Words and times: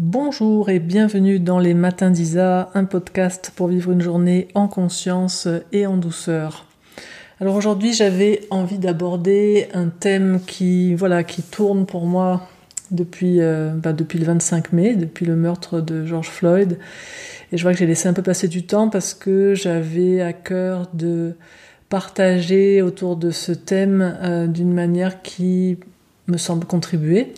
Bonjour 0.00 0.70
et 0.70 0.78
bienvenue 0.78 1.40
dans 1.40 1.58
les 1.58 1.74
Matins 1.74 2.12
d'Isa, 2.12 2.70
un 2.74 2.84
podcast 2.84 3.50
pour 3.56 3.66
vivre 3.66 3.90
une 3.90 4.00
journée 4.00 4.46
en 4.54 4.68
conscience 4.68 5.48
et 5.72 5.88
en 5.88 5.96
douceur. 5.96 6.66
Alors 7.40 7.56
aujourd'hui, 7.56 7.92
j'avais 7.92 8.42
envie 8.50 8.78
d'aborder 8.78 9.66
un 9.74 9.88
thème 9.88 10.38
qui, 10.46 10.94
voilà, 10.94 11.24
qui 11.24 11.42
tourne 11.42 11.84
pour 11.84 12.06
moi 12.06 12.46
depuis, 12.92 13.40
euh, 13.40 13.70
bah, 13.74 13.92
depuis 13.92 14.20
le 14.20 14.26
25 14.26 14.72
mai, 14.72 14.94
depuis 14.94 15.26
le 15.26 15.34
meurtre 15.34 15.80
de 15.80 16.06
George 16.06 16.28
Floyd. 16.28 16.78
Et 17.50 17.56
je 17.56 17.62
vois 17.64 17.72
que 17.72 17.78
j'ai 17.80 17.86
laissé 17.86 18.08
un 18.08 18.12
peu 18.12 18.22
passer 18.22 18.46
du 18.46 18.62
temps 18.62 18.90
parce 18.90 19.14
que 19.14 19.54
j'avais 19.56 20.20
à 20.20 20.32
cœur 20.32 20.86
de 20.94 21.34
partager 21.88 22.82
autour 22.82 23.16
de 23.16 23.32
ce 23.32 23.50
thème 23.50 24.16
euh, 24.22 24.46
d'une 24.46 24.72
manière 24.72 25.22
qui 25.22 25.76
me 26.28 26.36
semble 26.36 26.66
contribuer. 26.66 27.34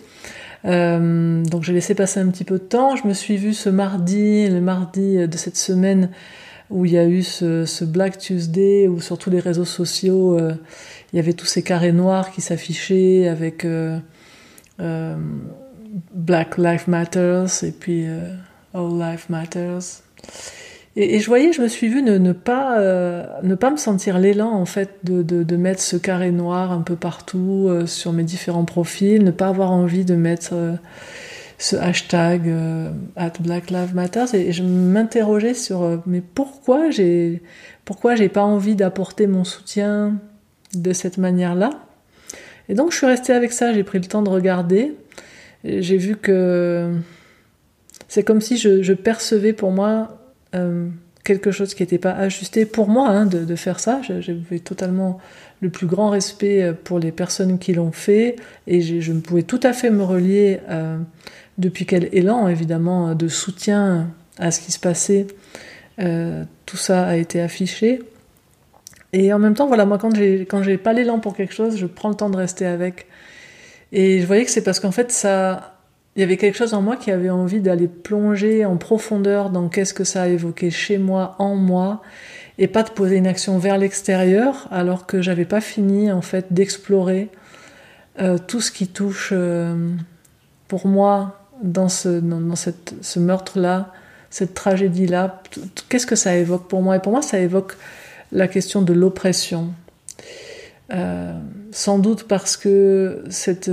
Euh, 0.65 1.43
donc 1.43 1.63
j'ai 1.63 1.73
laissé 1.73 1.95
passer 1.95 2.19
un 2.19 2.27
petit 2.29 2.43
peu 2.43 2.55
de 2.55 2.63
temps. 2.63 2.95
Je 2.95 3.07
me 3.07 3.13
suis 3.13 3.37
vue 3.37 3.53
ce 3.53 3.69
mardi, 3.69 4.47
le 4.47 4.61
mardi 4.61 5.27
de 5.27 5.37
cette 5.37 5.57
semaine 5.57 6.09
où 6.69 6.85
il 6.85 6.93
y 6.93 6.97
a 6.97 7.05
eu 7.05 7.21
ce, 7.21 7.83
Black 7.83 8.17
Tuesday, 8.17 8.87
où 8.87 9.01
sur 9.01 9.17
tous 9.17 9.29
les 9.29 9.39
réseaux 9.41 9.65
sociaux, 9.65 10.39
euh, 10.39 10.53
il 11.11 11.17
y 11.17 11.19
avait 11.19 11.33
tous 11.33 11.45
ces 11.45 11.63
carrés 11.63 11.91
noirs 11.91 12.31
qui 12.31 12.39
s'affichaient 12.39 13.27
avec 13.27 13.65
euh, 13.65 13.99
Black 16.13 16.57
Lives 16.57 16.87
Matters 16.87 17.63
et 17.63 17.71
puis 17.71 18.05
All 18.73 18.97
Life 18.97 19.29
Matters. 19.29 20.01
Et, 20.97 21.19
je 21.19 21.27
voyais, 21.27 21.53
je 21.53 21.61
me 21.61 21.69
suis 21.69 21.87
vue 21.87 22.01
ne, 22.01 22.33
pas, 22.33 22.79
euh, 22.79 23.25
ne 23.43 23.55
pas 23.55 23.71
me 23.71 23.77
sentir 23.77 24.19
l'élan 24.19 24.51
en 24.51 24.65
fait 24.65 24.89
de, 25.03 25.21
de, 25.21 25.55
mettre 25.55 25.81
ce 25.81 25.95
carré 25.95 26.31
noir 26.31 26.73
un 26.73 26.81
peu 26.81 26.97
partout 26.97 27.67
euh, 27.69 27.85
sur 27.85 28.11
mes 28.11 28.23
différents 28.23 28.65
profils, 28.65 29.23
ne 29.23 29.31
pas 29.31 29.47
avoir 29.47 29.71
envie 29.71 30.03
de 30.03 30.15
mettre 30.15 30.49
euh, 30.53 30.73
ce 31.57 31.77
hashtag 31.77 32.53
at 33.15 33.33
Black 33.39 33.69
Lives 33.69 33.95
Matter. 33.95 34.25
Et, 34.33 34.51
je 34.51 34.63
m'interrogeais 34.63 35.53
sur 35.53 36.01
mais 36.05 36.21
pourquoi 36.21 36.89
j'ai 36.89 37.41
pourquoi 37.85 38.15
j'ai 38.15 38.29
pas 38.29 38.43
envie 38.43 38.75
d'apporter 38.75 39.27
mon 39.27 39.45
soutien 39.45 40.17
de 40.75 40.91
cette 40.91 41.17
manière-là? 41.17 41.69
Et 42.67 42.73
donc 42.73 42.91
je 42.91 42.97
suis 42.97 43.07
restée 43.07 43.33
avec 43.33 43.53
ça, 43.53 43.71
j'ai 43.73 43.83
pris 43.83 43.99
le 43.99 44.05
temps 44.05 44.23
de 44.23 44.29
regarder. 44.29 44.93
J'ai 45.63 45.97
vu 45.97 46.17
que 46.17 46.91
c'est 48.09 48.23
comme 48.23 48.41
si 48.41 48.57
je, 48.57 48.81
je 48.81 48.93
percevais 48.93 49.53
pour 49.53 49.71
moi 49.71 50.20
euh, 50.55 50.87
quelque 51.23 51.51
chose 51.51 51.75
qui 51.75 51.83
n'était 51.83 51.99
pas 51.99 52.11
ajusté 52.11 52.65
pour 52.65 52.87
moi 52.87 53.09
hein, 53.09 53.25
de, 53.25 53.55
faire 53.55 53.79
ça. 53.79 54.01
J'avais 54.01 54.59
totalement 54.59 55.19
le 55.61 55.69
plus 55.69 55.87
grand 55.87 56.09
respect 56.09 56.63
euh, 56.63 56.73
pour 56.73 56.99
les 56.99 57.11
personnes 57.11 57.59
qui 57.59 57.73
l'ont 57.73 57.91
fait 57.91 58.35
et 58.67 58.81
je 58.81 59.13
pouvais 59.13 59.43
tout 59.43 59.59
à 59.63 59.73
fait 59.73 59.91
me 59.91 60.03
relier 60.03 60.59
euh, 60.69 60.97
depuis 61.57 61.85
quel 61.85 62.09
élan 62.11 62.47
évidemment 62.47 63.13
de 63.13 63.27
soutien 63.27 64.09
à 64.37 64.51
ce 64.51 64.59
qui 64.59 64.71
se 64.71 64.79
passait. 64.79 65.27
tout 65.97 66.77
ça 66.77 67.05
a 67.05 67.15
été 67.15 67.41
affiché. 67.41 68.01
Et 69.13 69.33
en 69.33 69.39
même 69.39 69.55
temps, 69.55 69.67
voilà, 69.67 69.85
moi 69.85 69.97
quand 69.97 70.15
j'ai 70.15 70.45
quand 70.45 70.63
j'ai 70.63 70.77
pas 70.77 70.93
l'élan 70.93 71.19
pour 71.19 71.35
quelque 71.35 71.53
chose, 71.53 71.77
je 71.77 71.85
prends 71.85 72.09
le 72.09 72.15
temps 72.15 72.29
de 72.29 72.37
rester 72.37 72.65
avec. 72.65 73.07
Et 73.91 74.21
je 74.21 74.25
voyais 74.25 74.45
que 74.45 74.51
c'est 74.51 74.63
parce 74.63 74.79
qu'en 74.79 74.91
fait 74.91 75.11
ça 75.11 75.80
il 76.15 76.19
y 76.19 76.23
avait 76.23 76.37
quelque 76.37 76.57
chose 76.57 76.73
en 76.73 76.81
moi 76.81 76.97
qui 76.97 77.09
avait 77.09 77.29
envie 77.29 77.61
d'aller 77.61 77.87
plonger 77.87 78.65
en 78.65 78.75
profondeur 78.75 79.49
dans 79.49 79.69
qu'est-ce 79.69 79.93
que 79.93 80.03
ça 80.03 80.23
a 80.23 80.27
évoqué 80.27 80.69
chez 80.69 80.97
moi, 80.97 81.35
en 81.39 81.55
moi, 81.55 82.01
et 82.57 82.67
pas 82.67 82.83
de 82.83 82.89
poser 82.89 83.15
une 83.15 83.27
action 83.27 83.57
vers 83.57 83.77
l'extérieur, 83.77 84.67
alors 84.71 85.05
que 85.05 85.21
j'avais 85.21 85.45
pas 85.45 85.61
fini 85.61 86.11
en 86.11 86.21
fait 86.21 86.51
d'explorer 86.51 87.29
euh, 88.19 88.37
tout 88.37 88.59
ce 88.59 88.71
qui 88.71 88.87
touche 88.87 89.29
euh, 89.31 89.93
pour 90.67 90.85
moi 90.85 91.39
dans 91.63 91.87
ce, 91.87 92.19
dans, 92.19 92.55
ce 92.55 93.19
meurtre-là, 93.19 93.93
cette 94.29 94.53
tragédie-là. 94.53 95.41
Qu'est-ce 95.87 96.07
que 96.07 96.17
ça 96.17 96.35
évoque 96.35 96.67
pour 96.67 96.81
moi? 96.81 96.97
Et 96.97 96.99
pour 96.99 97.13
moi, 97.13 97.21
ça 97.21 97.39
évoque 97.39 97.77
la 98.33 98.49
question 98.49 98.81
de 98.81 98.91
l'oppression. 98.91 99.69
Euh, 100.93 101.39
sans 101.71 101.99
doute 101.99 102.23
parce 102.27 102.57
que 102.57 103.23
cette, 103.29 103.71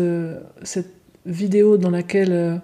cette 0.62 0.98
vidéo 1.27 1.77
dans 1.77 1.91
laquelle 1.91 2.33
euh, 2.33 2.56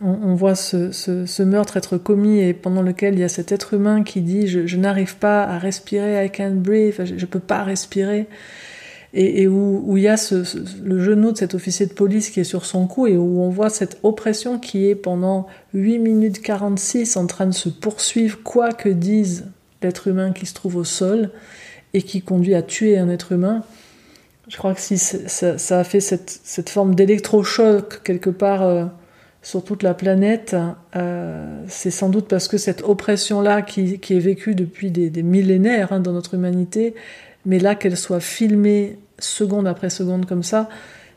on, 0.00 0.34
voit 0.34 0.54
ce, 0.54 1.42
meurtre 1.42 1.76
être 1.76 1.96
commis 1.96 2.40
et 2.40 2.52
pendant 2.54 2.82
lequel 2.82 3.14
il 3.14 3.20
y 3.20 3.24
a 3.24 3.28
cet 3.28 3.52
être 3.52 3.74
humain 3.74 4.02
qui 4.02 4.20
dit 4.20 4.46
je, 4.46 4.76
n'arrive 4.76 5.16
pas 5.16 5.44
à 5.44 5.58
respirer, 5.58 6.24
I 6.24 6.30
can't 6.30 6.56
breathe, 6.56 7.04
je, 7.04 7.14
ne 7.14 7.26
peux 7.26 7.40
pas 7.40 7.62
respirer, 7.62 8.26
et, 9.14 9.48
où, 9.48 9.96
il 9.96 10.02
y 10.02 10.08
a 10.08 10.16
le 10.82 11.02
genou 11.02 11.32
de 11.32 11.38
cet 11.38 11.54
officier 11.54 11.86
de 11.86 11.92
police 11.92 12.28
qui 12.30 12.40
est 12.40 12.44
sur 12.44 12.66
son 12.66 12.86
cou 12.86 13.06
et 13.06 13.16
où 13.16 13.40
on 13.40 13.48
voit 13.48 13.70
cette 13.70 13.98
oppression 14.02 14.58
qui 14.58 14.88
est 14.88 14.94
pendant 14.94 15.46
8 15.72 15.98
minutes 15.98 16.42
46 16.42 17.16
en 17.16 17.26
train 17.26 17.46
de 17.46 17.54
se 17.54 17.70
poursuivre, 17.70 18.38
quoi 18.42 18.72
que 18.72 18.90
dise 18.90 19.46
l'être 19.82 20.08
humain 20.08 20.32
qui 20.32 20.44
se 20.44 20.52
trouve 20.52 20.76
au 20.76 20.84
sol 20.84 21.30
et 21.94 22.02
qui 22.02 22.20
conduit 22.20 22.54
à 22.54 22.62
tuer 22.62 22.98
un 22.98 23.08
être 23.08 23.32
humain. 23.32 23.62
Je 24.48 24.56
crois 24.56 24.74
que 24.74 24.80
si 24.80 24.96
ça, 24.96 25.78
a 25.78 25.84
fait 25.84 26.00
cette, 26.00 26.68
forme 26.68 26.94
d'électrochoc 26.94 28.02
quelque 28.04 28.30
part 28.30 28.62
euh, 28.62 28.84
sur 29.42 29.64
toute 29.64 29.82
la 29.82 29.92
planète, 29.92 30.56
euh, 30.94 31.64
c'est 31.66 31.90
sans 31.90 32.08
doute 32.10 32.28
parce 32.28 32.46
que 32.46 32.56
cette 32.56 32.82
oppression-là 32.82 33.62
qui, 33.62 33.94
est 33.94 34.18
vécue 34.18 34.54
depuis 34.54 34.90
des, 34.92 35.22
millénaires 35.22 35.92
hein, 35.92 36.00
dans 36.00 36.12
notre 36.12 36.34
humanité, 36.34 36.94
mais 37.44 37.58
là 37.58 37.74
qu'elle 37.74 37.96
soit 37.96 38.20
filmée 38.20 38.98
seconde 39.18 39.66
après 39.66 39.90
seconde 39.90 40.26
comme 40.26 40.44
ça, 40.44 40.68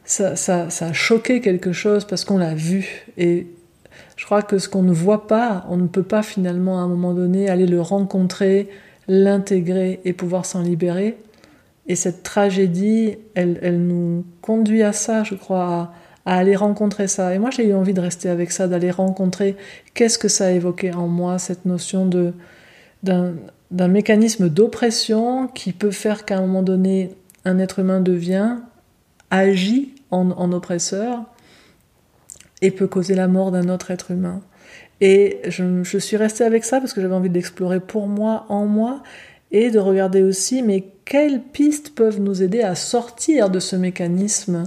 ça, 0.06 0.34
a 0.34 0.94
choqué 0.94 1.40
quelque 1.40 1.72
chose 1.72 2.06
parce 2.06 2.26
qu'on 2.26 2.40
l'a 2.40 2.56
vu. 2.56 3.06
Et 3.18 3.46
je 4.16 4.26
crois 4.26 4.42
que 4.42 4.58
ce 4.58 4.68
qu'on 4.70 4.82
ne 4.82 4.92
voit 4.92 5.28
pas, 5.28 5.66
on 5.70 5.78
ne 5.78 5.88
peut 5.88 6.04
pas 6.04 6.24
finalement 6.24 6.80
à 6.80 6.82
un 6.82 6.88
moment 6.88 7.14
donné 7.14 7.48
aller 7.48 7.68
le 7.68 7.80
rencontrer, 7.80 8.70
l'intégrer 9.08 10.00
et 10.04 10.14
pouvoir 10.14 10.48
s'en 10.48 10.64
libérer. 10.64 11.18
Et 11.90 11.96
cette 11.96 12.22
tragédie, 12.22 13.18
elle, 13.34 13.80
nous 13.82 14.24
conduit 14.42 14.84
à 14.84 14.94
ça, 14.94 15.24
je 15.24 15.34
crois, 15.34 15.92
à, 16.24 16.38
aller 16.38 16.56
rencontrer 16.56 17.08
ça. 17.08 17.34
Et 17.34 17.40
moi, 17.40 17.50
j'ai 17.50 17.68
eu 17.68 17.74
envie 17.74 17.96
de 17.96 18.00
rester 18.00 18.30
avec 18.30 18.52
ça, 18.52 18.68
d'aller 18.68 18.92
rencontrer 18.92 19.58
qu'est-ce 19.96 20.20
que 20.20 20.28
ça 20.28 20.46
a 20.46 20.52
évoqué 20.52 20.94
en 20.94 21.08
moi, 21.08 21.40
cette 21.40 21.66
notion 21.66 22.08
d'un 23.02 23.88
mécanisme 23.88 24.50
d'oppression 24.50 25.48
qui 25.48 25.74
peut 25.74 25.90
faire 25.90 26.26
qu'à 26.26 26.38
un 26.38 26.42
moment 26.42 26.62
donné, 26.62 27.16
un 27.44 27.58
être 27.58 27.80
humain 27.80 28.02
devient, 28.02 28.58
agit 29.32 29.96
en, 30.12 30.52
oppresseur 30.52 31.24
et 32.62 32.70
peut 32.70 32.88
causer 32.88 33.16
la 33.16 33.28
mort 33.28 33.50
d'un 33.50 33.68
autre 33.68 33.90
être 33.90 34.12
humain. 34.12 34.42
Et 35.02 35.40
je, 35.48 35.82
je, 35.84 35.98
suis 35.98 36.18
restée 36.18 36.44
avec 36.44 36.66
ça 36.66 36.80
parce 36.80 36.94
que 36.94 37.02
j'avais 37.02 37.16
envie 37.16 37.30
d'explorer 37.30 37.80
pour 37.80 38.08
moi, 38.08 38.46
en 38.50 38.66
moi, 38.66 39.02
et 39.52 39.72
de 39.72 39.80
regarder 39.80 40.22
aussi, 40.22 40.62
mais 40.62 40.86
quelles 41.06 41.42
pistes 41.42 41.96
peuvent 41.96 42.20
nous 42.20 42.44
aider 42.44 42.62
à 42.62 42.76
sortir 42.76 43.50
de 43.50 43.60
ce 43.60 43.76
mécanisme 43.76 44.66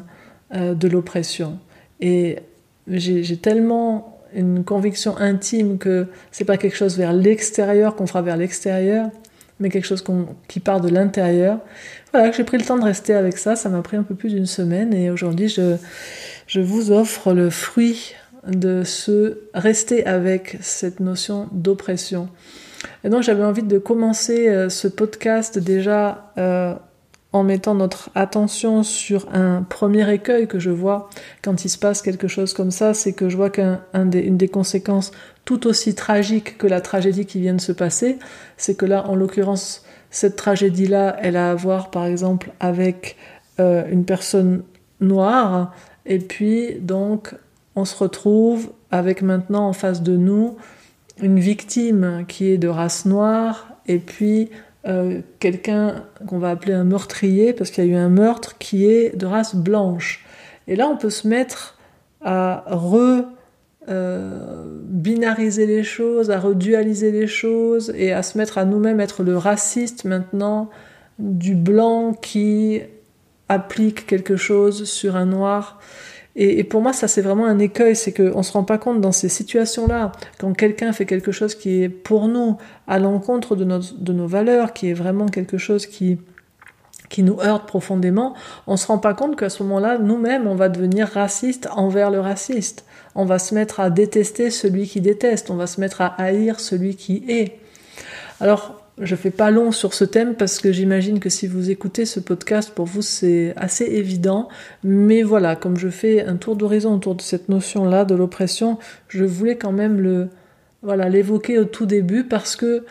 euh, 0.54 0.74
de 0.74 0.88
l'oppression? 0.88 1.58
Et 2.00 2.38
j'ai 2.88 3.36
tellement 3.36 4.20
une 4.34 4.64
conviction 4.64 5.16
intime 5.18 5.78
que 5.78 6.06
c'est 6.30 6.44
pas 6.44 6.56
quelque 6.56 6.76
chose 6.76 6.96
vers 6.96 7.12
l'extérieur 7.12 7.94
qu'on 7.94 8.06
fera 8.06 8.22
vers 8.22 8.36
l'extérieur, 8.36 9.10
mais 9.60 9.68
quelque 9.68 9.86
chose 9.86 10.02
qui 10.48 10.58
part 10.58 10.80
de 10.80 10.88
l'intérieur. 10.88 11.60
Voilà, 12.12 12.30
que 12.30 12.36
j'ai 12.36 12.44
pris 12.44 12.58
le 12.58 12.64
temps 12.64 12.78
de 12.78 12.84
rester 12.84 13.14
avec 13.14 13.38
ça. 13.38 13.54
Ça 13.54 13.68
m'a 13.68 13.82
pris 13.82 13.96
un 13.96 14.02
peu 14.02 14.14
plus 14.14 14.30
d'une 14.30 14.46
semaine 14.46 14.92
et 14.92 15.10
aujourd'hui 15.10 15.48
je, 15.48 15.76
je 16.46 16.60
vous 16.60 16.90
offre 16.90 17.32
le 17.32 17.50
fruit 17.50 18.14
de 18.48 18.82
ce 18.82 19.38
rester 19.54 20.04
avec 20.06 20.58
cette 20.60 20.98
notion 20.98 21.48
d'oppression. 21.52 22.28
Et 23.04 23.08
donc 23.08 23.22
j'avais 23.22 23.44
envie 23.44 23.62
de 23.62 23.78
commencer 23.78 24.48
euh, 24.48 24.68
ce 24.68 24.88
podcast 24.88 25.58
déjà 25.58 26.32
euh, 26.38 26.74
en 27.32 27.42
mettant 27.42 27.74
notre 27.74 28.10
attention 28.14 28.82
sur 28.82 29.26
un 29.32 29.62
premier 29.62 30.12
écueil 30.12 30.46
que 30.46 30.58
je 30.58 30.70
vois 30.70 31.08
quand 31.42 31.64
il 31.64 31.68
se 31.68 31.78
passe 31.78 32.02
quelque 32.02 32.28
chose 32.28 32.52
comme 32.52 32.70
ça, 32.70 32.92
c'est 32.94 33.12
que 33.12 33.28
je 33.28 33.36
vois 33.36 33.50
qu'une 33.50 34.10
des, 34.10 34.48
conséquences 34.48 35.12
tout 35.44 35.66
aussi 35.66 35.94
tragiques 35.94 36.58
que 36.58 36.66
la 36.66 36.80
tragédie 36.80 37.24
qui 37.24 37.40
vient 37.40 37.54
de 37.54 37.60
se 37.60 37.72
passer, 37.72 38.18
c'est 38.56 38.76
que 38.76 38.84
là, 38.84 39.08
en 39.08 39.14
l'occurrence, 39.14 39.84
cette 40.10 40.36
tragédie-là, 40.36 41.16
elle 41.20 41.36
a 41.36 41.50
à 41.50 41.54
voir 41.54 41.90
par 41.90 42.04
exemple 42.04 42.52
avec 42.60 43.16
euh, 43.60 43.82
une 43.90 44.04
personne 44.04 44.62
noire, 45.00 45.74
et 46.04 46.18
puis 46.18 46.74
donc 46.80 47.34
on 47.74 47.84
se 47.84 47.96
retrouve 47.96 48.70
avec 48.90 49.22
maintenant 49.22 49.66
en 49.66 49.72
face 49.72 50.02
de 50.02 50.16
nous 50.16 50.56
une 51.22 51.38
victime 51.38 52.24
qui 52.28 52.50
est 52.50 52.58
de 52.58 52.68
race 52.68 53.06
noire 53.06 53.68
et 53.86 53.98
puis 53.98 54.50
euh, 54.86 55.20
quelqu'un 55.38 56.04
qu'on 56.26 56.38
va 56.38 56.50
appeler 56.50 56.72
un 56.72 56.84
meurtrier 56.84 57.52
parce 57.52 57.70
qu'il 57.70 57.84
y 57.84 57.88
a 57.88 57.90
eu 57.90 57.96
un 57.96 58.08
meurtre 58.08 58.58
qui 58.58 58.86
est 58.86 59.16
de 59.16 59.26
race 59.26 59.54
blanche. 59.54 60.24
Et 60.66 60.76
là, 60.76 60.88
on 60.88 60.96
peut 60.96 61.10
se 61.10 61.26
mettre 61.28 61.78
à 62.20 62.64
re 62.68 63.24
euh, 63.88 64.78
binariser 64.84 65.66
les 65.66 65.82
choses, 65.82 66.30
à 66.30 66.38
redualiser 66.38 67.10
les 67.10 67.26
choses 67.26 67.92
et 67.96 68.12
à 68.12 68.22
se 68.22 68.38
mettre 68.38 68.58
à 68.58 68.64
nous-mêmes 68.64 69.00
être 69.00 69.24
le 69.24 69.36
raciste 69.36 70.04
maintenant 70.04 70.70
du 71.18 71.56
blanc 71.56 72.12
qui 72.12 72.80
applique 73.48 74.06
quelque 74.06 74.36
chose 74.36 74.84
sur 74.84 75.16
un 75.16 75.26
noir. 75.26 75.80
Et, 76.34 76.64
pour 76.64 76.80
moi, 76.80 76.92
ça 76.92 77.08
c'est 77.08 77.20
vraiment 77.20 77.46
un 77.46 77.58
écueil, 77.58 77.94
c'est 77.94 78.12
qu'on 78.12 78.42
se 78.42 78.52
rend 78.52 78.64
pas 78.64 78.78
compte 78.78 79.00
dans 79.00 79.12
ces 79.12 79.28
situations-là, 79.28 80.12
quand 80.38 80.54
quelqu'un 80.54 80.92
fait 80.92 81.04
quelque 81.04 81.30
chose 81.30 81.54
qui 81.54 81.82
est 81.82 81.88
pour 81.90 82.28
nous 82.28 82.56
à 82.86 82.98
l'encontre 82.98 83.54
de, 83.54 83.64
nos 84.12 84.26
valeurs, 84.26 84.72
qui 84.72 84.88
est 84.88 84.94
vraiment 84.94 85.26
quelque 85.26 85.58
chose 85.58 85.86
qui, 85.86 86.18
qui 87.10 87.22
nous 87.22 87.38
heurte 87.40 87.66
profondément, 87.66 88.34
on 88.66 88.78
se 88.78 88.86
rend 88.86 88.98
pas 88.98 89.12
compte 89.12 89.36
qu'à 89.36 89.50
ce 89.50 89.62
moment-là, 89.62 89.98
nous-mêmes, 89.98 90.46
on 90.46 90.54
va 90.54 90.70
devenir 90.70 91.08
raciste 91.08 91.68
envers 91.72 92.10
le 92.10 92.20
raciste. 92.20 92.86
On 93.14 93.26
va 93.26 93.38
se 93.38 93.54
mettre 93.54 93.80
à 93.80 93.90
détester 93.90 94.50
celui 94.50 94.86
qui 94.88 95.02
déteste, 95.02 95.50
on 95.50 95.56
va 95.56 95.66
se 95.66 95.80
mettre 95.82 96.00
à 96.00 96.14
haïr 96.18 96.60
celui 96.60 96.96
qui 96.96 97.24
est. 97.28 97.58
Alors, 98.40 98.81
je 98.98 99.16
fais 99.16 99.30
pas 99.30 99.50
long 99.50 99.72
sur 99.72 99.94
ce 99.94 100.04
thème 100.04 100.34
parce 100.34 100.60
que 100.60 100.70
j'imagine 100.70 101.18
que 101.18 101.30
si 101.30 101.46
vous 101.46 101.70
écoutez 101.70 102.04
ce 102.04 102.20
podcast, 102.20 102.72
pour 102.74 102.86
vous 102.86 103.02
c'est 103.02 103.54
assez 103.56 103.84
évident. 103.84 104.48
Mais 104.84 105.22
voilà, 105.22 105.56
comme 105.56 105.76
je 105.76 105.88
fais 105.88 106.24
un 106.24 106.36
tour 106.36 106.56
d'horizon 106.56 106.94
autour 106.94 107.14
de 107.14 107.22
cette 107.22 107.48
notion-là 107.48 108.04
de 108.04 108.14
l'oppression, 108.14 108.78
je 109.08 109.24
voulais 109.24 109.56
quand 109.56 109.72
même 109.72 110.00
le, 110.00 110.28
voilà, 110.82 111.08
l'évoquer 111.08 111.58
au 111.58 111.64
tout 111.64 111.86
début 111.86 112.24
parce 112.24 112.54
que, 112.54 112.84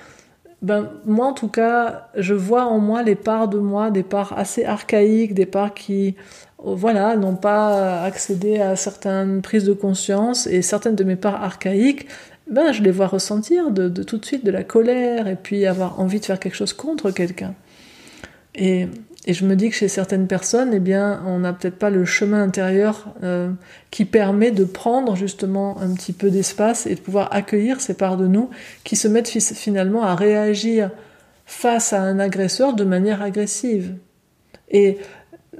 ben, 0.63 0.89
moi 1.05 1.27
en 1.27 1.33
tout 1.33 1.47
cas, 1.49 2.07
je 2.17 2.33
vois 2.33 2.65
en 2.65 2.79
moi 2.79 3.03
les 3.03 3.15
parts 3.15 3.47
de 3.47 3.59
moi, 3.59 3.91
des 3.91 4.03
parts 4.03 4.33
assez 4.37 4.65
archaïques, 4.65 5.35
des 5.35 5.45
parts 5.45 5.73
qui, 5.73 6.15
voilà, 6.63 7.15
n'ont 7.15 7.35
pas 7.35 8.01
accédé 8.03 8.59
à 8.59 8.75
certaines 8.75 9.41
prises 9.41 9.65
de 9.65 9.73
conscience 9.73 10.47
et 10.47 10.61
certaines 10.61 10.95
de 10.95 11.03
mes 11.03 11.15
parts 11.15 11.43
archaïques 11.43 12.07
ben, 12.51 12.73
je 12.73 12.83
les 12.83 12.91
vois 12.91 13.07
ressentir 13.07 13.71
de, 13.71 13.87
tout 14.03 14.17
de 14.17 14.25
suite 14.25 14.45
de 14.45 14.51
la 14.51 14.63
colère 14.63 15.27
et 15.27 15.37
puis 15.37 15.65
avoir 15.65 15.99
envie 15.99 16.19
de 16.19 16.25
faire 16.25 16.39
quelque 16.39 16.55
chose 16.55 16.73
contre 16.73 17.09
quelqu'un. 17.11 17.55
Et, 18.55 18.87
je 19.27 19.45
me 19.45 19.55
dis 19.55 19.69
que 19.69 19.75
chez 19.75 19.87
certaines 19.87 20.25
personnes, 20.25 20.71
eh 20.73 20.79
bien, 20.79 21.21
on 21.27 21.39
n'a 21.39 21.53
peut-être 21.53 21.77
pas 21.77 21.91
le 21.91 22.05
chemin 22.05 22.41
intérieur 22.41 23.13
euh, 23.23 23.51
qui 23.91 24.03
permet 24.03 24.49
de 24.49 24.63
prendre 24.63 25.15
justement 25.15 25.79
un 25.79 25.93
petit 25.93 26.11
peu 26.11 26.31
d'espace 26.31 26.87
et 26.87 26.95
de 26.95 26.99
pouvoir 26.99 27.29
accueillir 27.31 27.79
ces 27.81 27.93
parts 27.93 28.17
de 28.17 28.25
nous 28.25 28.49
qui 28.83 28.95
se 28.95 29.07
mettent 29.07 29.29
finalement 29.29 30.01
à 30.01 30.15
réagir 30.15 30.89
face 31.45 31.93
à 31.93 32.01
un 32.01 32.17
agresseur 32.17 32.73
de 32.73 32.83
manière 32.83 33.21
agressive. 33.21 33.93
Et 34.71 34.97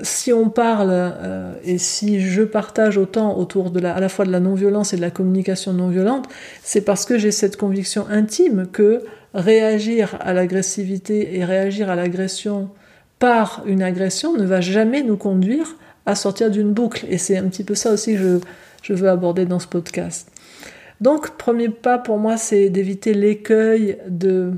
si 0.02 0.34
on 0.34 0.50
parle 0.50 0.90
euh, 0.92 1.54
et 1.64 1.78
si 1.78 2.22
je 2.22 2.44
partage 2.44 2.98
autant 2.98 3.38
autour 3.38 3.72
de 3.72 3.80
la, 3.80 3.94
à 3.96 4.00
la 4.00 4.10
fois 4.10 4.26
de 4.26 4.32
la 4.32 4.40
non-violence 4.40 4.94
et 4.94 4.98
de 4.98 5.02
la 5.02 5.12
communication 5.12 5.74
non-violente, 5.74 6.28
c'est 6.64 6.82
parce 6.82 7.06
que 7.06 7.18
j'ai 7.18 7.32
cette 7.32 7.58
conviction 7.58 8.06
intime 8.10 8.68
que 8.72 9.04
réagir 9.34 10.18
à 10.20 10.34
l'agressivité 10.34 11.38
et 11.38 11.46
réagir 11.46 11.90
à 11.90 11.96
l'agression 11.96 12.70
par 13.20 13.64
une 13.66 13.84
agression 13.84 14.36
ne 14.36 14.46
va 14.46 14.62
jamais 14.62 15.04
nous 15.04 15.18
conduire 15.18 15.76
à 16.06 16.16
sortir 16.16 16.50
d'une 16.50 16.74
boucle. 16.74 17.06
Et 17.10 17.18
c'est 17.18 17.38
un 17.38 17.48
petit 17.48 17.64
peu 17.64 17.76
ça 17.76 17.92
aussi 17.92 18.14
que 18.14 18.20
je, 18.20 18.38
je 18.82 18.94
veux 18.94 19.10
aborder 19.10 19.46
dans 19.46 19.60
ce 19.60 19.68
podcast. 19.68 20.30
Donc, 21.00 21.38
premier 21.38 21.70
pas 21.70 21.98
pour 21.98 22.18
moi, 22.18 22.38
c'est 22.38 22.70
d'éviter 22.70 23.14
l'écueil 23.14 23.98
de 24.08 24.54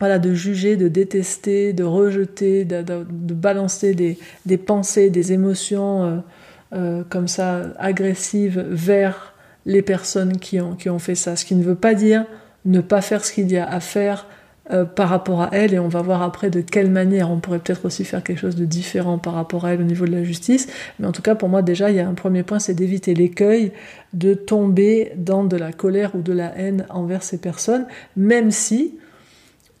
voilà, 0.00 0.18
de 0.18 0.32
juger, 0.32 0.76
de 0.76 0.88
détester, 0.88 1.72
de 1.72 1.84
rejeter, 1.84 2.64
de, 2.64 3.04
balancer 3.34 3.94
des, 3.94 4.56
pensées, 4.56 5.10
des 5.10 5.32
émotions 5.32 6.04
euh, 6.04 6.16
euh, 6.74 7.02
comme 7.08 7.28
ça 7.28 7.72
agressives 7.78 8.64
vers 8.68 9.34
les 9.66 9.82
personnes 9.82 10.38
qui 10.38 10.60
ont, 10.60 10.98
fait 10.98 11.14
ça. 11.14 11.36
Ce 11.36 11.44
qui 11.44 11.54
ne 11.54 11.62
veut 11.62 11.74
pas 11.74 11.94
dire 11.94 12.24
ne 12.64 12.80
pas 12.80 13.00
faire 13.00 13.24
ce 13.24 13.32
qu'il 13.32 13.50
y 13.50 13.56
a 13.56 13.68
à 13.68 13.80
faire 13.80 14.26
euh, 14.70 14.84
par 14.84 15.08
rapport 15.08 15.42
à 15.42 15.48
elles, 15.52 15.74
et 15.74 15.78
on 15.78 15.88
va 15.88 16.02
voir 16.02 16.22
après 16.22 16.50
de 16.50 16.60
quelle 16.60 16.90
manière 16.90 17.30
on 17.30 17.38
pourrait 17.38 17.58
peut-être 17.58 17.86
aussi 17.86 18.04
faire 18.04 18.22
quelque 18.22 18.38
chose 18.38 18.56
de 18.56 18.66
différent 18.66 19.18
par 19.18 19.32
rapport 19.34 19.64
à 19.64 19.72
elles 19.72 19.80
au 19.80 19.84
niveau 19.84 20.04
de 20.04 20.12
la 20.12 20.22
justice. 20.22 20.68
Mais 20.98 21.06
en 21.06 21.12
tout 21.12 21.22
cas, 21.22 21.34
pour 21.34 21.48
moi, 21.48 21.62
déjà, 21.62 21.90
il 21.90 21.96
y 21.96 22.00
a 22.00 22.08
un 22.08 22.14
premier 22.14 22.42
point, 22.42 22.58
c'est 22.58 22.74
d'éviter 22.74 23.14
l'écueil 23.14 23.72
de 24.12 24.34
tomber 24.34 25.12
dans 25.16 25.44
de 25.44 25.56
la 25.56 25.72
colère 25.72 26.14
ou 26.14 26.20
de 26.20 26.32
la 26.32 26.56
haine 26.56 26.86
envers 26.90 27.22
ces 27.22 27.38
personnes, 27.38 27.86
même 28.16 28.50
si 28.50 28.94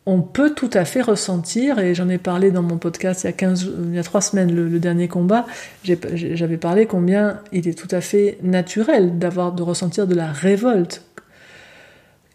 on 0.08 0.22
peut 0.22 0.54
tout 0.54 0.70
à 0.72 0.86
fait 0.86 1.02
ressentir, 1.02 1.78
et 1.78 1.94
j'en 1.94 2.08
ai 2.08 2.16
parlé 2.16 2.50
dans 2.50 2.62
mon 2.62 2.78
podcast 2.78 3.24
il 3.24 3.26
y 3.26 3.28
a, 3.28 3.32
15, 3.32 3.70
il 3.88 3.94
y 3.94 3.98
a 3.98 4.02
trois 4.02 4.22
semaines, 4.22 4.54
le, 4.54 4.78
dernier 4.78 5.06
combat, 5.06 5.44
j'avais 5.84 6.56
parlé 6.56 6.86
combien 6.86 7.40
il 7.52 7.68
est 7.68 7.78
tout 7.78 7.94
à 7.94 8.00
fait 8.00 8.38
naturel 8.42 9.18
d'avoir, 9.18 9.52
de 9.52 9.62
ressentir 9.62 10.06
de 10.06 10.14
la 10.14 10.32
révolte. 10.32 11.02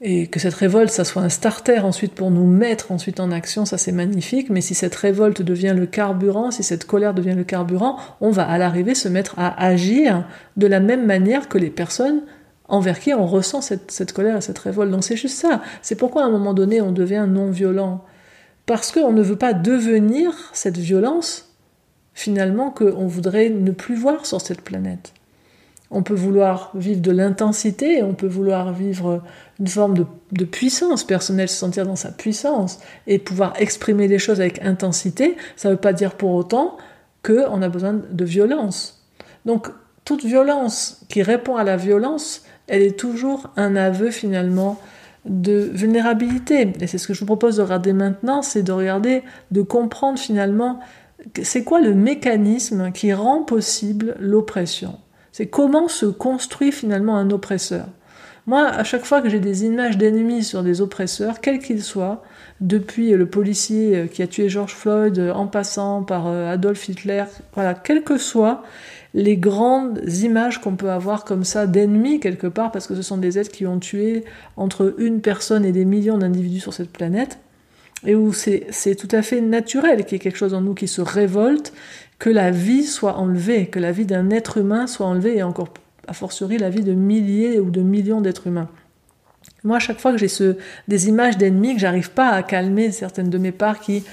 Et 0.01 0.27
que 0.27 0.39
cette 0.39 0.53
révolte, 0.53 0.91
ça 0.91 1.03
soit 1.03 1.23
un 1.23 1.29
starter 1.29 1.79
ensuite 1.79 2.13
pour 2.13 2.29
nous 2.29 2.45
mettre 2.45 2.91
ensuite 2.91 3.19
en 3.19 3.31
action, 3.31 3.65
ça 3.65 3.79
c'est 3.79 3.91
magnifique, 3.91 4.51
mais 4.51 4.61
si 4.61 4.75
cette 4.75 4.93
révolte 4.93 5.41
devient 5.41 5.73
le 5.75 5.87
carburant, 5.87 6.51
si 6.51 6.61
cette 6.61 6.85
colère 6.85 7.15
devient 7.15 7.33
le 7.35 7.43
carburant, 7.43 7.97
on 8.21 8.29
va 8.29 8.43
à 8.43 8.59
l'arrivée 8.59 8.93
se 8.93 9.07
mettre 9.07 9.33
à 9.39 9.59
agir 9.65 10.27
de 10.57 10.67
la 10.67 10.79
même 10.79 11.07
manière 11.07 11.49
que 11.49 11.57
les 11.57 11.71
personnes 11.71 12.21
envers 12.73 12.99
qui 12.99 13.13
on 13.13 13.27
ressent 13.27 13.61
cette, 13.61 14.13
colère 14.13 14.37
et 14.37 14.41
cette 14.41 14.57
révolte. 14.57 14.89
Donc 14.91 15.03
c'est 15.03 15.15
juste 15.15 15.37
ça. 15.37 15.61
C'est 15.83 15.95
pourquoi 15.95 16.23
à 16.23 16.25
un 16.25 16.31
moment 16.31 16.55
donné 16.55 16.81
on 16.81 16.91
devient 16.91 17.27
non 17.29 17.51
violent. 17.51 18.03
Parce 18.65 18.91
qu'on 18.91 19.11
ne 19.11 19.21
veut 19.21 19.35
pas 19.35 19.53
devenir 19.53 20.33
cette 20.53 20.77
violence, 20.77 21.53
finalement, 22.13 22.71
qu'on 22.71 23.05
voudrait 23.05 23.49
ne 23.49 23.71
plus 23.71 23.95
voir 23.95 24.25
sur 24.25 24.41
cette 24.41 24.61
planète. 24.61 25.13
On 25.91 26.01
peut 26.01 26.15
vouloir 26.15 26.71
vivre 26.73 27.01
de 27.01 27.11
l'intensité, 27.11 28.01
on 28.01 28.15
peut 28.15 28.27
vouloir 28.27 28.73
vivre 28.73 29.21
une 29.59 29.67
forme 29.67 29.95
de, 29.95 30.05
de, 30.31 30.45
puissance 30.45 31.03
personnelle, 31.03 31.49
se 31.49 31.57
sentir 31.57 31.85
dans 31.85 31.95
sa 31.95 32.09
puissance 32.09 32.79
et 33.05 33.19
pouvoir 33.19 33.53
exprimer 33.59 34.07
les 34.07 34.17
choses 34.17 34.41
avec 34.41 34.63
intensité. 34.63 35.37
Ça 35.57 35.69
ne 35.69 35.75
veut 35.75 35.79
pas 35.79 35.93
dire 35.93 36.15
pour 36.15 36.31
autant 36.31 36.77
qu'on 37.21 37.61
a 37.61 37.69
besoin 37.69 37.93
de 37.93 38.25
violence. 38.25 39.05
Donc 39.45 39.67
toute 40.05 40.25
violence 40.25 41.05
qui 41.09 41.21
répond 41.21 41.55
à 41.57 41.63
la 41.63 41.77
violence 41.77 42.43
elle 42.67 42.81
est 42.81 42.97
toujours 42.97 43.49
un 43.57 43.75
aveu 43.75 44.11
finalement 44.11 44.79
de 45.25 45.69
vulnérabilité. 45.73 46.73
Et 46.79 46.87
c'est 46.87 46.97
ce 46.97 47.07
que 47.07 47.13
je 47.13 47.21
vous 47.21 47.25
propose 47.25 47.57
de 47.57 47.61
regarder 47.61 47.93
maintenant, 47.93 48.41
c'est 48.41 48.63
de 48.63 48.71
regarder, 48.71 49.23
de 49.51 49.61
comprendre 49.61 50.19
finalement 50.19 50.79
c'est 51.41 51.63
quoi 51.63 51.79
le 51.79 51.93
mécanisme 51.93 52.91
qui 52.91 53.13
rend 53.13 53.43
possible 53.43 54.15
l'oppression? 54.19 54.99
C'est 55.31 55.47
comment 55.47 55.87
se 55.87 56.05
construit 56.05 56.71
finalement 56.71 57.17
un 57.17 57.31
oppresseur? 57.31 57.85
Moi, 58.45 58.65
à 58.65 58.83
chaque 58.83 59.05
fois 59.05 59.21
que 59.21 59.29
j'ai 59.29 59.39
des 59.39 59.63
images 59.63 59.97
d'ennemis 59.97 60.43
sur 60.43 60.63
des 60.63 60.81
oppresseurs, 60.81 61.39
quels 61.39 61.59
qu'ils 61.59 61.81
soient, 61.81 62.23
depuis 62.59 63.11
le 63.11 63.25
policier 63.25 64.09
qui 64.11 64.21
a 64.21 64.27
tué 64.27 64.49
George 64.49 64.73
Floyd, 64.73 65.17
en 65.33 65.47
passant 65.47 66.03
par 66.03 66.27
euh, 66.27 66.51
Adolf 66.51 66.89
Hitler, 66.89 67.23
voilà, 67.53 67.73
quel 67.73 68.03
que 68.03 68.17
soit, 68.17 68.63
les 69.13 69.37
grandes 69.37 70.01
images 70.21 70.59
qu'on 70.59 70.75
peut 70.75 70.89
avoir 70.89 71.23
comme 71.23 71.43
ça 71.43 71.67
d'ennemis 71.67 72.19
quelque 72.19 72.47
part, 72.47 72.71
parce 72.71 72.87
que 72.87 72.95
ce 72.95 73.01
sont 73.01 73.17
des 73.17 73.37
êtres 73.37 73.51
qui 73.51 73.67
ont 73.67 73.79
tué 73.79 74.23
entre 74.57 74.95
une 74.97 75.21
personne 75.21 75.65
et 75.65 75.71
des 75.71 75.85
millions 75.85 76.17
d'individus 76.17 76.59
sur 76.59 76.73
cette 76.73 76.91
planète, 76.91 77.37
et 78.05 78.15
où 78.15 78.33
c'est 78.33 78.95
tout 78.97 79.07
à 79.11 79.21
fait 79.21 79.39
naturel 79.39 80.03
qu'il 80.03 80.13
y 80.13 80.15
ait 80.15 80.19
quelque 80.19 80.37
chose 80.37 80.53
en 80.53 80.61
nous 80.61 80.73
qui 80.73 80.87
se 80.87 81.01
révolte, 81.01 81.73
que 82.19 82.29
la 82.29 82.51
vie 82.51 82.83
soit 82.83 83.17
enlevée, 83.17 83.67
que 83.67 83.79
la 83.79 83.91
vie 83.91 84.05
d'un 84.05 84.29
être 84.29 84.57
humain 84.57 84.87
soit 84.87 85.05
enlevée, 85.05 85.37
et 85.37 85.43
encore 85.43 85.69
a 86.07 86.13
fortiori 86.13 86.57
la 86.57 86.69
vie 86.69 86.83
de 86.83 86.93
milliers 86.93 87.59
ou 87.59 87.69
de 87.69 87.81
millions 87.81 88.19
d'êtres 88.19 88.47
humains. 88.47 88.67
Moi, 89.63 89.77
à 89.77 89.79
chaque 89.79 89.99
fois 89.99 90.11
que 90.11 90.17
j'ai 90.17 90.27
des 90.89 91.07
images 91.07 91.37
d'ennemis, 91.37 91.75
que 91.75 91.79
j'arrive 91.79 92.11
pas 92.11 92.29
à 92.29 92.43
calmer 92.43 92.91
certaines 92.91 93.29
de 93.29 93.37
mes 93.37 93.53
parts 93.53 93.79
qui 93.79 94.03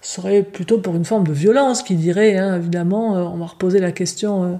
serait 0.00 0.42
plutôt 0.42 0.78
pour 0.78 0.94
une 0.94 1.04
forme 1.04 1.26
de 1.26 1.32
violence, 1.32 1.82
qui 1.82 1.94
dirait, 1.94 2.36
hein, 2.36 2.56
évidemment, 2.56 3.16
euh, 3.16 3.22
on 3.22 3.36
va 3.36 3.46
reposer 3.46 3.80
la 3.80 3.92
question 3.92 4.44
euh, 4.44 4.56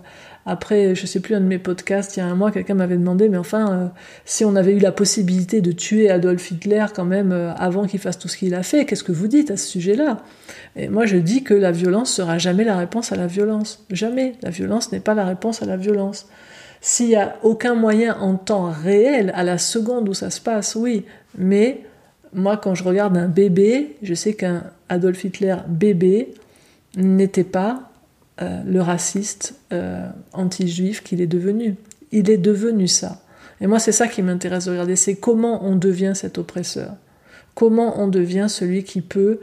après, 0.46 0.94
je 0.94 1.06
sais 1.06 1.20
plus, 1.20 1.34
un 1.34 1.40
de 1.40 1.46
mes 1.46 1.58
podcasts, 1.58 2.16
il 2.16 2.20
y 2.20 2.22
a 2.22 2.26
un 2.26 2.34
mois, 2.34 2.50
quelqu'un 2.50 2.74
m'avait 2.74 2.96
demandé, 2.96 3.28
mais 3.28 3.36
enfin, 3.36 3.72
euh, 3.72 3.86
si 4.24 4.46
on 4.46 4.56
avait 4.56 4.72
eu 4.72 4.78
la 4.78 4.92
possibilité 4.92 5.60
de 5.60 5.72
tuer 5.72 6.10
Adolf 6.10 6.50
Hitler 6.50 6.86
quand 6.94 7.04
même 7.04 7.32
avant 7.58 7.86
qu'il 7.86 8.00
fasse 8.00 8.18
tout 8.18 8.28
ce 8.28 8.36
qu'il 8.38 8.54
a 8.54 8.62
fait, 8.62 8.86
qu'est-ce 8.86 9.04
que 9.04 9.12
vous 9.12 9.28
dites 9.28 9.50
à 9.50 9.58
ce 9.58 9.66
sujet-là? 9.66 10.22
Et 10.74 10.88
moi, 10.88 11.04
je 11.04 11.18
dis 11.18 11.44
que 11.44 11.52
la 11.52 11.70
violence 11.70 12.10
sera 12.10 12.38
jamais 12.38 12.64
la 12.64 12.78
réponse 12.78 13.12
à 13.12 13.16
la 13.16 13.26
violence. 13.26 13.84
Jamais. 13.90 14.36
La 14.42 14.48
violence 14.48 14.90
n'est 14.90 15.00
pas 15.00 15.14
la 15.14 15.26
réponse 15.26 15.62
à 15.62 15.66
la 15.66 15.76
violence. 15.76 16.26
S'il 16.80 17.08
n'y 17.08 17.16
a 17.16 17.36
aucun 17.42 17.74
moyen 17.74 18.16
en 18.18 18.36
temps 18.36 18.70
réel, 18.70 19.32
à 19.34 19.42
la 19.42 19.58
seconde 19.58 20.08
où 20.08 20.14
ça 20.14 20.30
se 20.30 20.40
passe, 20.40 20.76
oui, 20.76 21.04
mais 21.36 21.82
moi, 22.32 22.56
quand 22.56 22.74
je 22.74 22.84
regarde 22.84 23.16
un 23.16 23.28
bébé, 23.28 23.96
je 24.02 24.14
sais 24.14 24.34
qu'un 24.34 24.64
Adolf 24.88 25.24
Hitler 25.24 25.56
bébé 25.68 26.34
n'était 26.96 27.44
pas 27.44 27.90
euh, 28.40 28.62
le 28.64 28.80
raciste 28.80 29.54
euh, 29.72 30.08
anti-juif 30.32 31.02
qu'il 31.02 31.20
est 31.20 31.26
devenu. 31.26 31.76
Il 32.12 32.30
est 32.30 32.38
devenu 32.38 32.88
ça. 32.88 33.20
Et 33.60 33.66
moi, 33.66 33.78
c'est 33.78 33.92
ça 33.92 34.06
qui 34.06 34.22
m'intéresse 34.22 34.66
de 34.66 34.70
regarder, 34.70 34.96
c'est 34.96 35.16
comment 35.16 35.64
on 35.64 35.76
devient 35.76 36.12
cet 36.14 36.38
oppresseur. 36.38 36.94
Comment 37.54 38.00
on 38.00 38.06
devient 38.06 38.46
celui 38.48 38.84
qui 38.84 39.00
peut 39.00 39.40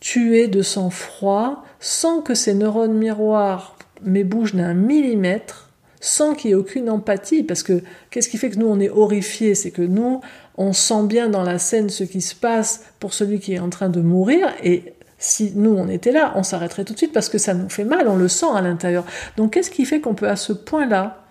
tuer 0.00 0.48
de 0.48 0.60
sang-froid 0.60 1.64
sans 1.80 2.20
que 2.20 2.34
ses 2.34 2.52
neurones 2.52 2.92
miroirs 2.92 3.78
bougent 4.02 4.54
d'un 4.54 4.74
millimètre, 4.74 5.63
sans 6.04 6.34
qu'il 6.34 6.50
y 6.50 6.52
ait 6.52 6.56
aucune 6.56 6.90
empathie. 6.90 7.42
Parce 7.42 7.62
que 7.62 7.80
qu'est-ce 8.10 8.28
qui 8.28 8.36
fait 8.36 8.50
que 8.50 8.58
nous, 8.58 8.66
on 8.66 8.78
est 8.78 8.90
horrifiés? 8.90 9.54
C'est 9.54 9.70
que 9.70 9.80
nous, 9.80 10.20
on 10.58 10.74
sent 10.74 11.04
bien 11.04 11.30
dans 11.30 11.42
la 11.42 11.58
scène 11.58 11.88
ce 11.88 12.04
qui 12.04 12.20
se 12.20 12.34
passe 12.34 12.84
pour 13.00 13.14
celui 13.14 13.40
qui 13.40 13.54
est 13.54 13.58
en 13.58 13.70
train 13.70 13.88
de 13.88 14.00
mourir 14.00 14.48
et 14.62 14.94
Si 15.18 15.52
nous, 15.54 15.70
on 15.70 15.88
était 15.88 16.12
là, 16.12 16.34
on 16.36 16.42
s'arrêterait 16.42 16.84
tout 16.84 16.92
de 16.92 16.98
suite 16.98 17.14
parce 17.14 17.30
que 17.30 17.38
ça 17.38 17.54
nous 17.54 17.70
fait 17.70 17.84
mal, 17.84 18.08
on 18.08 18.16
le 18.16 18.28
sent 18.28 18.52
à 18.54 18.60
l'intérieur. 18.60 19.04
Donc 19.38 19.54
qu'est-ce 19.54 19.70
qui 19.70 19.86
fait 19.86 20.00
qu'on 20.00 20.14
peut 20.14 20.28
à 20.28 20.36
ce 20.36 20.52
point-là 20.52 21.24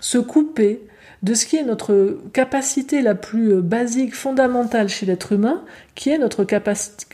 se 0.00 0.18
couper 0.18 0.82
de 1.22 1.32
ce 1.32 1.46
qui 1.46 1.56
est 1.56 1.64
notre 1.64 2.18
capacité 2.34 3.00
la 3.00 3.14
plus 3.14 3.54
euh, 3.54 3.60
basique, 3.62 4.14
fondamentale 4.14 4.88
chez 4.88 5.06
l'être 5.06 5.32
humain, 5.32 5.64
qui 5.94 6.10
est 6.10 6.18
notre, 6.18 6.46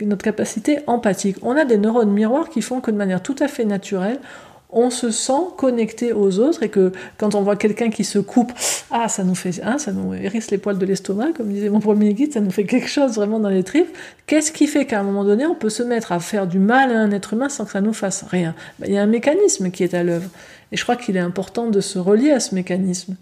notre 0.01 0.23
capacité 0.23 0.79
empathique? 0.87 1.37
On 1.41 1.55
a 1.55 1.63
des 1.63 1.77
neurones 1.77 2.11
miroirs 2.11 2.49
qui 2.49 2.61
font 2.61 2.81
que 2.81 2.91
de 2.91 2.97
manière 2.97 3.23
tout 3.23 3.37
à 3.39 3.47
fait 3.47 3.65
naturelle, 3.65 4.19
on 4.75 4.89
se 4.89 5.09
sent 5.09 5.31
connecté 5.57 6.11
aux 6.11 6.39
autres 6.39 6.61
et 6.61 6.69
que 6.69 6.91
quand 7.17 7.33
on 7.33 7.41
voit 7.41 7.55
quelqu'un 7.55 7.89
qui 7.89 8.03
se 8.03 8.19
coupe, 8.19 8.51
ah, 8.91 9.07
ça 9.07 9.23
nous 9.23 9.33
fait, 9.33 9.61
hein, 9.63 9.77
ça 9.77 9.93
nous 9.93 10.13
hérisse 10.13 10.51
les 10.51 10.57
poils 10.57 10.77
de 10.77 10.85
l'estomac, 10.85 11.31
comme 11.31 11.47
disait 11.47 11.69
mon 11.69 11.79
premier 11.79 12.13
guide, 12.13 12.33
ça 12.33 12.41
nous 12.41 12.51
fait 12.51 12.65
quelque 12.65 12.89
chose 12.89 13.15
vraiment 13.15 13.39
dans 13.39 13.49
les 13.49 13.63
tripes. 13.63 13.87
Qu'est-ce 14.27 14.51
qui 14.51 14.67
fait 14.67 14.85
qu'à 14.85 14.99
un 14.99 15.03
moment 15.03 15.23
donné, 15.23 15.45
on 15.45 15.55
peut 15.55 15.69
se 15.69 15.81
mettre 15.81 16.11
à 16.11 16.19
faire 16.19 16.45
du 16.45 16.59
mal 16.59 16.91
à 16.91 16.99
un 16.99 17.11
être 17.11 17.33
humain 17.33 17.47
sans 17.47 17.63
que 17.63 17.71
ça 17.71 17.79
nous 17.79 17.93
fasse 17.93 18.25
rien? 18.29 18.53
Ben, 18.79 18.87
Il 18.89 18.93
y 18.93 18.97
a 18.97 19.01
un 19.01 19.07
mécanisme 19.07 19.71
qui 19.71 19.83
est 19.83 19.93
à 19.93 20.03
l'œuvre. 20.03 20.29
Et 20.73 20.77
je 20.77 20.83
crois 20.83 20.97
qu'il 20.97 21.15
est 21.15 21.21
important 21.21 21.69
de 21.69 21.79
se 21.79 21.97
relier 21.97 22.31
à 22.31 22.41
ce 22.41 22.53
mécanisme. 22.53 23.15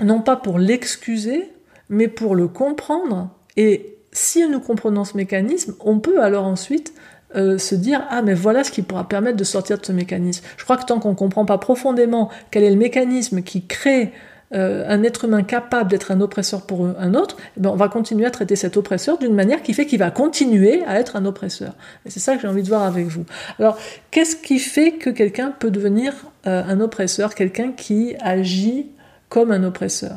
Non 0.00 0.22
pas 0.22 0.36
pour 0.36 0.60
l'excuser, 0.60 1.50
mais 1.88 2.06
pour 2.06 2.36
le 2.36 2.46
comprendre. 2.46 3.30
Et 3.56 3.96
si 4.12 4.46
nous 4.48 4.60
comprenons 4.60 5.04
ce 5.04 5.16
mécanisme, 5.16 5.74
on 5.80 5.98
peut 5.98 6.22
alors 6.22 6.44
ensuite 6.44 6.94
euh, 7.36 7.58
se 7.58 7.74
dire 7.74 8.02
ah 8.10 8.22
mais 8.22 8.34
voilà 8.34 8.64
ce 8.64 8.70
qui 8.70 8.82
pourra 8.82 9.08
permettre 9.08 9.36
de 9.36 9.44
sortir 9.44 9.78
de 9.78 9.86
ce 9.86 9.92
mécanisme. 9.92 10.44
Je 10.56 10.64
crois 10.64 10.76
que 10.76 10.84
tant 10.84 10.98
qu'on 10.98 11.10
ne 11.10 11.14
comprend 11.14 11.44
pas 11.44 11.58
profondément 11.58 12.30
quel 12.50 12.64
est 12.64 12.70
le 12.70 12.76
mécanisme 12.76 13.42
qui 13.42 13.66
crée 13.66 14.12
euh, 14.52 14.84
un 14.88 15.04
être 15.04 15.26
humain 15.26 15.44
capable 15.44 15.90
d'être 15.90 16.10
un 16.10 16.20
oppresseur 16.20 16.62
pour 16.62 16.84
un 16.84 17.14
autre, 17.14 17.36
eh 17.56 17.60
ben 17.60 17.70
on 17.70 17.76
va 17.76 17.88
continuer 17.88 18.26
à 18.26 18.32
traiter 18.32 18.56
cet 18.56 18.76
oppresseur 18.76 19.16
d'une 19.16 19.34
manière 19.34 19.62
qui 19.62 19.72
fait 19.74 19.86
qu'il 19.86 20.00
va 20.00 20.10
continuer 20.10 20.82
à 20.86 20.98
être 20.98 21.14
un 21.14 21.24
oppresseur. 21.24 21.74
Et 22.04 22.10
c'est 22.10 22.18
ça 22.18 22.34
que 22.34 22.42
j'ai 22.42 22.48
envie 22.48 22.64
de 22.64 22.68
voir 22.68 22.82
avec 22.82 23.06
vous. 23.06 23.24
Alors, 23.60 23.78
qu'est-ce 24.10 24.34
qui 24.34 24.58
fait 24.58 24.92
que 24.92 25.08
quelqu'un 25.08 25.54
peut 25.56 25.70
devenir 25.70 26.14
euh, 26.48 26.64
un 26.66 26.80
oppresseur, 26.80 27.36
quelqu'un 27.36 27.70
qui 27.70 28.16
agit 28.20 28.88
comme 29.28 29.52
un 29.52 29.62
oppresseur? 29.62 30.16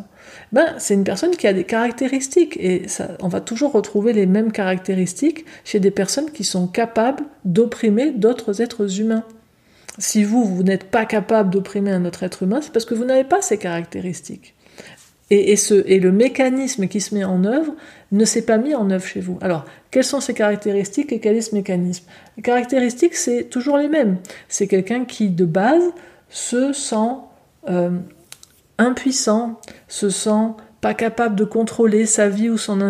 Ben, 0.54 0.76
c'est 0.78 0.94
une 0.94 1.04
personne 1.04 1.36
qui 1.36 1.48
a 1.48 1.54
des 1.54 1.64
caractéristiques 1.64 2.58
et 2.58 2.88
ça, 2.88 3.18
on 3.22 3.28
va 3.28 3.42
toujours 3.42 3.72
retrouver 3.72 4.14
les 4.14 4.28
mêmes 4.28 4.52
caractéristiques 4.52 5.46
chez 5.66 5.80
des 5.80 5.92
personnes 5.92 6.30
qui 6.32 6.44
sont 6.44 6.68
capables 6.68 7.24
d'opprimer 7.44 8.12
d'autres 8.12 8.62
êtres 8.62 9.02
humains. 9.02 9.24
Si 9.98 10.24
vous, 10.24 10.46
vous 10.46 10.64
n'êtes 10.64 10.86
pas 10.86 11.06
capable 11.06 11.50
d'opprimer 11.50 11.92
un 11.92 12.06
autre 12.06 12.24
être 12.24 12.44
humain, 12.44 12.62
c'est 12.62 12.72
parce 12.72 12.86
que 12.86 12.94
vous 12.94 13.04
n'avez 13.04 13.24
pas 13.24 13.42
ces 13.42 13.58
caractéristiques. 13.58 14.54
Et, 15.30 15.56
ce, 15.56 15.84
et 15.88 16.00
le 16.00 16.12
mécanisme 16.12 16.88
qui 16.88 17.02
se 17.02 17.16
met 17.16 17.24
en 17.24 17.44
œuvre 17.44 17.74
ne 18.12 18.24
s'est 18.24 18.44
pas 18.44 18.58
mis 18.58 18.76
en 18.76 18.92
œuvre 18.92 19.06
chez 19.06 19.20
vous. 19.20 19.40
Alors, 19.42 19.66
quelles 19.90 20.04
sont 20.04 20.20
ces 20.20 20.36
caractéristiques 20.36 21.12
et 21.12 21.20
quel 21.20 21.36
est 21.36 21.42
ce 21.42 21.56
mécanisme? 21.56 22.06
Les 22.38 22.44
caractéristiques, 22.44 23.16
c'est 23.16 23.46
toujours 23.46 23.78
les 23.78 23.88
mêmes. 23.88 24.18
C'est 24.48 24.68
quelqu'un 24.68 25.06
qui, 25.06 25.30
de 25.30 25.46
base, 25.46 25.84
se 26.30 26.74
sent 26.74 27.16
euh, 27.68 27.90
impuissant, 28.78 29.60
se 29.88 30.10
sent 30.10 30.54
pas 30.82 30.94
capable 30.94 31.36
de 31.36 31.46
contrôler 31.46 32.06
sa 32.06 32.28
vie 32.28 32.50
ou 32.50 32.58
son, 32.58 32.82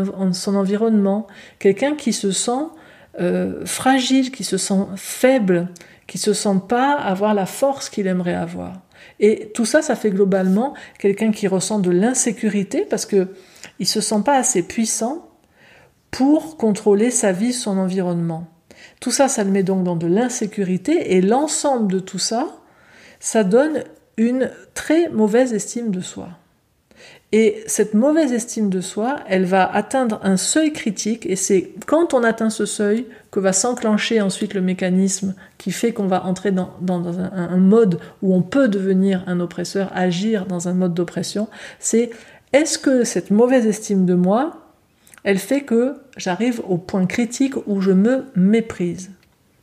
environnement, 0.56 1.28
quelqu'un 1.60 1.96
qui 1.96 2.12
se 2.12 2.32
sent 2.32 2.66
euh, 3.20 3.66
fragile, 3.66 4.32
qui 4.32 4.44
se 4.44 4.58
sent 4.58 4.88
faible, 4.96 5.70
qui 6.08 6.18
se 6.18 6.34
sent 6.34 6.62
pas 6.68 6.94
avoir 6.94 7.34
la 7.34 7.46
force 7.46 7.90
qu'il 7.90 8.08
aimerait 8.08 8.34
avoir. 8.34 8.74
Et 9.20 9.52
tout 9.54 9.66
ça, 9.66 9.82
ça 9.82 9.96
fait 9.96 10.10
globalement 10.10 10.74
quelqu'un 10.98 11.32
qui 11.32 11.48
ressent 11.48 11.80
de 11.80 11.92
l'insécurité 11.92 12.86
parce 12.90 13.06
que 13.06 13.30
il 13.80 13.88
se 13.88 14.02
sent 14.02 14.22
pas 14.26 14.38
assez 14.38 14.64
puissant 14.64 15.30
pour 16.10 16.58
contrôler 16.58 17.12
sa 17.12 17.32
vie, 17.32 17.54
son 17.54 17.78
environnement. 17.78 18.48
Tout 19.00 19.12
ça, 19.12 19.28
ça 19.28 19.44
le 19.44 19.52
met 19.52 19.64
donc 19.64 19.84
dans 19.84 19.96
de 19.96 20.08
l'insécurité 20.08 21.16
et 21.16 21.22
l'ensemble 21.22 21.92
de 21.92 22.00
tout 22.00 22.20
ça, 22.20 22.48
ça 23.20 23.44
donne 23.44 23.84
une 24.18 24.52
très 24.74 25.10
mauvaise 25.10 25.54
estime 25.54 25.92
de 25.92 26.02
soi. 26.02 26.30
Et 27.32 27.64
cette 27.66 27.96
mauvaise 27.96 28.32
estime 28.32 28.70
de 28.70 28.80
soi, 28.80 29.16
elle 29.28 29.46
va 29.46 29.66
atteindre 29.66 30.20
un 30.22 30.38
seuil 30.38 30.72
critique, 30.72 31.26
et 31.26 31.36
c'est 31.36 31.72
quand 31.88 32.14
on 32.14 32.24
atteint 32.24 32.52
ce 32.52 32.68
seuil 32.68 33.08
que 33.32 33.40
va 33.40 33.54
s'enclencher 33.54 34.22
ensuite 34.22 34.54
le 34.54 34.62
mécanisme 34.62 35.34
qui 35.58 35.72
fait 35.72 35.94
qu'on 35.94 36.06
va 36.06 36.26
entrer 36.26 36.52
dans, 36.52 36.70
un, 36.88 37.58
mode 37.58 38.00
où 38.22 38.36
on 38.36 38.44
peut 38.44 38.68
devenir 38.68 39.24
un 39.26 39.40
oppresseur, 39.40 39.90
agir 39.96 40.46
dans 40.46 40.68
un 40.68 40.74
mode 40.74 40.94
d'oppression. 40.94 41.48
C'est 41.80 42.12
est-ce 42.54 42.78
que 42.78 43.04
cette 43.04 43.32
mauvaise 43.32 43.66
estime 43.66 44.06
de 44.06 44.14
moi, 44.14 44.70
elle 45.24 45.40
fait 45.40 45.62
que 45.62 45.96
j'arrive 46.18 46.62
au 46.70 46.78
point 46.78 47.08
critique 47.08 47.56
où 47.66 47.82
je 47.82 47.92
me 47.92 48.26
méprise? 48.36 49.10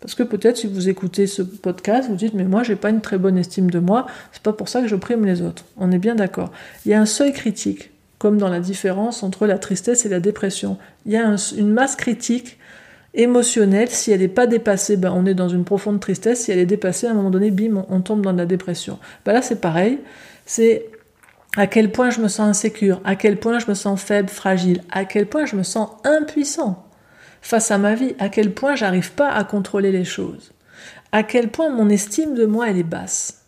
Parce 0.01 0.15
que 0.15 0.23
peut-être 0.23 0.57
si 0.57 0.67
vous 0.67 0.89
écoutez 0.89 1.27
ce 1.27 1.43
podcast, 1.43 2.09
vous 2.09 2.17
dites 2.17 2.35
mais 2.35 2.45
moi 2.45 2.63
j'ai 2.63 2.77
pas 2.77 2.91
une 2.91 3.01
très 3.01 3.19
bonne 3.19 3.37
estime 3.37 3.71
de 3.71 3.79
moi, 3.79 4.07
c'est 4.33 4.43
pas 4.43 4.53
pour 4.53 4.69
ça 4.69 4.81
que 4.81 4.89
je 4.89 4.97
prime 4.97 5.25
les 5.25 5.43
autres. 5.43 5.65
On 5.77 5.93
est 5.93 5.99
bien 5.99 6.15
d'accord. 6.15 6.51
Il 6.85 6.91
y 6.91 6.95
a 6.95 7.01
un 7.01 7.07
seuil 7.07 7.33
critique, 7.33 7.91
comme 8.19 8.39
dans 8.39 8.49
la 8.49 8.61
différence 8.61 9.23
entre 9.23 9.47
la 9.47 9.59
tristesse 9.59 10.07
et 10.07 10.09
la 10.09 10.21
dépression. 10.21 10.79
Il 11.07 11.13
y 11.13 11.17
a 11.17 11.37
une 11.57 11.73
masse 11.73 11.97
critique 11.97 12.59
émotionnelle. 13.15 13.89
Si 13.91 14.11
elle 14.13 14.21
n'est 14.21 14.29
pas 14.29 14.47
dépassée, 14.47 14.97
ben, 14.97 15.13
on 15.15 15.27
est 15.27 15.35
dans 15.35 15.49
une 15.49 15.65
profonde 15.65 16.01
tristesse. 16.01 16.45
Si 16.45 16.53
elle 16.53 16.59
est 16.59 16.67
dépassée, 16.67 17.07
à 17.07 17.11
un 17.11 17.15
moment 17.15 17.31
donné, 17.31 17.51
bim, 17.51 17.85
on, 17.89 18.01
tombe 18.01 18.23
dans 18.23 18.33
la 18.33 18.47
dépression. 18.47 18.99
Ben 19.25 19.33
là 19.33 19.43
c'est 19.43 19.61
pareil. 19.61 19.99
C'est 20.47 20.87
à 21.57 21.67
quel 21.67 21.91
point 21.91 22.11
je 22.11 22.21
me 22.21 22.29
sens 22.29 22.49
insécure, 22.49 23.01
à 23.05 23.17
quel 23.17 23.37
point 23.39 23.59
je 23.59 23.67
me 23.69 23.75
sens 23.75 24.01
faible, 24.01 24.29
fragile, 24.29 24.83
à 24.91 25.05
quel 25.05 25.27
point 25.27 25.47
je 25.47 25.57
me 25.57 25.63
sens 25.63 25.91
impuissant 26.05 26.90
face 27.43 27.71
à 27.71 27.79
ma 27.79 27.95
vie, 27.95 28.15
à 28.19 28.29
quel 28.29 28.53
point 28.53 28.75
j'arrive 28.75 29.13
pas 29.13 29.31
à 29.31 29.45
contrôler 29.45 29.93
les 29.93 30.05
choses, 30.05 30.53
à 31.13 31.23
quel 31.23 31.51
point 31.51 31.71
mon 31.71 31.89
estime 31.89 32.35
de 32.35 32.47
moi 32.47 32.71
elle 32.71 32.79
est 32.79 32.83
basse. 32.83 33.45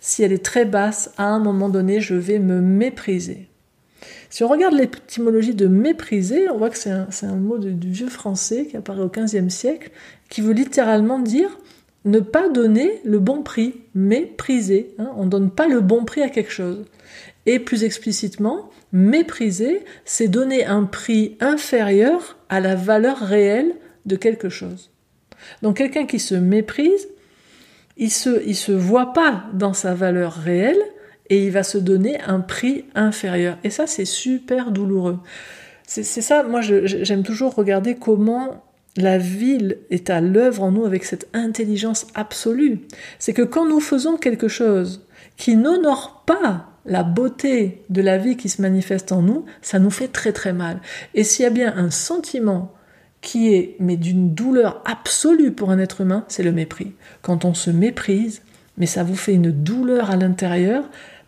Si 0.00 0.22
elle 0.22 0.32
est 0.32 0.44
très 0.44 0.64
basse, 0.64 1.12
à 1.16 1.24
un 1.24 1.38
moment 1.38 1.68
donné, 1.68 2.00
je 2.00 2.14
vais 2.14 2.38
me 2.38 2.60
mépriser. 2.60 3.48
Si 4.28 4.42
on 4.42 4.48
regarde 4.48 4.74
l'étymologie 4.74 5.54
de 5.54 5.66
mépriser, 5.66 6.50
on 6.50 6.58
voit 6.58 6.70
que 6.70 6.76
c'est 6.76 6.90
un, 6.90 7.36
mot 7.36 7.56
du 7.56 7.90
vieux 7.90 8.08
français 8.08 8.66
qui 8.66 8.76
apparaît 8.76 9.00
au 9.00 9.08
XVe 9.08 9.48
siècle, 9.48 9.90
qui 10.28 10.40
veut 10.40 10.52
littéralement 10.52 11.20
dire 11.20 11.56
ne 12.04 12.20
pas 12.20 12.48
donner 12.48 13.00
le 13.04 13.18
bon 13.18 13.42
prix, 13.42 13.74
mépriser. 13.94 14.94
Hein, 14.98 15.10
on 15.16 15.24
ne 15.24 15.30
donne 15.30 15.50
pas 15.50 15.68
le 15.68 15.80
bon 15.80 16.04
prix 16.04 16.22
à 16.22 16.28
quelque 16.28 16.50
chose. 16.50 16.84
Et 17.46 17.58
plus 17.58 17.84
explicitement, 17.84 18.70
mépriser, 18.92 19.84
c'est 20.04 20.28
donner 20.28 20.64
un 20.64 20.84
prix 20.84 21.36
inférieur 21.40 22.38
à 22.48 22.60
la 22.60 22.74
valeur 22.74 23.18
réelle 23.18 23.74
de 24.06 24.16
quelque 24.16 24.48
chose. 24.48 24.90
Donc 25.62 25.76
quelqu'un 25.76 26.06
qui 26.06 26.18
se 26.18 26.34
méprise, 26.34 27.08
il 27.96 28.10
se, 28.10 28.42
il 28.46 28.56
se 28.56 28.72
voit 28.72 29.12
pas 29.12 29.44
dans 29.52 29.74
sa 29.74 29.94
valeur 29.94 30.32
réelle 30.32 30.80
et 31.30 31.44
il 31.44 31.50
va 31.50 31.62
se 31.62 31.78
donner 31.78 32.20
un 32.22 32.40
prix 32.40 32.84
inférieur. 32.94 33.58
Et 33.64 33.70
ça, 33.70 33.86
c'est 33.86 34.04
super 34.04 34.70
douloureux. 34.70 35.18
C'est 35.86 36.02
ça, 36.02 36.42
moi 36.42 36.62
j'aime 36.62 37.22
toujours 37.22 37.54
regarder 37.54 37.94
comment 37.94 38.64
la 38.96 39.18
ville 39.18 39.78
est 39.90 40.08
à 40.08 40.22
l'œuvre 40.22 40.62
en 40.62 40.72
nous 40.72 40.86
avec 40.86 41.04
cette 41.04 41.28
intelligence 41.34 42.06
absolue. 42.14 42.80
C'est 43.18 43.34
que 43.34 43.42
quand 43.42 43.68
nous 43.68 43.80
faisons 43.80 44.16
quelque 44.16 44.48
chose 44.48 45.06
qui 45.36 45.56
n'honore 45.56 46.22
pas 46.26 46.70
la 46.86 47.02
beauté 47.02 47.82
de 47.90 48.02
la 48.02 48.18
vie 48.18 48.36
qui 48.36 48.48
se 48.48 48.60
manifeste 48.62 49.12
en 49.12 49.22
nous, 49.22 49.44
ça 49.62 49.78
nous 49.78 49.90
fait 49.90 50.08
très 50.08 50.32
très 50.32 50.52
mal. 50.52 50.80
Et 51.14 51.24
s'il 51.24 51.44
y 51.44 51.46
a 51.46 51.50
bien 51.50 51.74
un 51.76 51.90
sentiment 51.90 52.72
qui 53.20 53.54
est 53.54 53.76
mais 53.80 53.96
d'une 53.96 54.34
douleur 54.34 54.82
absolue 54.84 55.52
pour 55.52 55.70
un 55.70 55.78
être 55.78 56.02
humain, 56.02 56.24
c'est 56.28 56.42
le 56.42 56.52
mépris. 56.52 56.92
Quand 57.22 57.44
on 57.44 57.54
se 57.54 57.70
méprise, 57.70 58.42
mais 58.76 58.86
ça 58.86 59.02
vous 59.02 59.16
fait 59.16 59.34
une 59.34 59.50
douleur 59.50 60.10
à 60.10 60.16
l'intérieur 60.16 60.84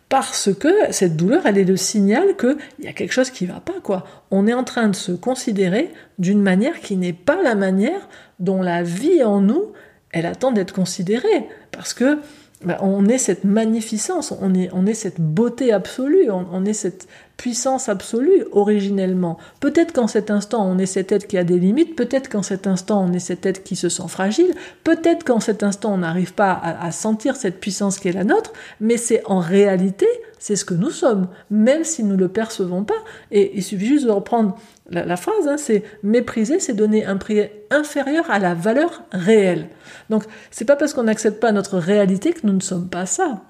parce 0.09 0.53
que 0.53 0.69
cette 0.91 1.17
douleur, 1.17 1.45
elle 1.45 1.57
est 1.57 1.65
le 1.65 1.75
signal 1.75 2.37
qu'il 2.37 2.57
y 2.79 2.87
a 2.87 2.93
quelque 2.93 3.11
chose 3.11 3.29
qui 3.29 3.45
va 3.45 3.59
pas, 3.59 3.79
quoi. 3.83 4.05
On 4.31 4.47
est 4.47 4.53
en 4.53 4.63
train 4.63 4.87
de 4.87 4.95
se 4.95 5.11
considérer 5.11 5.91
d'une 6.17 6.41
manière 6.41 6.79
qui 6.79 6.95
n'est 6.95 7.13
pas 7.13 7.41
la 7.41 7.55
manière 7.55 8.07
dont 8.39 8.61
la 8.61 8.83
vie 8.83 9.21
en 9.23 9.41
nous, 9.41 9.73
elle 10.11 10.25
attend 10.25 10.53
d'être 10.53 10.73
considérée. 10.73 11.47
Parce 11.71 11.93
que 11.93 12.19
bah, 12.65 12.79
on 12.81 13.05
est 13.05 13.19
cette 13.19 13.43
magnificence, 13.43 14.33
on 14.41 14.55
est, 14.55 14.71
on 14.73 14.87
est 14.87 14.95
cette 14.95 15.21
beauté 15.21 15.71
absolue, 15.71 16.31
on, 16.31 16.65
est 16.65 16.73
cette 16.73 17.07
puissance 17.37 17.87
absolue 17.87 18.45
originellement. 18.51 19.37
Peut-être 19.59 19.93
qu'en 19.93 20.07
cet 20.07 20.31
instant 20.31 20.67
on 20.67 20.79
est 20.79 20.87
cet 20.87 21.11
être 21.11 21.27
qui 21.27 21.37
a 21.37 21.43
des 21.43 21.59
limites, 21.59 21.95
peut-être 21.95 22.29
qu'en 22.29 22.41
cet 22.41 22.65
instant 22.65 23.05
on 23.07 23.13
est 23.13 23.19
cet 23.19 23.45
être 23.45 23.63
qui 23.63 23.75
se 23.75 23.89
sent 23.89 24.07
fragile, 24.07 24.55
peut-être 24.83 25.23
qu'en 25.23 25.39
cet 25.39 25.61
instant 25.61 25.93
on 25.93 25.99
n'arrive 25.99 26.33
pas 26.33 26.51
à, 26.51 26.91
sentir 26.91 27.35
cette 27.35 27.59
puissance 27.59 27.99
qui 27.99 28.07
est 28.07 28.13
la 28.13 28.23
nôtre, 28.23 28.53
mais 28.81 28.97
c'est 28.97 29.21
en 29.25 29.37
réalité, 29.37 30.07
c'est 30.39 30.55
ce 30.55 30.65
que 30.65 30.73
nous 30.73 30.89
sommes, 30.89 31.27
même 31.51 31.83
si 31.83 32.03
nous 32.03 32.15
ne 32.15 32.21
le 32.21 32.27
percevons 32.27 32.83
pas. 32.83 33.03
Et 33.29 33.55
il 33.55 33.63
suffit 33.63 33.85
juste 33.85 34.05
de 34.05 34.11
reprendre 34.11 34.57
la, 34.89 35.17
phrase, 35.17 35.47
hein, 35.47 35.57
c'est 35.57 35.83
mépriser, 36.03 36.59
c'est 36.59 36.73
donner 36.73 37.05
un 37.05 37.17
prix 37.17 37.49
inférieur 37.69 38.29
à 38.31 38.39
la 38.39 38.53
valeur 38.53 39.03
réelle. 39.11 39.67
Donc, 40.09 40.23
c'est 40.49 40.65
pas 40.65 40.75
parce 40.75 40.93
qu'on 40.93 41.03
n'accepte 41.03 41.39
pas 41.41 41.51
notre 41.51 41.77
réalité 41.77 42.33
que 42.33 42.45
nous 42.45 42.53
ne 42.53 42.61
sommes 42.61 42.89
pas 42.89 43.05
ça. 43.05 43.41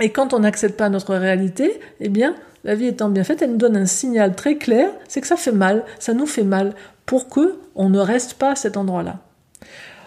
Et 0.00 0.10
quand 0.10 0.34
on 0.34 0.40
n'accepte 0.40 0.76
pas 0.76 0.88
notre 0.88 1.14
réalité, 1.14 1.80
eh 2.00 2.08
bien, 2.08 2.34
la 2.64 2.74
vie 2.74 2.86
étant 2.86 3.08
bien 3.08 3.24
faite, 3.24 3.42
elle 3.42 3.52
nous 3.52 3.56
donne 3.56 3.76
un 3.76 3.86
signal 3.86 4.34
très 4.34 4.56
clair, 4.56 4.90
c'est 5.08 5.20
que 5.20 5.26
ça 5.26 5.36
fait 5.36 5.52
mal, 5.52 5.84
ça 5.98 6.12
nous 6.12 6.26
fait 6.26 6.44
mal, 6.44 6.74
pour 7.06 7.28
que 7.28 7.58
on 7.74 7.88
ne 7.88 7.98
reste 7.98 8.34
pas 8.34 8.52
à 8.52 8.56
cet 8.56 8.76
endroit-là. 8.76 9.20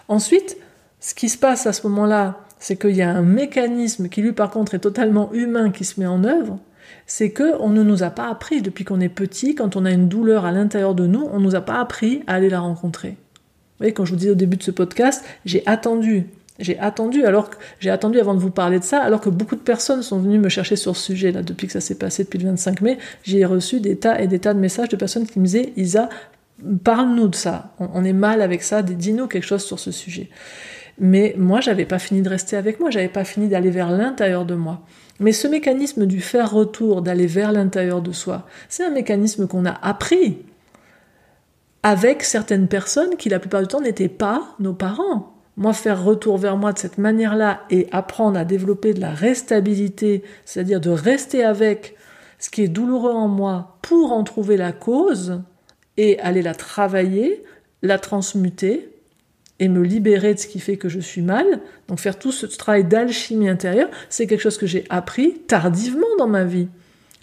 Ensuite, 0.08 0.56
ce 1.00 1.14
qui 1.14 1.28
se 1.28 1.38
passe 1.38 1.66
à 1.66 1.72
ce 1.72 1.86
moment-là, 1.88 2.40
c'est 2.58 2.76
qu'il 2.76 2.94
y 2.94 3.02
a 3.02 3.10
un 3.10 3.22
mécanisme 3.22 4.08
qui 4.08 4.22
lui 4.22 4.32
par 4.32 4.50
contre 4.50 4.74
est 4.74 4.78
totalement 4.78 5.32
humain 5.32 5.70
qui 5.70 5.84
se 5.84 5.98
met 5.98 6.06
en 6.06 6.22
œuvre, 6.24 6.58
c'est 7.06 7.30
que 7.30 7.60
on 7.60 7.70
ne 7.70 7.82
nous 7.82 8.02
a 8.02 8.10
pas 8.10 8.28
appris 8.28 8.62
depuis 8.62 8.84
qu'on 8.84 9.00
est 9.00 9.08
petit, 9.08 9.54
quand 9.54 9.76
on 9.76 9.84
a 9.84 9.90
une 9.90 10.08
douleur 10.08 10.44
à 10.44 10.52
l'intérieur 10.52 10.94
de 10.94 11.06
nous, 11.06 11.28
on 11.32 11.38
ne 11.38 11.44
nous 11.44 11.54
a 11.54 11.60
pas 11.60 11.80
appris 11.80 12.22
à 12.26 12.34
aller 12.34 12.48
la 12.48 12.60
rencontrer. 12.60 13.10
Vous 13.10 13.78
voyez, 13.78 13.92
quand 13.92 14.04
je 14.04 14.12
vous 14.12 14.18
disais 14.18 14.30
au 14.30 14.36
début 14.36 14.56
de 14.56 14.62
ce 14.62 14.70
podcast, 14.70 15.24
j'ai 15.44 15.62
attendu. 15.66 16.26
J'ai 16.58 16.78
attendu, 16.78 17.24
alors 17.24 17.50
que 17.50 17.56
j'ai 17.80 17.90
attendu 17.90 18.20
avant 18.20 18.34
de 18.34 18.38
vous 18.38 18.50
parler 18.50 18.78
de 18.78 18.84
ça, 18.84 19.00
alors 19.00 19.20
que 19.20 19.30
beaucoup 19.30 19.56
de 19.56 19.60
personnes 19.60 20.02
sont 20.02 20.18
venues 20.18 20.38
me 20.38 20.48
chercher 20.48 20.76
sur 20.76 20.96
ce 20.96 21.06
sujet 21.06 21.32
là 21.32 21.42
depuis 21.42 21.66
que 21.66 21.72
ça 21.72 21.80
s'est 21.80 21.96
passé 21.96 22.24
depuis 22.24 22.38
le 22.38 22.48
25 22.50 22.82
mai. 22.82 22.98
J'ai 23.24 23.44
reçu 23.44 23.80
des 23.80 23.96
tas 23.96 24.20
et 24.20 24.28
des 24.28 24.38
tas 24.38 24.54
de 24.54 24.60
messages 24.60 24.90
de 24.90 24.96
personnes 24.96 25.26
qui 25.26 25.40
me 25.40 25.44
disaient 25.46 25.72
Isa, 25.76 26.08
parle-nous 26.84 27.28
de 27.28 27.34
ça. 27.34 27.74
On, 27.78 28.04
est 28.04 28.12
mal 28.12 28.42
avec 28.42 28.62
ça. 28.62 28.82
Dis-nous 28.82 29.26
quelque 29.26 29.44
chose 29.44 29.64
sur 29.64 29.78
ce 29.78 29.90
sujet. 29.90 30.28
Mais 30.98 31.34
moi, 31.38 31.60
j'avais 31.60 31.86
pas 31.86 31.98
fini 31.98 32.22
de 32.22 32.28
rester 32.28 32.56
avec 32.56 32.80
moi. 32.80 32.90
J'avais 32.90 33.08
pas 33.08 33.24
fini 33.24 33.48
d'aller 33.48 33.70
vers 33.70 33.90
l'intérieur 33.90 34.44
de 34.44 34.54
moi. 34.54 34.82
Mais 35.22 35.32
ce 35.32 35.46
mécanisme 35.46 36.06
du 36.06 36.20
faire 36.20 36.50
retour, 36.50 37.00
d'aller 37.00 37.26
vers 37.26 37.52
l'intérieur 37.52 38.02
de 38.02 38.10
soi, 38.10 38.44
c'est 38.68 38.84
un 38.84 38.90
mécanisme 38.90 39.46
qu'on 39.46 39.64
a 39.64 39.78
appris 39.82 40.38
avec 41.84 42.24
certaines 42.24 42.68
personnes 42.68 43.16
qui 43.16 43.28
la 43.28 43.38
plupart 43.38 43.62
du 43.62 43.68
temps 43.68 43.80
n'étaient 43.80 44.08
pas 44.08 44.54
nos 44.58 44.74
parents. 44.74 45.34
Moi, 45.56 45.72
faire 45.74 46.02
retour 46.02 46.38
vers 46.38 46.56
moi 46.56 46.72
de 46.72 46.78
cette 46.78 46.98
manière-là 46.98 47.60
et 47.70 47.86
apprendre 47.92 48.38
à 48.38 48.44
développer 48.44 48.94
de 48.94 49.00
la 49.00 49.10
restabilité, 49.10 50.24
c'est-à-dire 50.44 50.80
de 50.80 50.90
rester 50.90 51.44
avec 51.44 51.94
ce 52.38 52.50
qui 52.50 52.62
est 52.62 52.68
douloureux 52.68 53.12
en 53.12 53.28
moi 53.28 53.78
pour 53.82 54.12
en 54.12 54.24
trouver 54.24 54.56
la 54.56 54.72
cause 54.72 55.40
et 55.96 56.18
aller 56.18 56.42
la 56.42 56.54
travailler, 56.54 57.44
la 57.82 57.98
transmuter, 57.98 58.91
et 59.58 59.68
me 59.68 59.82
libérer 59.82 60.34
de 60.34 60.38
ce 60.38 60.46
qui 60.46 60.60
fait 60.60 60.76
que 60.76 60.88
je 60.88 61.00
suis 61.00 61.22
mal, 61.22 61.60
donc 61.88 62.00
faire 62.00 62.18
tout 62.18 62.32
ce 62.32 62.46
travail 62.46 62.84
d'alchimie 62.84 63.48
intérieure, 63.48 63.88
c'est 64.08 64.26
quelque 64.26 64.40
chose 64.40 64.58
que 64.58 64.66
j'ai 64.66 64.84
appris 64.90 65.38
tardivement 65.46 66.06
dans 66.18 66.26
ma 66.26 66.44
vie. 66.44 66.68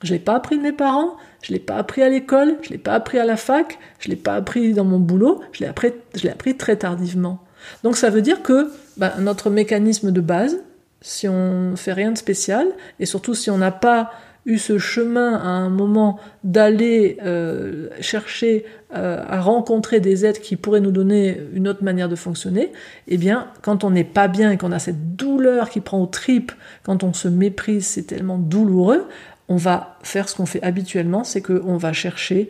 Je 0.03 0.13
l'ai 0.13 0.19
pas 0.19 0.35
appris 0.35 0.57
de 0.57 0.63
mes 0.63 0.71
parents, 0.71 1.17
je 1.41 1.51
l'ai 1.51 1.59
pas 1.59 1.75
appris 1.75 2.01
à 2.01 2.09
l'école, 2.09 2.55
je 2.61 2.69
l'ai 2.69 2.77
pas 2.77 2.93
appris 2.93 3.19
à 3.19 3.25
la 3.25 3.35
fac, 3.35 3.77
je 3.99 4.09
l'ai 4.09 4.15
pas 4.15 4.35
appris 4.35 4.73
dans 4.73 4.85
mon 4.85 4.99
boulot, 4.99 5.41
je 5.51 5.61
l'ai 5.61 5.67
appris, 5.67 5.91
appris 6.31 6.55
très 6.55 6.77
tardivement. 6.77 7.43
Donc 7.83 7.97
ça 7.97 8.09
veut 8.09 8.21
dire 8.21 8.41
que 8.41 8.71
bah, 8.97 9.15
notre 9.19 9.49
mécanisme 9.49 10.11
de 10.11 10.21
base, 10.21 10.57
si 11.01 11.27
on 11.27 11.75
fait 11.75 11.93
rien 11.93 12.11
de 12.11 12.17
spécial, 12.17 12.67
et 12.99 13.05
surtout 13.05 13.33
si 13.33 13.49
on 13.49 13.57
n'a 13.57 13.71
pas 13.71 14.11
ce 14.57 14.77
chemin 14.77 15.35
à 15.35 15.47
un 15.47 15.69
moment 15.69 16.19
d'aller 16.43 17.17
euh, 17.23 17.89
chercher 18.01 18.65
euh, 18.95 19.23
à 19.27 19.39
rencontrer 19.41 19.99
des 19.99 20.25
êtres 20.25 20.41
qui 20.41 20.55
pourraient 20.55 20.79
nous 20.79 20.91
donner 20.91 21.39
une 21.53 21.67
autre 21.67 21.83
manière 21.83 22.09
de 22.09 22.15
fonctionner, 22.15 22.71
eh 23.07 23.17
bien, 23.17 23.49
quand 23.61 23.83
on 23.83 23.91
n'est 23.91 24.03
pas 24.03 24.27
bien 24.27 24.49
et 24.51 24.57
qu'on 24.57 24.71
a 24.71 24.79
cette 24.79 25.15
douleur 25.15 25.69
qui 25.69 25.81
prend 25.81 26.01
aux 26.01 26.07
tripes, 26.07 26.51
quand 26.83 27.03
on 27.03 27.13
se 27.13 27.27
méprise, 27.27 27.85
c'est 27.85 28.03
tellement 28.03 28.37
douloureux, 28.39 29.07
on 29.49 29.57
va 29.57 29.97
faire 30.01 30.29
ce 30.29 30.35
qu'on 30.35 30.45
fait 30.45 30.63
habituellement, 30.63 31.23
c'est 31.23 31.41
qu'on 31.41 31.77
va 31.77 31.93
chercher 31.93 32.49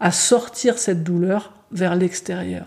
à 0.00 0.12
sortir 0.12 0.78
cette 0.78 1.02
douleur 1.02 1.52
vers 1.72 1.94
l'extérieur. 1.96 2.66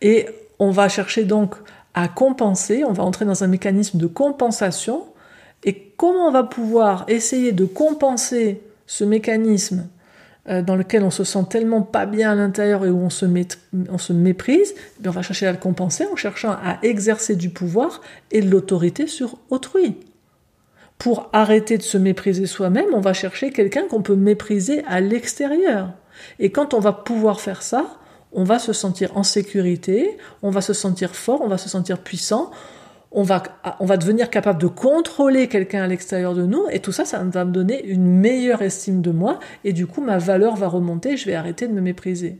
Et 0.00 0.26
on 0.58 0.70
va 0.70 0.88
chercher 0.88 1.24
donc 1.24 1.54
à 1.94 2.08
compenser, 2.08 2.84
on 2.84 2.92
va 2.92 3.02
entrer 3.02 3.24
dans 3.24 3.42
un 3.44 3.46
mécanisme 3.46 3.98
de 3.98 4.06
compensation 4.06 5.04
comment 5.98 6.28
on 6.28 6.32
va 6.32 6.44
pouvoir 6.44 7.04
essayer 7.08 7.52
de 7.52 7.66
compenser 7.66 8.62
ce 8.86 9.04
mécanisme 9.04 9.86
euh, 10.48 10.62
dans 10.62 10.76
lequel 10.76 11.02
on 11.02 11.10
se 11.10 11.24
sent 11.24 11.44
tellement 11.50 11.82
pas 11.82 12.06
bien 12.06 12.30
à 12.30 12.34
l'intérieur 12.34 12.86
et 12.86 12.90
où 12.90 12.98
on 12.98 13.10
se, 13.10 13.26
méprise, 14.12 14.74
eh 15.04 15.08
on 15.08 15.10
va 15.10 15.20
chercher 15.20 15.46
à 15.46 15.52
le 15.52 15.58
compenser 15.58 16.06
en 16.10 16.16
cherchant 16.16 16.52
à 16.52 16.78
exercer 16.82 17.36
du 17.36 17.50
pouvoir 17.50 18.00
et 18.30 18.40
de 18.40 18.48
l'autorité 18.48 19.06
sur 19.06 19.36
autrui. 19.50 19.96
Pour 20.96 21.28
arrêter 21.34 21.76
de 21.76 21.82
se 21.82 21.98
mépriser 21.98 22.46
soi-même, 22.46 22.94
on 22.94 23.00
va 23.00 23.12
chercher 23.12 23.50
quelqu'un 23.50 23.86
qu'on 23.88 24.00
peut 24.00 24.16
mépriser 24.16 24.82
à 24.86 25.00
l'extérieur. 25.00 25.92
Et 26.38 26.50
quand 26.50 26.72
on 26.72 26.80
va 26.80 26.92
pouvoir 26.92 27.40
faire 27.40 27.60
ça, 27.60 27.98
on 28.32 28.44
va 28.44 28.58
se 28.58 28.72
sentir 28.72 29.16
en 29.16 29.22
sécurité, 29.22 30.16
on 30.42 30.50
va 30.50 30.60
se 30.60 30.72
sentir 30.72 31.14
fort, 31.14 31.40
on 31.42 31.48
va 31.48 31.58
se 31.58 31.68
sentir 31.68 31.98
puissant, 31.98 32.50
on 33.10 33.22
va, 33.22 33.42
on 33.80 33.86
va 33.86 33.96
devenir 33.96 34.28
capable 34.28 34.60
de 34.60 34.66
contrôler 34.66 35.48
quelqu'un 35.48 35.82
à 35.82 35.86
l'extérieur 35.86 36.34
de 36.34 36.44
nous, 36.44 36.66
et 36.70 36.80
tout 36.80 36.92
ça, 36.92 37.04
ça 37.04 37.22
va 37.22 37.44
me 37.44 37.52
donner 37.52 37.84
une 37.84 38.06
meilleure 38.06 38.62
estime 38.62 39.00
de 39.00 39.10
moi, 39.10 39.38
et 39.64 39.72
du 39.72 39.86
coup, 39.86 40.02
ma 40.02 40.18
valeur 40.18 40.56
va 40.56 40.68
remonter, 40.68 41.16
je 41.16 41.26
vais 41.26 41.34
arrêter 41.34 41.66
de 41.66 41.72
me 41.72 41.80
mépriser. 41.80 42.36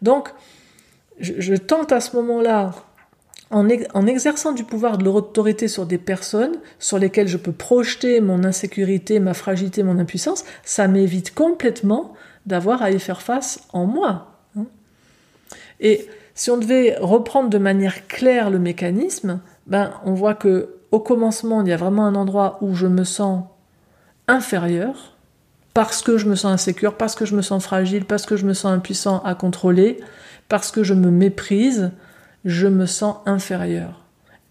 Donc, 0.00 0.30
je, 1.20 1.54
tente 1.54 1.92
à 1.92 2.00
ce 2.00 2.16
moment-là, 2.16 2.72
en, 3.50 3.68
exerçant 3.68 4.52
du 4.52 4.64
pouvoir 4.64 4.96
de 4.96 5.04
l'autorité 5.04 5.68
sur 5.68 5.84
des 5.84 5.98
personnes 5.98 6.56
sur 6.78 6.98
lesquelles 6.98 7.28
je 7.28 7.36
peux 7.36 7.52
projeter 7.52 8.22
mon 8.22 8.44
insécurité, 8.44 9.20
ma 9.20 9.34
fragilité, 9.34 9.82
mon 9.82 9.98
impuissance, 9.98 10.44
ça 10.64 10.88
m'évite 10.88 11.34
complètement 11.34 12.14
d'avoir 12.46 12.82
à 12.82 12.90
y 12.90 12.98
faire 12.98 13.20
face 13.20 13.68
en 13.74 13.84
moi. 13.84 14.38
Hein. 14.56 14.64
Et 15.80 16.08
si 16.34 16.50
on 16.50 16.56
devait 16.56 16.96
reprendre 16.98 17.50
de 17.50 17.58
manière 17.58 18.06
claire 18.06 18.48
le 18.48 18.58
mécanisme, 18.58 19.40
ben, 19.66 19.92
on 20.04 20.14
voit 20.14 20.34
que 20.34 20.76
au 20.90 21.00
commencement, 21.00 21.62
il 21.62 21.68
y 21.68 21.72
a 21.72 21.76
vraiment 21.78 22.06
un 22.06 22.14
endroit 22.14 22.58
où 22.60 22.74
je 22.74 22.86
me 22.86 23.04
sens 23.04 23.44
inférieur, 24.28 25.16
parce 25.74 26.02
que 26.02 26.18
je 26.18 26.28
me 26.28 26.34
sens 26.34 26.52
insécure, 26.52 26.96
parce 26.96 27.14
que 27.14 27.24
je 27.24 27.34
me 27.34 27.40
sens 27.42 27.64
fragile, 27.64 28.04
parce 28.04 28.26
que 28.26 28.36
je 28.36 28.44
me 28.44 28.52
sens 28.52 28.72
impuissant 28.72 29.20
à 29.24 29.34
contrôler, 29.34 30.00
parce 30.48 30.70
que 30.70 30.82
je 30.82 30.92
me 30.92 31.10
méprise, 31.10 31.92
je 32.44 32.66
me 32.66 32.84
sens 32.84 33.16
inférieur. 33.24 34.04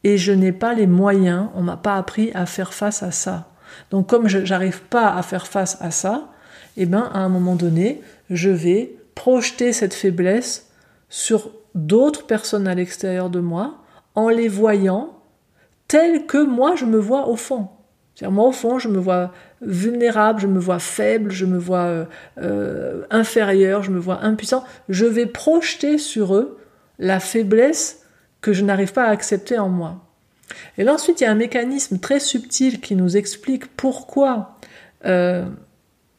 Et 0.04 0.18
je 0.18 0.32
n'ai 0.32 0.52
pas 0.52 0.74
les 0.74 0.88
moyens, 0.88 1.50
on 1.54 1.62
m'a 1.62 1.78
pas 1.78 1.96
appris 1.96 2.32
à 2.34 2.48
faire 2.48 2.74
face 2.74 3.04
à 3.04 3.12
ça. 3.12 3.50
Donc 3.92 4.08
comme 4.08 4.28
je 4.28 4.40
n'arrive 4.40 4.82
pas 4.82 5.14
à 5.14 5.22
faire 5.22 5.46
face 5.46 5.78
à 5.80 5.92
ça, 5.92 6.28
eh 6.76 6.88
ben 6.88 7.10
à 7.14 7.20
un 7.20 7.30
moment 7.30 7.56
donné, 7.56 8.02
je 8.32 8.50
vais 8.50 8.96
projeter 9.14 9.74
cette 9.74 9.94
faiblesse 9.94 10.72
sur 11.10 11.52
d'autres 11.76 12.26
personnes 12.26 12.68
à 12.68 12.74
l'extérieur 12.74 13.30
de 13.30 13.40
moi 13.40 13.81
en 14.16 14.30
les 14.30 14.48
voyant 14.48 15.18
tels 15.88 16.26
que 16.26 16.44
moi 16.44 16.76
je 16.76 16.86
me 16.86 16.98
vois 16.98 17.28
au 17.28 17.36
fond. 17.36 17.68
moi 18.22 18.46
au 18.46 18.52
fond, 18.52 18.80
je 18.80 18.88
me 18.88 19.00
vois 19.00 19.34
vulnérable, 19.62 20.40
je 20.40 20.48
me 20.48 20.60
vois 20.60 20.80
faible, 20.80 21.32
je 21.32 21.46
me 21.46 21.58
vois 21.58 21.86
euh, 21.86 22.06
euh, 22.42 23.04
inférieur, 23.10 23.84
je 23.84 23.92
me 23.92 24.00
vois 24.00 24.24
impuissant. 24.24 24.64
Je 24.90 25.06
vais 25.06 25.26
projeter 25.26 25.98
sur 25.98 26.36
eux 26.36 26.58
la 27.00 27.20
faiblesse 27.20 28.06
que 28.42 28.54
je 28.54 28.64
n'arrive 28.64 28.94
pas 28.94 29.04
à 29.04 29.10
accepter 29.10 29.60
en 29.60 29.70
moi. 29.70 29.98
Et 30.78 30.84
là 30.84 30.94
ensuite, 30.94 31.22
il 31.22 31.26
y 31.26 31.28
a 31.28 31.32
un 31.32 31.36
mécanisme 31.36 32.00
très 32.00 32.20
subtil 32.20 32.80
qui 32.80 32.96
nous 32.96 33.18
explique 33.18 33.68
pourquoi 33.76 34.58
euh, 35.06 35.46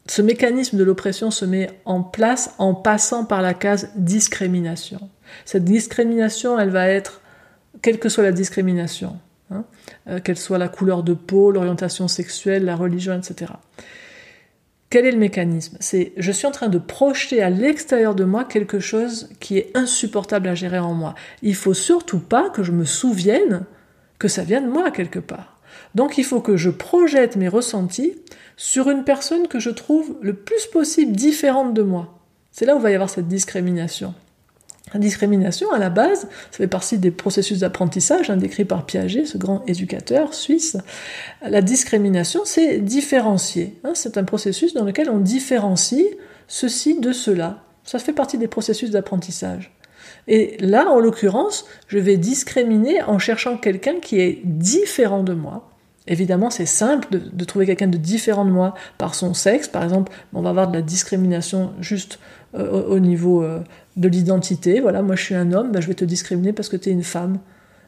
ce 0.07 0.21
mécanisme 0.21 0.77
de 0.77 0.83
l'oppression 0.83 1.31
se 1.31 1.45
met 1.45 1.69
en 1.85 2.03
place 2.03 2.53
en 2.57 2.73
passant 2.73 3.25
par 3.25 3.41
la 3.41 3.53
case 3.53 3.89
discrimination. 3.95 5.09
Cette 5.45 5.63
discrimination, 5.63 6.59
elle 6.59 6.69
va 6.69 6.87
être 6.87 7.21
quelle 7.81 7.99
que 7.99 8.09
soit 8.09 8.23
la 8.23 8.31
discrimination, 8.31 9.17
hein, 9.51 9.65
euh, 10.07 10.19
quelle 10.23 10.37
soit 10.37 10.57
la 10.57 10.67
couleur 10.67 11.03
de 11.03 11.13
peau, 11.13 11.51
l'orientation 11.51 12.07
sexuelle, 12.07 12.65
la 12.65 12.75
religion, 12.75 13.17
etc. 13.17 13.53
Quel 14.89 15.05
est 15.07 15.11
le 15.11 15.17
mécanisme? 15.17 15.77
C'est 15.79 16.13
je 16.17 16.31
suis 16.31 16.45
en 16.45 16.51
train 16.51 16.69
de 16.69 16.77
projeter 16.77 17.41
à 17.41 17.49
l'extérieur 17.49 18.13
de 18.13 18.25
moi 18.25 18.43
quelque 18.43 18.79
chose 18.79 19.29
qui 19.39 19.57
est 19.57 19.75
insupportable 19.75 20.47
à 20.47 20.55
gérer 20.55 20.77
en 20.77 20.93
moi. 20.93 21.15
Il 21.41 21.55
faut 21.55 21.73
surtout 21.73 22.19
pas 22.19 22.49
que 22.51 22.61
je 22.61 22.71
me 22.71 22.85
souvienne 22.85 23.65
que 24.19 24.27
ça 24.27 24.43
vient 24.43 24.61
de 24.61 24.69
moi 24.69 24.91
quelque 24.91 25.19
part. 25.19 25.59
Donc 25.95 26.17
il 26.17 26.23
faut 26.23 26.41
que 26.41 26.57
je 26.57 26.69
projette 26.69 27.35
mes 27.35 27.47
ressentis 27.47 28.15
sur 28.55 28.89
une 28.89 29.03
personne 29.03 29.47
que 29.47 29.59
je 29.59 29.71
trouve 29.71 30.15
le 30.21 30.33
plus 30.33 30.67
possible 30.67 31.13
différente 31.13 31.73
de 31.73 31.81
moi. 31.81 32.19
C'est 32.51 32.65
là 32.65 32.75
où 32.75 32.79
va 32.79 32.91
y 32.91 32.95
avoir 32.95 33.09
cette 33.09 33.27
discrimination. 33.27 34.13
La 34.93 34.99
discrimination, 34.99 35.71
à 35.71 35.79
la 35.79 35.89
base, 35.89 36.21
ça 36.51 36.57
fait 36.57 36.67
partie 36.67 36.97
des 36.97 37.11
processus 37.11 37.59
d'apprentissage 37.59 38.29
hein, 38.29 38.37
décrits 38.37 38.65
par 38.65 38.85
Piaget, 38.85 39.25
ce 39.25 39.37
grand 39.37 39.63
éducateur 39.65 40.33
suisse. 40.33 40.77
La 41.41 41.61
discrimination, 41.61 42.41
c'est 42.45 42.79
différencier. 42.79 43.79
Hein. 43.83 43.93
c'est 43.95 44.17
un 44.17 44.23
processus 44.23 44.73
dans 44.73 44.83
lequel 44.83 45.09
on 45.09 45.19
différencie 45.19 46.05
ceci 46.47 46.99
de 46.99 47.11
cela. 47.11 47.63
Ça 47.83 47.99
fait 47.99 48.13
partie 48.13 48.37
des 48.37 48.47
processus 48.47 48.91
d'apprentissage. 48.91 49.75
Et 50.27 50.57
là, 50.59 50.89
en 50.89 50.99
l'occurrence, 50.99 51.65
je 51.87 51.97
vais 51.97 52.17
discriminer 52.17 53.01
en 53.03 53.19
cherchant 53.19 53.57
quelqu'un 53.57 53.99
qui 53.99 54.19
est 54.19 54.41
différent 54.43 55.23
de 55.23 55.33
moi. 55.33 55.69
Évidemment, 56.05 56.49
c'est 56.49 56.65
simple 56.65 57.07
de, 57.11 57.45
trouver 57.45 57.65
quelqu'un 57.65 57.87
de 57.87 57.97
différent 57.97 58.43
de 58.43 58.51
moi 58.51 58.73
par 58.97 59.15
son 59.15 59.33
sexe. 59.33 59.69
Par 59.69 59.83
exemple, 59.83 60.11
on 60.33 60.41
va 60.41 60.49
avoir 60.49 60.67
de 60.67 60.75
la 60.75 60.81
discrimination 60.81 61.71
juste 61.79 62.19
euh, 62.55 62.83
au 62.87 62.99
niveau 62.99 63.41
euh, 63.41 63.61
de 63.95 64.07
l'identité. 64.07 64.79
Voilà, 64.79 65.01
moi 65.01 65.15
je 65.15 65.23
suis 65.23 65.35
un 65.35 65.51
homme, 65.51 65.71
ben, 65.71 65.81
je 65.81 65.87
vais 65.87 65.93
te 65.93 66.05
discriminer 66.05 66.53
parce 66.53 66.69
que 66.69 66.77
tu 66.77 66.89
es 66.89 66.91
une 66.91 67.03
femme. 67.03 67.39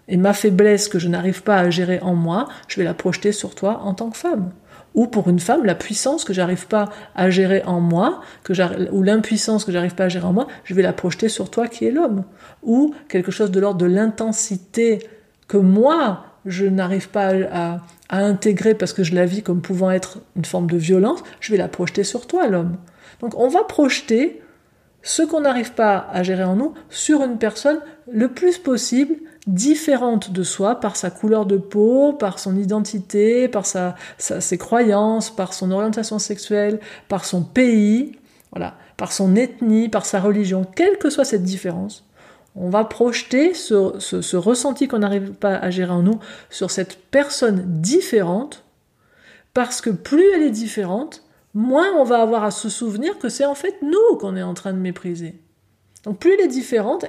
Et 0.08 0.18
ma 0.18 0.34
faiblesse 0.34 0.88
que 0.88 1.00
je 1.00 1.08
n'arrive 1.08 1.42
pas 1.42 1.58
à 1.58 1.70
gérer 1.70 2.00
en 2.02 2.14
moi, 2.14 2.48
je 2.68 2.78
vais 2.78 2.84
la 2.84 2.94
projeter 2.94 3.32
sur 3.32 3.56
toi 3.56 3.82
en 3.84 3.94
tant 3.94 4.10
que 4.10 4.18
femme. 4.18 4.52
Ou 4.94 5.08
pour 5.08 5.30
une 5.30 5.40
femme, 5.40 5.66
la 5.66 5.76
puissance 5.76 6.24
que 6.24 6.32
j'arrive 6.32 6.68
pas 6.68 6.90
à 7.16 7.30
gérer 7.30 7.64
en 7.66 7.82
moi, 7.82 8.22
que 8.44 8.54
ou 8.92 9.04
l'impuissance 9.04 9.66
que 9.66 9.72
j'arrive 9.72 9.96
pas 9.96 10.06
à 10.06 10.10
gérer 10.10 10.26
en 10.26 10.34
moi, 10.34 10.48
je 10.64 10.74
vais 10.74 10.84
la 10.84 10.94
projeter 10.94 11.28
sur 11.28 11.50
toi 11.50 11.68
qui 11.68 11.86
es 11.86 11.92
l'homme. 11.92 12.24
Ou 12.64 12.94
quelque 13.10 13.32
chose 13.32 13.52
de 13.52 13.60
l'ordre 13.60 13.80
de 13.80 13.88
l'intensité 13.88 15.00
que 15.48 15.58
moi, 15.58 16.26
je 16.46 16.66
n'arrive 16.66 17.10
pas 17.10 17.34
à, 17.52 17.82
à 18.10 18.20
intégrer 18.20 18.76
parce 18.76 18.94
que 18.94 19.04
je 19.04 19.16
la 19.16 19.26
vis 19.26 19.42
comme 19.42 19.62
pouvant 19.62 19.92
être 19.92 20.20
une 20.36 20.46
forme 20.46 20.70
de 20.70 20.78
violence, 20.78 21.24
je 21.42 21.52
vais 21.52 21.58
la 21.58 21.68
projeter 21.68 22.04
sur 22.04 22.28
toi, 22.28 22.48
l'homme. 22.48 22.78
Donc 23.20 23.38
on 23.38 23.48
va 23.48 23.64
projeter 23.64 24.42
ce 25.06 25.22
qu'on 25.22 25.42
n'arrive 25.42 25.74
pas 25.74 26.08
à 26.12 26.24
gérer 26.24 26.44
en 26.44 26.56
nous 26.56 26.74
sur 26.90 27.24
une 27.24 27.38
personne 27.38 27.80
le 28.12 28.28
plus 28.28 28.58
possible 28.58 29.16
différente 29.46 30.32
de 30.32 30.42
soi 30.42 30.80
par 30.80 30.96
sa 30.96 31.12
couleur 31.12 31.46
de 31.46 31.58
peau, 31.58 32.12
par 32.12 32.40
son 32.40 32.58
identité, 32.58 33.48
par 33.48 33.68
ses 34.18 34.58
croyances, 34.58 35.30
par 35.30 35.54
son 35.54 35.70
orientation 35.70 36.18
sexuelle, 36.18 36.80
par 37.08 37.24
son 37.24 37.44
pays, 37.44 38.18
voilà, 38.52 38.74
par 38.98 39.12
son 39.12 39.36
ethnie, 39.36 39.90
par 39.90 40.08
sa 40.08 40.20
religion, 40.20 40.66
quelle 40.76 40.98
que 40.98 41.12
soit 41.12 41.24
cette 41.24 41.44
différence. 41.44 42.04
On 42.56 42.70
va 42.70 42.84
projeter 42.84 43.54
ce 43.54 44.36
ressenti 44.36 44.88
qu'on 44.88 45.00
n'arrive 45.00 45.34
pas 45.34 45.56
à 45.56 45.70
gérer 45.70 45.92
en 45.92 46.02
nous 46.02 46.20
sur 46.50 46.72
cette 46.72 46.98
personne 47.12 47.64
différente, 47.68 48.64
parce 49.54 49.82
que 49.82 49.92
plus 49.92 50.26
elle 50.34 50.42
est 50.42 50.50
différente, 50.50 51.22
moins 51.56 51.92
on 51.98 52.04
va 52.04 52.22
avoir 52.22 52.44
à 52.44 52.52
se 52.52 52.70
souvenir 52.70 53.18
que 53.18 53.30
c'est 53.30 53.46
en 53.46 53.56
fait 53.56 53.78
nous 53.82 54.18
qu'on 54.20 54.36
est 54.36 54.44
en 54.44 54.54
train 54.54 54.74
de 54.74 54.78
mépriser. 54.78 55.34
Donc 56.04 56.20
plus 56.20 56.34
elle 56.34 56.42
est 56.42 56.48
différente, 56.48 57.06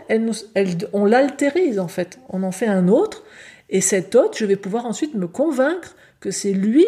on 0.94 1.04
l'altérise 1.04 1.78
en 1.78 1.88
fait, 1.88 2.18
on 2.30 2.42
en 2.42 2.52
fait 2.52 2.66
un 2.66 2.88
autre, 2.88 3.24
et 3.68 3.82
cet 3.82 4.14
autre, 4.14 4.38
je 4.38 4.46
vais 4.46 4.56
pouvoir 4.56 4.87
ensuite 4.87 5.14
me 5.14 5.26
convaincre 5.26 5.96
que 6.20 6.30
c'est 6.30 6.52
lui 6.52 6.87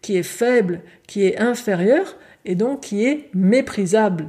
qui 0.00 0.16
est 0.16 0.22
faible, 0.22 0.80
qui 1.06 1.26
est 1.26 1.38
inférieur, 1.38 2.16
et 2.44 2.54
donc 2.54 2.80
qui 2.80 3.04
est 3.04 3.28
méprisable. 3.34 4.28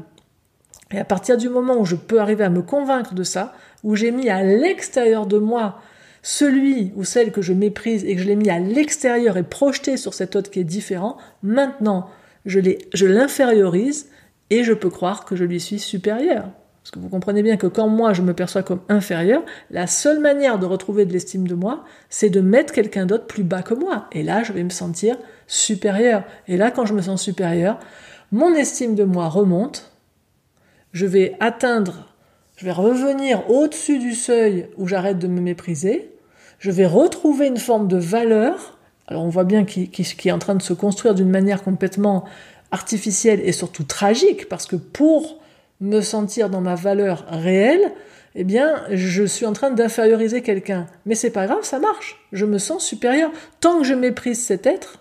Et 0.91 0.99
à 0.99 1.05
partir 1.05 1.37
du 1.37 1.47
moment 1.47 1.77
où 1.77 1.85
je 1.85 1.95
peux 1.95 2.19
arriver 2.19 2.43
à 2.43 2.49
me 2.49 2.61
convaincre 2.61 3.13
de 3.13 3.23
ça, 3.23 3.53
où 3.83 3.95
j'ai 3.95 4.11
mis 4.11 4.29
à 4.29 4.43
l'extérieur 4.43 5.25
de 5.25 5.37
moi 5.37 5.79
celui 6.23 6.91
ou 6.95 7.03
celle 7.03 7.31
que 7.31 7.41
je 7.41 7.53
méprise 7.53 8.03
et 8.03 8.15
que 8.15 8.21
je 8.21 8.27
l'ai 8.27 8.35
mis 8.35 8.49
à 8.49 8.59
l'extérieur 8.59 9.37
et 9.37 9.43
projeté 9.43 9.97
sur 9.97 10.13
cet 10.13 10.35
autre 10.35 10.51
qui 10.51 10.59
est 10.59 10.65
différent, 10.65 11.17
maintenant 11.41 12.09
je 12.45 13.05
l'infériorise 13.05 14.09
et 14.49 14.63
je 14.63 14.73
peux 14.73 14.89
croire 14.89 15.25
que 15.25 15.35
je 15.35 15.45
lui 15.45 15.59
suis 15.59 15.79
supérieur. 15.79 16.49
Parce 16.81 16.91
que 16.91 16.99
vous 16.99 17.09
comprenez 17.09 17.43
bien 17.43 17.57
que 17.57 17.67
quand 17.67 17.87
moi 17.87 18.13
je 18.13 18.23
me 18.23 18.33
perçois 18.33 18.63
comme 18.63 18.81
inférieur, 18.89 19.43
la 19.69 19.85
seule 19.85 20.19
manière 20.19 20.57
de 20.57 20.65
retrouver 20.65 21.05
de 21.05 21.13
l'estime 21.13 21.47
de 21.47 21.53
moi, 21.53 21.85
c'est 22.09 22.31
de 22.31 22.41
mettre 22.41 22.73
quelqu'un 22.73 23.05
d'autre 23.05 23.27
plus 23.27 23.43
bas 23.43 23.61
que 23.61 23.75
moi. 23.75 24.07
Et 24.11 24.23
là, 24.23 24.41
je 24.41 24.51
vais 24.51 24.63
me 24.63 24.69
sentir 24.69 25.15
supérieur. 25.45 26.23
Et 26.47 26.57
là, 26.57 26.71
quand 26.71 26.85
je 26.85 26.95
me 26.95 27.01
sens 27.01 27.21
supérieur, 27.21 27.79
mon 28.31 28.53
estime 28.55 28.95
de 28.95 29.03
moi 29.03 29.27
remonte. 29.27 29.91
Je 30.91 31.05
vais 31.05 31.37
atteindre, 31.39 32.13
je 32.57 32.65
vais 32.65 32.71
revenir 32.71 33.49
au-dessus 33.49 33.99
du 33.99 34.13
seuil 34.13 34.67
où 34.75 34.87
j'arrête 34.87 35.19
de 35.19 35.27
me 35.27 35.39
mépriser. 35.39 36.11
Je 36.57 36.71
vais 36.71 36.87
retrouver 36.87 37.47
une 37.47 37.57
forme 37.57 37.87
de 37.87 37.97
valeur 37.97 38.79
alors 39.07 39.23
on 39.23 39.29
voit 39.29 39.43
bien 39.43 39.65
qu'il 39.65 39.89
est 40.25 40.31
en 40.31 40.39
train 40.39 40.55
de 40.55 40.61
se 40.61 40.73
construire 40.73 41.15
d'une 41.15 41.29
manière 41.29 41.63
complètement 41.63 42.25
artificielle 42.71 43.41
et 43.43 43.51
surtout 43.51 43.83
tragique, 43.83 44.47
parce 44.47 44.65
que 44.65 44.75
pour 44.75 45.39
me 45.81 46.01
sentir 46.01 46.49
dans 46.49 46.61
ma 46.61 46.75
valeur 46.75 47.25
réelle, 47.27 47.91
eh 48.35 48.45
bien, 48.45 48.83
je 48.91 49.23
suis 49.23 49.45
en 49.45 49.51
train 49.51 49.71
d'inférioriser 49.71 50.41
quelqu'un. 50.41 50.87
Mais 51.05 51.15
c'est 51.15 51.31
pas 51.31 51.47
grave, 51.47 51.63
ça 51.63 51.79
marche. 51.79 52.23
Je 52.31 52.45
me 52.45 52.59
sens 52.59 52.85
supérieur. 52.85 53.29
Tant 53.59 53.79
que 53.79 53.83
je 53.83 53.93
méprise 53.93 54.41
cet 54.41 54.65
être, 54.65 54.99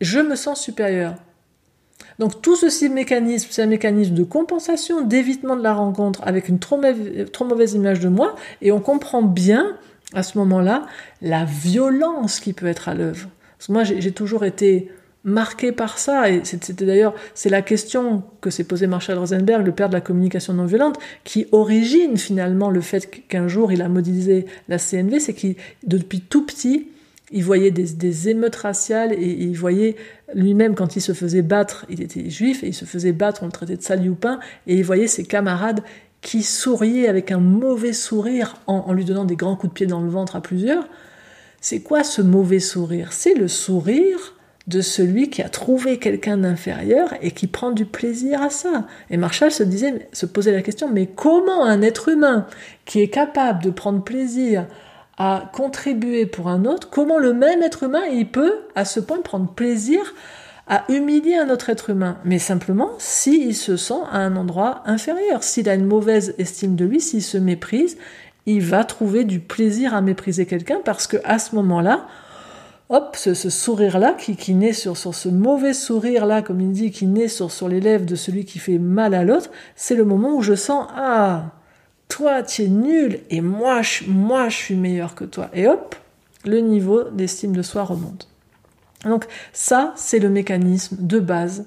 je 0.00 0.20
me 0.20 0.36
sens 0.36 0.60
supérieur. 0.60 1.16
Donc 2.20 2.40
tout 2.42 2.54
ceci 2.54 2.88
mécanisme, 2.88 3.48
c'est 3.50 3.62
un 3.62 3.66
mécanisme 3.66 4.14
de 4.14 4.22
compensation, 4.22 5.00
d'évitement 5.00 5.56
de 5.56 5.62
la 5.62 5.72
rencontre 5.72 6.20
avec 6.22 6.48
une 6.48 6.58
trop 6.60 6.76
mauvaise 6.76 7.74
image 7.74 7.98
de 7.98 8.08
moi, 8.08 8.36
et 8.62 8.70
on 8.72 8.80
comprend 8.80 9.22
bien 9.22 9.76
à 10.14 10.22
ce 10.22 10.38
moment-là 10.38 10.86
la 11.22 11.44
violence 11.44 12.40
qui 12.40 12.52
peut 12.52 12.66
être 12.66 12.88
à 12.88 12.94
l'œuvre. 12.94 13.28
Moi, 13.68 13.84
j'ai 13.84 14.12
toujours 14.12 14.44
été 14.44 14.90
marqué 15.22 15.70
par 15.70 15.98
ça, 15.98 16.30
et 16.30 16.40
c'était 16.44 16.86
d'ailleurs, 16.86 17.14
c'est 17.34 17.50
la 17.50 17.60
question 17.60 18.22
que 18.40 18.48
s'est 18.48 18.64
posée 18.64 18.86
Marshall 18.86 19.18
Rosenberg, 19.18 19.66
le 19.66 19.72
père 19.72 19.88
de 19.88 19.94
la 19.94 20.00
communication 20.00 20.54
non 20.54 20.64
violente, 20.64 20.98
qui 21.24 21.46
origine 21.52 22.16
finalement 22.16 22.70
le 22.70 22.80
fait 22.80 23.10
qu'un 23.28 23.48
jour 23.48 23.70
il 23.72 23.82
a 23.82 23.88
modélisé 23.88 24.46
la 24.68 24.78
CNV, 24.78 25.20
c'est 25.20 25.34
qu'il, 25.34 25.56
depuis 25.86 26.20
tout 26.20 26.46
petit, 26.46 26.88
il 27.32 27.44
voyait 27.44 27.70
des, 27.70 28.28
émeutes 28.28 28.56
raciales 28.56 29.12
et 29.12 29.30
il 29.30 29.56
voyait 29.56 29.94
lui-même 30.34 30.74
quand 30.74 30.96
il 30.96 31.00
se 31.00 31.12
faisait 31.12 31.42
battre, 31.42 31.86
il 31.88 32.02
était 32.02 32.28
juif 32.28 32.64
et 32.64 32.68
il 32.68 32.74
se 32.74 32.84
faisait 32.84 33.12
battre, 33.12 33.42
on 33.42 33.46
le 33.46 33.52
traitait 33.52 33.76
de 33.76 33.82
salioupin, 33.82 34.40
et 34.66 34.76
il 34.76 34.84
voyait 34.84 35.06
ses 35.06 35.24
camarades 35.24 35.82
qui 36.22 36.42
souriaient 36.42 37.08
avec 37.08 37.32
un 37.32 37.40
mauvais 37.40 37.92
sourire 37.92 38.56
en 38.66 38.92
lui 38.92 39.04
donnant 39.04 39.24
des 39.24 39.36
grands 39.36 39.56
coups 39.56 39.72
de 39.72 39.74
pied 39.74 39.86
dans 39.86 40.02
le 40.02 40.10
ventre 40.10 40.36
à 40.36 40.40
plusieurs, 40.40 40.84
c'est 41.60 41.80
quoi 41.80 42.04
ce 42.04 42.22
mauvais 42.22 42.60
sourire? 42.60 43.12
C'est 43.12 43.34
le 43.34 43.48
sourire 43.48 44.34
de 44.66 44.80
celui 44.80 45.30
qui 45.30 45.42
a 45.42 45.48
trouvé 45.48 45.98
quelqu'un 45.98 46.38
d'inférieur 46.38 47.12
et 47.20 47.32
qui 47.32 47.46
prend 47.46 47.70
du 47.70 47.84
plaisir 47.84 48.40
à 48.42 48.50
ça. 48.50 48.86
Et 49.10 49.16
Marshall 49.16 49.50
se 49.50 49.62
disait, 49.62 50.08
se 50.12 50.26
posait 50.26 50.52
la 50.52 50.62
question, 50.62 50.88
mais 50.88 51.06
comment 51.06 51.64
un 51.64 51.82
être 51.82 52.08
humain 52.08 52.46
qui 52.84 53.00
est 53.00 53.08
capable 53.08 53.62
de 53.62 53.70
prendre 53.70 54.02
plaisir 54.02 54.66
à 55.18 55.50
contribuer 55.52 56.24
pour 56.24 56.48
un 56.48 56.64
autre, 56.64 56.88
comment 56.88 57.18
le 57.18 57.34
même 57.34 57.62
être 57.62 57.82
humain, 57.82 58.04
il 58.10 58.30
peut 58.30 58.60
à 58.74 58.86
ce 58.86 59.00
point 59.00 59.20
prendre 59.20 59.52
plaisir 59.52 60.00
humilier 60.88 61.36
un 61.36 61.50
autre 61.50 61.68
être 61.70 61.90
humain, 61.90 62.18
mais 62.24 62.38
simplement 62.38 62.90
s'il 62.98 63.56
se 63.56 63.76
sent 63.76 64.02
à 64.12 64.18
un 64.18 64.36
endroit 64.36 64.82
inférieur, 64.86 65.42
s'il 65.42 65.68
a 65.68 65.74
une 65.74 65.86
mauvaise 65.86 66.34
estime 66.38 66.76
de 66.76 66.84
lui, 66.84 67.00
s'il 67.00 67.22
se 67.22 67.38
méprise, 67.38 67.98
il 68.46 68.62
va 68.62 68.84
trouver 68.84 69.24
du 69.24 69.40
plaisir 69.40 69.94
à 69.94 70.00
mépriser 70.00 70.46
quelqu'un 70.46 70.78
parce 70.84 71.06
que 71.06 71.16
à 71.24 71.40
ce 71.40 71.56
moment-là, 71.56 72.06
hop, 72.88 73.16
ce, 73.16 73.34
sourire-là 73.34 74.14
qui, 74.14 74.54
naît 74.54 74.72
sur, 74.72 74.96
sur 74.96 75.14
ce 75.14 75.28
mauvais 75.28 75.72
sourire-là, 75.72 76.42
comme 76.42 76.60
il 76.60 76.72
dit, 76.72 76.90
qui 76.90 77.06
naît 77.06 77.28
sur, 77.28 77.50
sur 77.50 77.68
les 77.68 77.80
lèvres 77.80 78.06
de 78.06 78.16
celui 78.16 78.44
qui 78.44 78.58
fait 78.58 78.78
mal 78.78 79.14
à 79.14 79.24
l'autre, 79.24 79.50
c'est 79.74 79.96
le 79.96 80.04
moment 80.04 80.36
où 80.36 80.42
je 80.42 80.54
sens 80.54 80.86
ah, 80.96 81.50
toi 82.08 82.42
tu 82.42 82.62
es 82.62 82.68
nul 82.68 83.20
et 83.30 83.40
moi 83.40 83.82
je, 83.82 84.04
moi 84.06 84.48
je 84.48 84.56
suis 84.56 84.76
meilleur 84.76 85.16
que 85.16 85.24
toi. 85.24 85.50
Et 85.52 85.66
hop, 85.66 85.96
le 86.44 86.60
niveau 86.60 87.04
d'estime 87.04 87.56
de 87.56 87.62
soi 87.62 87.82
remonte. 87.82 88.29
Donc 89.04 89.26
ça, 89.52 89.92
c'est 89.96 90.18
le 90.18 90.28
mécanisme 90.28 90.96
de 91.00 91.18
base 91.18 91.66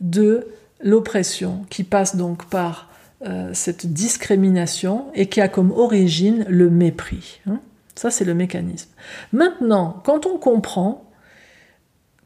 de 0.00 0.46
l'oppression 0.80 1.64
qui 1.70 1.84
passe 1.84 2.16
donc 2.16 2.46
par 2.46 2.90
euh, 3.26 3.50
cette 3.54 3.86
discrimination 3.92 5.06
et 5.14 5.28
qui 5.28 5.40
a 5.40 5.48
comme 5.48 5.72
origine 5.72 6.44
le 6.48 6.68
mépris. 6.68 7.40
Hein. 7.46 7.60
Ça, 7.94 8.10
c'est 8.10 8.24
le 8.24 8.34
mécanisme. 8.34 8.90
Maintenant, 9.32 10.02
quand 10.04 10.26
on 10.26 10.36
comprend 10.36 11.10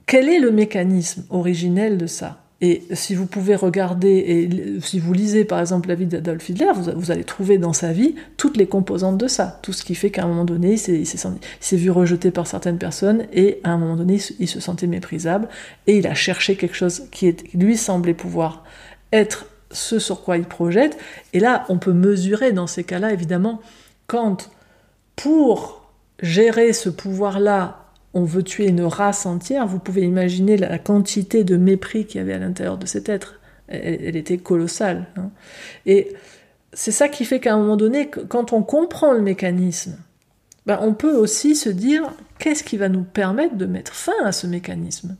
quel 0.06 0.28
est 0.28 0.40
le 0.40 0.50
mécanisme 0.50 1.24
originel 1.28 1.98
de 1.98 2.06
ça, 2.06 2.42
et 2.61 2.83
si 2.92 3.14
vous 3.14 3.27
pouvez 3.27 3.55
regarder, 3.55 4.09
et 4.09 4.81
si 4.81 4.99
vous 4.99 5.12
lisez 5.12 5.44
par 5.44 5.61
exemple 5.61 5.88
la 5.88 5.94
vie 5.94 6.07
d'Adolf 6.07 6.49
Hitler, 6.49 6.73
vous, 6.75 7.11
allez 7.12 7.23
trouver 7.23 7.57
dans 7.57 7.73
sa 7.73 7.92
vie 7.92 8.16
toutes 8.37 8.57
les 8.57 8.66
composantes 8.66 9.16
de 9.16 9.29
ça, 9.29 9.61
tout 9.62 9.73
ce 9.73 9.85
qui 9.85 9.94
fait 9.94 10.11
qu'à 10.11 10.25
un 10.25 10.27
moment 10.27 10.44
donné, 10.44 10.73
il 10.73 11.07
s'est 11.07 11.77
vu 11.77 11.90
rejeté 11.92 12.33
par 12.33 12.49
certaines 12.49 12.79
personnes, 12.79 13.27
et 13.33 13.61
à 13.62 13.71
un 13.71 13.79
moment 13.79 13.94
donné, 13.94 14.18
il 14.40 14.49
se 14.49 14.59
sentait 14.59 14.88
méprisable, 14.88 15.49
et 15.87 15.99
il 15.99 16.07
a 16.09 16.14
cherché 16.14 16.57
quelque 16.57 16.75
chose 16.75 17.05
qui 17.12 17.33
lui 17.55 17.77
semblait 17.77 18.14
pouvoir 18.14 18.64
être 19.12 19.47
ce 19.71 20.01
sur 20.01 20.25
quoi 20.25 20.37
il 20.37 20.44
projette. 20.44 20.99
Et 21.33 21.38
là, 21.38 21.64
on 21.68 21.79
peut 21.79 21.92
mesurer 21.92 22.51
dans 22.51 22.66
ces 22.66 22.83
cas-là, 22.83 23.12
évidemment, 23.12 23.61
quand 24.09 24.51
pour 25.14 25.92
gérer 26.21 26.73
ce 26.73 26.88
pouvoir-là, 26.88 27.88
on 28.14 28.25
veut 28.25 28.42
tuer 28.42 28.68
une 28.68 28.83
race 28.83 29.27
entière, 29.27 29.66
vous 29.66 29.79
pouvez 29.79 30.03
imaginer 30.03 30.57
la 30.57 30.79
quantité 30.79 31.44
de 31.44 31.57
mépris 31.57 32.07
qu'il 32.07 32.18
y 32.18 32.21
avait 32.23 32.33
à 32.33 32.38
l'intérieur 32.38 32.79
de 32.79 32.87
cet 32.87 33.09
être. 33.09 33.40
Elle, 33.68 34.16
était 34.16 34.38
colossale. 34.38 35.09
Hein. 35.16 35.31
Et 35.85 36.14
c'est 36.73 36.90
ça 36.90 37.09
qui 37.09 37.27
fait 37.27 37.38
qu'à 37.38 37.53
un 37.53 37.59
moment 37.59 37.77
donné, 37.77 38.09
quand 38.09 38.55
on 38.55 38.62
comprend 38.62 39.12
le 39.12 39.21
mécanisme, 39.21 39.99
ben 40.64 40.79
on 40.81 40.94
peut 40.94 41.14
aussi 41.14 41.55
se 41.55 41.68
dire 41.68 42.11
qu'est-ce 42.38 42.64
qui 42.64 42.79
va 42.79 42.88
nous 42.88 43.03
permettre 43.03 43.57
de 43.57 43.66
mettre 43.66 43.92
fin 43.92 44.25
à 44.25 44.33
ce 44.33 44.47
mécanisme? 44.47 45.16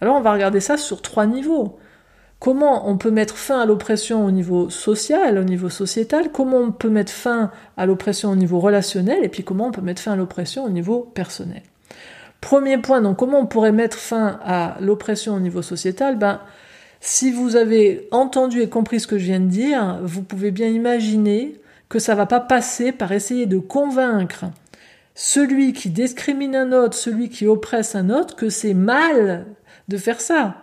Alors 0.00 0.16
on 0.16 0.20
va 0.20 0.32
regarder 0.32 0.60
ça 0.60 0.76
sur 0.76 1.02
trois 1.02 1.26
niveaux 1.26 1.78
comment 2.40 2.88
on 2.88 2.96
peut 2.96 3.10
mettre 3.10 3.36
fin 3.36 3.60
à 3.60 3.66
l'oppression 3.66 4.24
au 4.24 4.30
niveau 4.32 4.70
social, 4.70 5.38
au 5.38 5.44
niveau 5.44 5.68
sociétal, 5.68 6.32
comment 6.32 6.56
on 6.56 6.72
peut 6.72 6.88
mettre 6.88 7.12
fin 7.12 7.52
à 7.76 7.86
l'oppression 7.86 8.30
au 8.30 8.36
niveau 8.36 8.58
relationnel, 8.58 9.22
et 9.22 9.28
puis 9.28 9.44
comment 9.44 9.66
on 9.66 9.70
peut 9.70 9.82
mettre 9.82 10.02
fin 10.02 10.12
à 10.12 10.16
l'oppression 10.16 10.64
au 10.64 10.70
niveau 10.70 11.00
personnel? 11.14 11.62
Premier 12.40 12.78
point, 12.78 13.02
donc 13.02 13.18
comment 13.18 13.40
on 13.40 13.46
pourrait 13.46 13.72
mettre 13.72 13.98
fin 13.98 14.40
à 14.42 14.78
l'oppression 14.80 15.34
au 15.34 15.40
niveau 15.40 15.60
sociétal? 15.60 16.16
Ben, 16.16 16.40
si 17.00 17.30
vous 17.30 17.56
avez 17.56 18.08
entendu 18.10 18.62
et 18.62 18.68
compris 18.68 19.00
ce 19.00 19.06
que 19.06 19.18
je 19.18 19.26
viens 19.26 19.40
de 19.40 19.46
dire, 19.46 20.00
vous 20.02 20.22
pouvez 20.22 20.50
bien 20.50 20.68
imaginer 20.68 21.60
que 21.90 21.98
ça 21.98 22.14
va 22.14 22.24
pas 22.24 22.40
passer 22.40 22.92
par 22.92 23.12
essayer 23.12 23.46
de 23.46 23.58
convaincre 23.58 24.46
celui 25.14 25.74
qui 25.74 25.90
discrimine 25.90 26.56
un 26.56 26.72
autre, 26.72 26.96
celui 26.96 27.28
qui 27.28 27.46
oppresse 27.46 27.94
un 27.94 28.08
autre, 28.08 28.36
que 28.36 28.48
c'est 28.48 28.74
mal 28.74 29.46
de 29.88 29.96
faire 29.98 30.20
ça, 30.20 30.56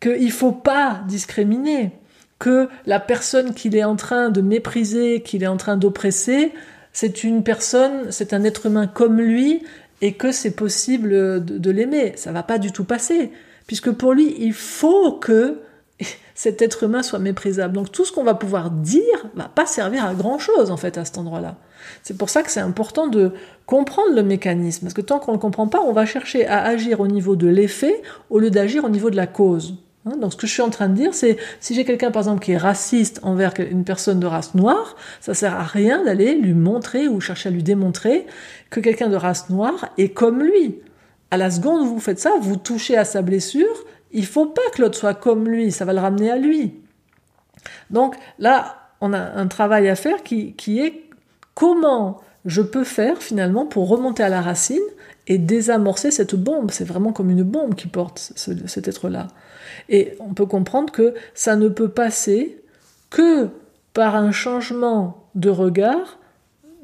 qu'il 0.00 0.32
faut 0.32 0.52
pas 0.52 1.00
discriminer, 1.06 1.92
que 2.38 2.68
la 2.86 3.00
personne 3.00 3.52
qu'il 3.52 3.76
est 3.76 3.84
en 3.84 3.96
train 3.96 4.30
de 4.30 4.40
mépriser, 4.40 5.22
qu'il 5.22 5.42
est 5.42 5.48
en 5.48 5.56
train 5.56 5.76
d'oppresser, 5.76 6.52
c'est 6.92 7.24
une 7.24 7.42
personne, 7.42 8.10
c'est 8.10 8.32
un 8.32 8.44
être 8.44 8.66
humain 8.66 8.86
comme 8.86 9.20
lui, 9.20 9.62
et 10.00 10.14
que 10.14 10.30
c'est 10.32 10.52
possible 10.52 11.10
de, 11.10 11.58
de 11.58 11.70
l'aimer. 11.70 12.12
Ça 12.16 12.32
va 12.32 12.42
pas 12.42 12.58
du 12.58 12.72
tout 12.72 12.84
passer, 12.84 13.32
puisque 13.66 13.90
pour 13.90 14.12
lui, 14.12 14.36
il 14.38 14.52
faut 14.52 15.12
que 15.12 15.58
cet 16.34 16.62
être 16.62 16.84
humain 16.84 17.02
soit 17.02 17.18
méprisable. 17.18 17.74
Donc 17.74 17.90
tout 17.90 18.04
ce 18.04 18.12
qu'on 18.12 18.24
va 18.24 18.34
pouvoir 18.34 18.70
dire 18.70 19.26
va 19.34 19.48
pas 19.48 19.66
servir 19.66 20.04
à 20.04 20.14
grand 20.14 20.38
chose 20.38 20.70
en 20.70 20.76
fait 20.76 20.96
à 20.98 21.04
cet 21.04 21.18
endroit-là. 21.18 21.56
C'est 22.02 22.16
pour 22.16 22.30
ça 22.30 22.42
que 22.42 22.50
c'est 22.50 22.60
important 22.60 23.08
de 23.08 23.32
comprendre 23.66 24.14
le 24.14 24.22
mécanisme, 24.22 24.82
parce 24.82 24.94
que 24.94 25.00
tant 25.00 25.18
qu'on 25.18 25.32
ne 25.32 25.36
le 25.36 25.40
comprend 25.40 25.66
pas, 25.68 25.80
on 25.80 25.92
va 25.92 26.06
chercher 26.06 26.46
à 26.46 26.62
agir 26.64 27.00
au 27.00 27.06
niveau 27.06 27.36
de 27.36 27.48
l'effet 27.48 28.02
au 28.30 28.38
lieu 28.38 28.50
d'agir 28.50 28.84
au 28.84 28.88
niveau 28.88 29.10
de 29.10 29.16
la 29.16 29.26
cause. 29.26 29.76
Hein, 30.08 30.16
donc 30.16 30.32
ce 30.32 30.36
que 30.36 30.46
je 30.46 30.52
suis 30.52 30.62
en 30.62 30.70
train 30.70 30.88
de 30.88 30.94
dire, 30.94 31.14
c'est 31.14 31.36
si 31.60 31.74
j'ai 31.74 31.84
quelqu'un 31.84 32.10
par 32.10 32.22
exemple 32.22 32.40
qui 32.40 32.52
est 32.52 32.58
raciste 32.58 33.20
envers 33.22 33.52
une 33.58 33.84
personne 33.84 34.20
de 34.20 34.26
race 34.26 34.54
noire, 34.54 34.96
ça 35.20 35.34
sert 35.34 35.54
à 35.54 35.62
rien 35.62 36.04
d'aller 36.04 36.34
lui 36.34 36.54
montrer 36.54 37.08
ou 37.08 37.20
chercher 37.20 37.48
à 37.48 37.52
lui 37.52 37.62
démontrer 37.62 38.26
que 38.70 38.80
quelqu'un 38.80 39.08
de 39.08 39.16
race 39.16 39.50
noire 39.50 39.88
est 39.98 40.10
comme 40.10 40.42
lui. 40.42 40.80
À 41.30 41.36
la 41.36 41.50
seconde 41.50 41.82
où 41.82 41.86
vous 41.86 42.00
faites 42.00 42.18
ça, 42.18 42.32
vous 42.40 42.56
touchez 42.56 42.96
à 42.96 43.04
sa 43.04 43.22
blessure, 43.22 43.84
il 44.12 44.26
faut 44.26 44.46
pas 44.46 44.62
que 44.74 44.82
l'autre 44.82 44.96
soit 44.96 45.14
comme 45.14 45.46
lui, 45.46 45.70
ça 45.70 45.84
va 45.84 45.92
le 45.92 46.00
ramener 46.00 46.30
à 46.30 46.36
lui. 46.36 46.74
Donc 47.90 48.16
là, 48.38 48.76
on 49.00 49.12
a 49.12 49.18
un 49.18 49.46
travail 49.46 49.88
à 49.88 49.94
faire 49.94 50.22
qui, 50.22 50.54
qui 50.54 50.80
est 50.80 51.04
comment 51.54 52.20
je 52.44 52.62
peux 52.62 52.84
faire 52.84 53.22
finalement 53.22 53.66
pour 53.66 53.88
remonter 53.88 54.22
à 54.22 54.28
la 54.28 54.40
racine 54.40 54.78
et 55.26 55.38
désamorcer 55.38 56.10
cette 56.10 56.34
bombe. 56.34 56.70
C'est 56.70 56.84
vraiment 56.84 57.12
comme 57.12 57.30
une 57.30 57.42
bombe 57.42 57.74
qui 57.74 57.86
porte 57.86 58.32
cet 58.36 58.88
être-là. 58.88 59.28
Et 59.88 60.14
on 60.20 60.34
peut 60.34 60.46
comprendre 60.46 60.92
que 60.92 61.14
ça 61.34 61.56
ne 61.56 61.68
peut 61.68 61.88
passer 61.88 62.62
que 63.10 63.48
par 63.94 64.16
un 64.16 64.32
changement 64.32 65.28
de 65.34 65.50
regard 65.50 66.18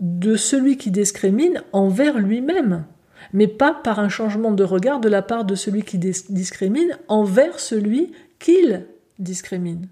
de 0.00 0.36
celui 0.36 0.76
qui 0.76 0.90
discrimine 0.90 1.62
envers 1.72 2.18
lui-même, 2.18 2.84
mais 3.32 3.46
pas 3.46 3.72
par 3.72 4.00
un 4.00 4.08
changement 4.08 4.52
de 4.52 4.64
regard 4.64 5.00
de 5.00 5.08
la 5.08 5.22
part 5.22 5.44
de 5.44 5.54
celui 5.54 5.82
qui 5.82 5.98
discrimine 5.98 6.98
envers 7.08 7.60
celui 7.60 8.12
qu'il 8.38 8.86
discrimine. 9.18 9.88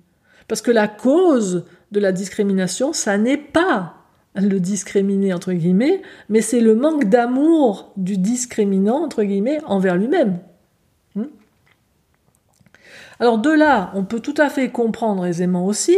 Parce 0.48 0.62
que 0.62 0.70
la 0.70 0.88
cause 0.88 1.64
de 1.92 2.00
la 2.00 2.12
discrimination, 2.12 2.92
ça 2.92 3.18
n'est 3.18 3.38
pas 3.38 3.94
le 4.34 4.60
discriminer 4.60 5.32
entre 5.32 5.52
guillemets, 5.52 6.02
mais 6.28 6.40
c'est 6.40 6.60
le 6.60 6.74
manque 6.74 7.04
d'amour 7.04 7.92
du 7.96 8.16
discriminant 8.16 9.02
entre 9.02 9.22
guillemets 9.22 9.60
envers 9.66 9.96
lui-même. 9.96 10.38
Alors 13.22 13.38
de 13.38 13.50
là, 13.50 13.92
on 13.94 14.02
peut 14.02 14.18
tout 14.18 14.34
à 14.36 14.50
fait 14.50 14.70
comprendre 14.70 15.24
aisément 15.24 15.64
aussi 15.64 15.96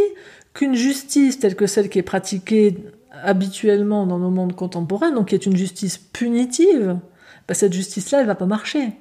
qu'une 0.53 0.75
justice 0.75 1.39
telle 1.39 1.55
que 1.55 1.65
celle 1.65 1.89
qui 1.89 1.97
est 1.97 2.03
pratiquée 2.03 2.77
habituellement 3.23 4.05
dans 4.05 4.19
nos 4.19 4.29
mondes 4.29 4.55
contemporains, 4.55 5.09
donc 5.09 5.29
qui 5.29 5.33
est 5.33 5.47
une 5.47 5.57
justice 5.57 5.97
punitive, 5.97 6.99
bah, 7.47 7.55
cette 7.55 7.73
justice-là, 7.73 8.21
elle 8.21 8.27
va 8.27 8.35
pas 8.35 8.45
marcher. 8.45 8.91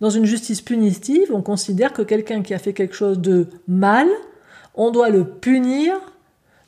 Dans 0.00 0.08
une 0.08 0.24
justice 0.24 0.60
punitive, 0.60 1.32
on 1.34 1.42
considère 1.42 1.92
que 1.92 2.02
quelqu'un 2.02 2.42
qui 2.42 2.54
a 2.54 2.60
fait 2.60 2.74
quelque 2.74 2.94
chose 2.94 3.18
de 3.18 3.48
mal, 3.66 4.06
on 4.76 4.92
doit 4.92 5.10
le 5.10 5.24
punir 5.24 5.96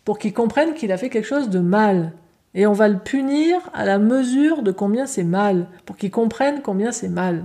pour 0.05 0.19
qu'il 0.19 0.33
comprenne 0.33 0.75
qu'il 0.75 0.91
a 0.91 0.99
fait 0.99 1.09
quelque 1.09 1.29
chose 1.29 1.51
de 1.51 1.61
mal. 1.61 2.15
Et 2.55 2.67
on 2.67 2.73
va 2.73 2.89
le 2.89 2.99
punir 2.99 3.61
à 3.75 3.85
la 3.85 4.01
mesure 4.01 4.65
de 4.65 4.73
combien 4.73 5.07
c'est 5.07 5.23
mal, 5.23 5.69
pour 5.85 5.97
qu'il 5.97 6.11
comprenne 6.11 6.63
combien 6.63 6.91
c'est 6.91 7.09
mal. 7.09 7.45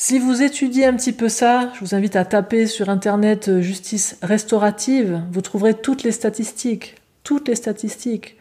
Si 0.00 0.20
vous 0.20 0.42
étudiez 0.42 0.86
un 0.86 0.94
petit 0.94 1.12
peu 1.12 1.28
ça, 1.28 1.72
je 1.74 1.80
vous 1.80 1.92
invite 1.96 2.14
à 2.14 2.24
taper 2.24 2.68
sur 2.68 2.88
Internet 2.88 3.48
euh, 3.48 3.60
justice 3.60 4.16
restaurative, 4.22 5.22
vous 5.32 5.40
trouverez 5.40 5.74
toutes 5.74 6.04
les 6.04 6.12
statistiques, 6.12 6.94
toutes 7.24 7.48
les 7.48 7.56
statistiques 7.56 8.36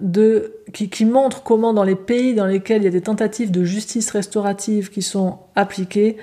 de, 0.00 0.56
qui, 0.72 0.90
qui 0.90 1.04
montrent 1.04 1.44
comment 1.44 1.74
dans 1.74 1.84
les 1.84 1.94
pays 1.94 2.34
dans 2.34 2.46
lesquels 2.46 2.82
il 2.82 2.86
y 2.86 2.88
a 2.88 2.90
des 2.90 3.02
tentatives 3.02 3.52
de 3.52 3.62
justice 3.62 4.10
restaurative 4.10 4.90
qui 4.90 5.00
sont 5.00 5.38
appliquées, 5.54 6.16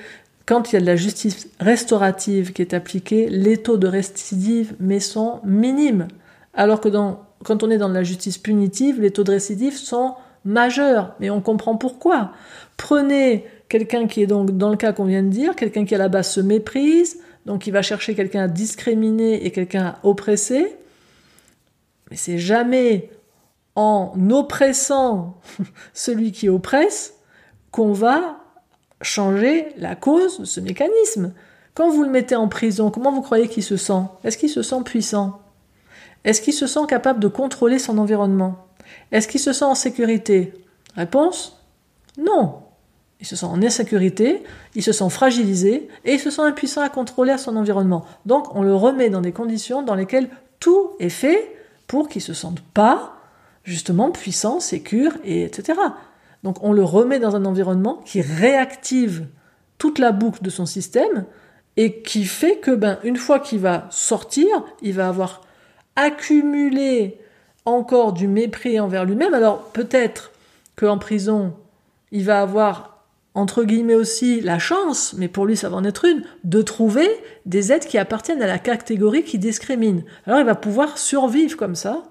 quand 0.46 0.70
il 0.70 0.76
y 0.76 0.78
a 0.80 0.82
de 0.82 0.86
la 0.86 0.98
justice 0.98 1.48
restaurative 1.62 2.52
qui 2.52 2.62
est 2.62 2.74
appliquée, 2.74 3.30
les 3.30 3.56
taux 3.56 3.78
de 3.78 3.88
récidive 3.88 4.76
mais 4.82 5.00
sont 5.00 5.40
minimes. 5.46 6.10
Alors 6.54 6.82
que 6.82 6.90
quand 6.90 7.64
on 7.64 7.72
est 7.72 7.78
dans 7.78 7.88
la 7.88 8.04
justice 8.04 8.38
punitive, 8.38 9.00
les 9.00 9.12
taux 9.12 9.24
de 9.24 9.32
récidive 9.32 9.78
sont 9.78 10.16
majeurs. 10.44 11.16
Mais 11.22 11.30
on 11.30 11.40
comprend 11.40 11.78
pourquoi. 11.78 12.32
Prenez 12.76 13.46
quelqu'un 13.72 14.06
qui 14.06 14.22
est 14.22 14.28
donc 14.28 14.52
dans 14.52 14.70
le 14.70 14.76
cas 14.76 14.92
qu'on 14.92 15.06
vient 15.06 15.24
de 15.24 15.30
dire, 15.30 15.56
quelqu'un 15.56 15.86
qui 15.86 15.96
à 15.96 15.98
la 15.98 16.10
base 16.10 16.30
se 16.30 16.42
méprise, 16.42 17.22
donc 17.46 17.68
il 17.68 17.72
va 17.72 17.82
chercher 17.82 18.16
quelqu'un 18.16 18.44
à 18.44 18.48
discriminer 18.50 19.46
et 19.46 19.52
quelqu'un 19.52 19.86
à 19.86 20.00
oppresser. 20.04 20.76
Mais 22.10 22.18
c'est 22.18 22.38
jamais 22.38 23.10
en 23.76 24.12
oppressant 24.30 25.40
celui 25.94 26.34
qui 26.34 26.50
oppresse 26.50 27.16
qu'on 27.72 27.94
va 27.94 28.42
changer 29.02 29.68
la 29.78 29.96
cause 29.96 30.42
de 30.42 30.46
ce 30.46 30.60
mécanisme. 30.60 31.34
Quand 31.74 31.90
vous 31.90 32.04
le 32.04 32.10
mettez 32.10 32.36
en 32.36 32.50
prison, 32.50 32.92
comment 32.92 33.14
vous 33.14 33.22
croyez 33.22 33.48
qu'il 33.48 33.64
se 33.64 33.78
sent? 33.78 34.04
Est-ce 34.26 34.38
qu'il 34.38 34.50
se 34.50 34.64
sent 34.64 34.84
puissant? 34.84 35.40
Est-ce 36.26 36.42
qu'il 36.42 36.54
se 36.54 36.68
sent 36.68 36.86
capable 36.90 37.22
de 37.22 37.30
contrôler 37.30 37.80
son 37.80 37.98
environnement? 37.98 38.68
Est-ce 39.14 39.30
qu'il 39.30 39.40
se 39.40 39.54
sent 39.54 39.64
en 39.64 39.76
sécurité? 39.76 40.54
Réponse 40.98 41.58
Non. 42.18 42.61
Il 43.22 43.28
se 43.28 43.36
sent 43.36 43.46
en 43.46 43.62
insécurité, 43.62 44.44
il 44.74 44.84
se 44.84 44.92
sent 44.92 45.10
fragilisé 45.10 45.88
et 46.06 46.14
il 46.14 46.20
se 46.20 46.32
sent 46.32 46.42
impuissant 46.42 46.82
à 46.82 46.90
contrôler 46.90 47.38
son 47.38 47.56
environnement. 47.56 48.04
Donc 48.26 48.56
on 48.56 48.64
le 48.64 48.76
remet 48.76 49.10
dans 49.10 49.22
des 49.22 49.32
conditions 49.32 49.84
dans 49.84 49.96
lesquelles 49.96 50.30
tout 50.60 50.92
est 51.00 51.10
fait 51.10 51.56
pour 51.88 52.10
qu'il 52.10 52.22
se 52.22 52.34
sente 52.34 52.62
pas 52.62 53.16
justement 53.64 54.10
puissant, 54.10 54.60
sécure, 54.60 55.14
et 55.24 55.44
etc. 55.44 55.80
Donc 56.44 56.64
on 56.64 56.74
le 56.74 56.84
remet 56.84 57.20
dans 57.20 57.36
un 57.36 57.46
environnement 57.46 58.02
qui 58.06 58.22
réactive 58.22 59.28
toute 59.78 60.00
la 60.00 60.12
boucle 60.12 60.42
de 60.42 60.50
son 60.50 60.66
système 60.66 61.26
et 61.78 62.02
qui 62.02 62.26
fait 62.26 62.58
que 62.58 62.72
ben 62.72 62.98
une 63.04 63.18
fois 63.18 63.40
qu'il 63.40 63.60
va 63.60 63.88
sortir, 63.92 64.48
il 64.82 64.94
va 64.94 65.08
avoir 65.08 65.42
accumulé 65.96 67.20
encore 67.66 68.14
du 68.14 68.28
mépris 68.28 68.80
envers 68.80 69.06
lui-même. 69.06 69.34
Alors 69.34 69.64
peut-être 69.74 70.32
qu'en 70.76 70.98
prison, 70.98 71.54
il 72.12 72.26
va 72.26 72.42
avoir 72.42 73.01
entre 73.34 73.64
guillemets 73.64 73.96
aussi 73.96 74.42
la 74.42 74.60
chance, 74.60 75.14
mais 75.18 75.28
pour 75.28 75.46
lui 75.46 75.56
ça 75.56 75.70
va 75.70 75.78
en 75.78 75.84
être 75.84 76.06
une, 76.06 76.24
de 76.44 76.62
trouver 76.62 77.08
des 77.46 77.72
êtres 77.72 77.88
qui 77.88 77.98
appartiennent 77.98 78.42
à 78.42 78.48
la 78.48 78.60
catégorie 78.60 79.24
qui 79.24 79.40
discrimine. 79.40 80.04
Alors 80.26 80.40
il 80.40 80.46
va 80.46 80.56
pouvoir 80.56 80.98
survivre 80.98 81.58
comme 81.58 81.76
ça, 81.76 82.04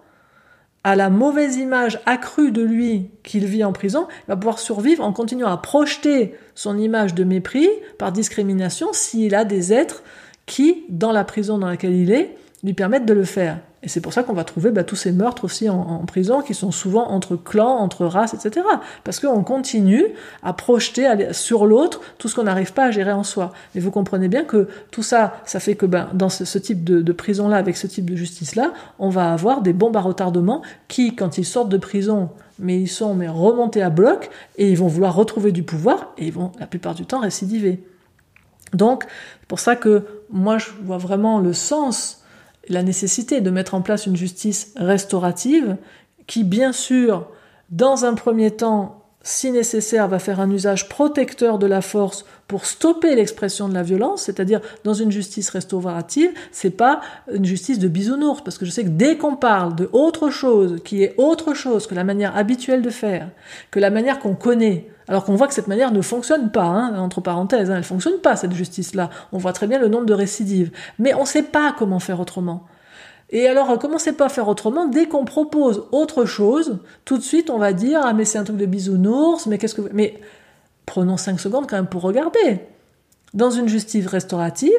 à 0.82 0.96
la 0.96 1.10
mauvaise 1.10 1.56
image 1.56 2.00
accrue 2.06 2.52
de 2.52 2.62
lui 2.62 3.10
qu'il 3.22 3.44
vit 3.44 3.64
en 3.64 3.72
prison, 3.72 4.06
il 4.10 4.28
va 4.28 4.36
pouvoir 4.36 4.58
survivre 4.58 5.04
en 5.04 5.12
continuant 5.12 5.48
à 5.48 5.58
projeter 5.58 6.34
son 6.54 6.78
image 6.78 7.14
de 7.14 7.24
mépris 7.24 7.68
par 7.98 8.12
discrimination 8.12 8.88
s'il 8.92 9.34
a 9.34 9.44
des 9.44 9.74
êtres 9.74 10.02
qui, 10.46 10.84
dans 10.88 11.12
la 11.12 11.24
prison 11.24 11.58
dans 11.58 11.68
laquelle 11.68 11.94
il 11.94 12.10
est, 12.10 12.34
lui 12.62 12.74
permettent 12.74 13.06
de 13.06 13.14
le 13.14 13.24
faire. 13.24 13.58
Et 13.82 13.88
c'est 13.88 14.02
pour 14.02 14.12
ça 14.12 14.22
qu'on 14.22 14.34
va 14.34 14.44
trouver 14.44 14.70
bah, 14.70 14.84
tous 14.84 14.96
ces 14.96 15.10
meurtres 15.10 15.44
aussi 15.44 15.70
en, 15.70 16.04
prison 16.04 16.42
qui 16.42 16.52
sont 16.52 16.70
souvent 16.70 17.08
entre 17.08 17.34
clans, 17.36 17.78
entre 17.78 18.04
races, 18.04 18.34
etc. 18.34 18.66
Parce 19.04 19.20
qu'on 19.20 19.42
continue 19.42 20.04
à 20.42 20.52
projeter 20.52 21.32
sur 21.32 21.64
l'autre 21.64 22.02
tout 22.18 22.28
ce 22.28 22.34
qu'on 22.34 22.42
n'arrive 22.42 22.74
pas 22.74 22.84
à 22.84 22.90
gérer 22.90 23.12
en 23.12 23.22
soi. 23.22 23.52
Mais 23.74 23.80
vous 23.80 23.90
comprenez 23.90 24.28
bien 24.28 24.44
que 24.44 24.68
tout 24.90 25.02
ça, 25.02 25.40
ça 25.46 25.60
fait 25.60 25.76
que 25.76 25.86
ben, 25.86 26.10
dans 26.12 26.28
ce, 26.28 26.58
type 26.58 26.84
de, 26.84 27.12
prison-là, 27.12 27.56
avec 27.56 27.78
ce 27.78 27.86
type 27.86 28.10
de 28.10 28.16
justice-là, 28.16 28.74
on 28.98 29.08
va 29.08 29.32
avoir 29.32 29.62
des 29.62 29.72
bombes 29.72 29.96
à 29.96 30.00
retardement 30.00 30.60
qui, 30.88 31.16
quand 31.16 31.38
ils 31.38 31.46
sortent 31.46 31.70
de 31.70 31.78
prison, 31.78 32.28
mais 32.58 32.78
ils 32.78 32.88
sont 32.88 33.14
mais 33.14 33.28
remontés 33.28 33.82
à 33.82 33.88
bloc 33.88 34.28
et 34.58 34.70
ils 34.70 34.76
vont 34.76 34.88
vouloir 34.88 35.14
retrouver 35.14 35.52
du 35.52 35.62
pouvoir 35.62 36.12
et 36.18 36.26
ils 36.26 36.32
vont 36.32 36.52
la 36.60 36.66
plupart 36.66 36.94
du 36.94 37.06
temps 37.06 37.20
récidiver. 37.20 37.82
Donc, 38.74 39.04
c'est 39.40 39.48
pour 39.48 39.58
ça 39.58 39.74
que 39.74 40.04
moi 40.28 40.58
je 40.58 40.68
vois 40.82 40.98
vraiment 40.98 41.40
le 41.40 41.54
sens 41.54 42.19
la 42.70 42.82
nécessité 42.82 43.40
de 43.40 43.50
mettre 43.50 43.74
en 43.74 43.82
place 43.82 44.06
une 44.06 44.16
justice 44.16 44.72
restaurative 44.76 45.76
qui, 46.26 46.44
bien 46.44 46.72
sûr, 46.72 47.28
dans 47.70 48.04
un 48.04 48.14
premier 48.14 48.52
temps, 48.52 49.04
si 49.22 49.50
nécessaire, 49.50 50.08
va 50.08 50.18
faire 50.18 50.40
un 50.40 50.50
usage 50.50 50.88
protecteur 50.88 51.58
de 51.58 51.66
la 51.66 51.82
force 51.82 52.24
pour 52.48 52.64
stopper 52.64 53.14
l'expression 53.14 53.68
de 53.68 53.74
la 53.74 53.82
violence, 53.82 54.22
c'est-à-dire 54.22 54.60
dans 54.84 54.94
une 54.94 55.12
justice 55.12 55.50
restaurative, 55.50 56.30
c'est 56.52 56.70
pas 56.70 57.00
une 57.32 57.44
justice 57.44 57.78
de 57.78 57.88
bisounours, 57.88 58.42
parce 58.42 58.56
que 58.56 58.64
je 58.64 58.70
sais 58.70 58.84
que 58.84 58.88
dès 58.88 59.18
qu'on 59.18 59.36
parle 59.36 59.76
de 59.76 59.90
autre 59.92 60.30
chose, 60.30 60.80
qui 60.84 61.02
est 61.02 61.14
autre 61.18 61.54
chose 61.54 61.86
que 61.86 61.94
la 61.94 62.04
manière 62.04 62.36
habituelle 62.36 62.82
de 62.82 62.90
faire, 62.90 63.28
que 63.70 63.78
la 63.78 63.90
manière 63.90 64.20
qu'on 64.20 64.34
connaît, 64.34 64.88
alors 65.10 65.24
qu'on 65.24 65.34
voit 65.34 65.48
que 65.48 65.54
cette 65.54 65.66
manière 65.66 65.90
ne 65.90 66.00
fonctionne 66.02 66.52
pas, 66.52 66.62
hein, 66.62 66.96
entre 66.96 67.20
parenthèses, 67.20 67.68
hein, 67.68 67.74
elle 67.76 67.84
fonctionne 67.84 68.18
pas 68.20 68.36
cette 68.36 68.52
justice-là. 68.52 69.10
On 69.32 69.38
voit 69.38 69.52
très 69.52 69.66
bien 69.66 69.80
le 69.80 69.88
nombre 69.88 70.06
de 70.06 70.14
récidives, 70.14 70.70
mais 71.00 71.14
on 71.14 71.22
ne 71.22 71.26
sait 71.26 71.42
pas 71.42 71.74
comment 71.76 71.98
faire 71.98 72.20
autrement. 72.20 72.64
Et 73.30 73.48
alors, 73.48 73.76
comment 73.80 73.98
c'est 73.98 74.12
pas 74.12 74.28
faire 74.28 74.46
autrement. 74.46 74.86
Dès 74.86 75.06
qu'on 75.06 75.24
propose 75.24 75.82
autre 75.90 76.26
chose, 76.26 76.78
tout 77.04 77.18
de 77.18 77.22
suite, 77.22 77.50
on 77.50 77.58
va 77.58 77.72
dire 77.72 78.00
ah 78.04 78.12
mais 78.12 78.24
c'est 78.24 78.38
un 78.38 78.44
truc 78.44 78.56
de 78.56 78.66
bisounours, 78.66 79.46
mais 79.46 79.58
qu'est-ce 79.58 79.74
que 79.74 79.82
mais 79.92 80.14
prenons 80.86 81.16
cinq 81.16 81.40
secondes 81.40 81.68
quand 81.68 81.76
même 81.76 81.86
pour 81.86 82.02
regarder. 82.02 82.60
Dans 83.34 83.50
une 83.50 83.68
justice 83.68 84.06
restaurative, 84.06 84.70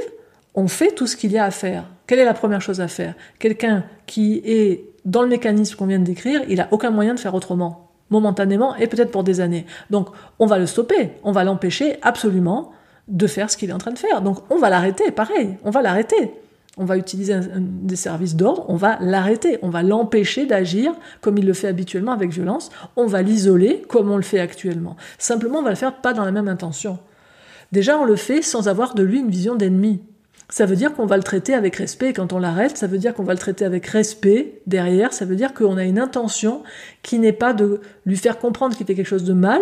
on 0.56 0.70
fait 0.70 0.91
tout 0.91 1.08
ce 1.08 1.17
qu'il 1.17 1.34
y 1.34 1.38
a 1.38 1.44
à 1.44 1.52
faire. 1.52 1.84
Quelle 2.08 2.20
est 2.20 2.26
la 2.26 2.34
première 2.34 2.62
chose 2.62 2.80
à 2.80 2.88
faire? 2.88 3.15
Quelqu'un 3.38 3.84
qui 4.06 4.41
est 4.46 4.86
dans 5.04 5.24
le 5.24 5.28
mécanisme 5.28 5.76
qu'on 5.76 5.88
vient 5.88 6.00
de 6.00 6.06
décrire, 6.06 6.41
il 6.48 6.58
n'a 6.58 6.70
aucun 6.72 6.89
moyen 6.89 7.15
de 7.15 7.20
faire 7.20 7.36
autrement, 7.36 7.90
momentanément 8.12 8.76
et 8.76 8.88
peut-être 8.88 9.12
pour 9.12 9.24
des 9.24 9.41
années. 9.41 9.65
Donc 9.89 10.10
on 10.38 10.45
va 10.45 10.60
le 10.60 10.67
stopper, 10.67 11.12
on 11.24 11.32
va 11.32 11.43
l'empêcher 11.43 11.97
absolument 12.04 12.71
de 13.08 13.26
faire 13.26 13.50
ce 13.50 13.58
qu'il 13.58 13.69
est 13.69 13.74
en 13.74 13.80
train 13.80 13.91
de 13.91 14.00
faire. 14.00 14.21
Donc 14.21 14.39
on 14.50 14.58
va 14.58 14.69
l'arrêter, 14.69 15.12
pareil, 15.12 15.58
on 15.63 15.71
va 15.71 15.82
l'arrêter. 15.82 16.34
On 16.78 16.86
va 16.86 16.95
utiliser 16.95 17.38
des 17.58 17.97
services 17.97 18.38
d'ordre, 18.38 18.63
on 18.69 18.78
va 18.78 18.97
l'arrêter, 19.02 19.60
on 19.62 19.69
va 19.69 19.84
l'empêcher 19.84 20.45
d'agir 20.45 20.93
comme 21.19 21.38
il 21.38 21.45
le 21.45 21.52
fait 21.52 21.67
habituellement 21.67 22.13
avec 22.13 22.32
violence, 22.32 22.69
on 22.95 23.08
va 23.08 23.21
l'isoler 23.21 23.84
comme 23.89 24.10
on 24.10 24.15
le 24.15 24.24
fait 24.24 24.39
actuellement. 24.39 24.95
Simplement, 25.17 25.60
on 25.60 25.63
va 25.63 25.71
le 25.71 25.76
faire 25.76 25.97
pas 25.97 26.13
dans 26.13 26.24
la 26.24 26.32
même 26.32 26.47
intention. 26.47 26.97
Déjà, 27.74 27.97
on 28.00 28.06
le 28.06 28.15
fait 28.15 28.41
sans 28.41 28.69
avoir 28.69 28.95
de 28.95 29.04
lui 29.04 29.19
une 29.19 29.30
vision 29.30 29.56
d'ennemi 29.56 30.02
ça 30.51 30.65
veut 30.65 30.75
dire 30.75 30.93
qu'on 30.93 31.05
va 31.05 31.15
le 31.15 31.23
traiter 31.23 31.53
avec 31.53 31.77
respect. 31.77 32.11
quand 32.11 32.33
on 32.33 32.37
l'arrête, 32.37 32.77
ça 32.77 32.85
veut 32.85 32.97
dire 32.97 33.13
qu'on 33.13 33.23
va 33.23 33.31
le 33.33 33.39
traiter 33.39 33.63
avec 33.63 33.85
respect 33.87 34.59
derrière. 34.67 35.13
Ça 35.13 35.23
veut 35.23 35.37
dire 35.37 35.53
qu'on 35.53 35.77
a 35.77 35.85
une 35.85 35.97
intention 35.97 36.61
qui 37.03 37.19
n'est 37.19 37.31
pas 37.31 37.53
de 37.53 37.79
lui 38.05 38.17
faire 38.17 38.37
comprendre 38.37 38.75
qu'il 38.75 38.85
fait 38.85 38.93
quelque 38.93 39.07
chose 39.07 39.23
de 39.23 39.33
mal, 39.33 39.61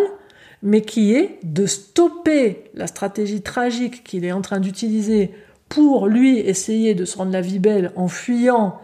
mais 0.64 0.82
qui 0.82 1.14
est 1.14 1.38
de 1.44 1.64
stopper 1.64 2.64
la 2.74 2.88
stratégie 2.88 3.40
tragique 3.40 4.02
qu'il 4.02 4.24
est 4.24 4.32
en 4.32 4.42
train 4.42 4.58
d'utiliser 4.58 5.30
pour 5.68 6.08
lui 6.08 6.40
essayer 6.40 6.96
de 6.96 7.04
se 7.04 7.16
rendre 7.16 7.32
la 7.32 7.40
vie 7.40 7.60
belle 7.60 7.92
en 7.94 8.08
fuyant 8.08 8.80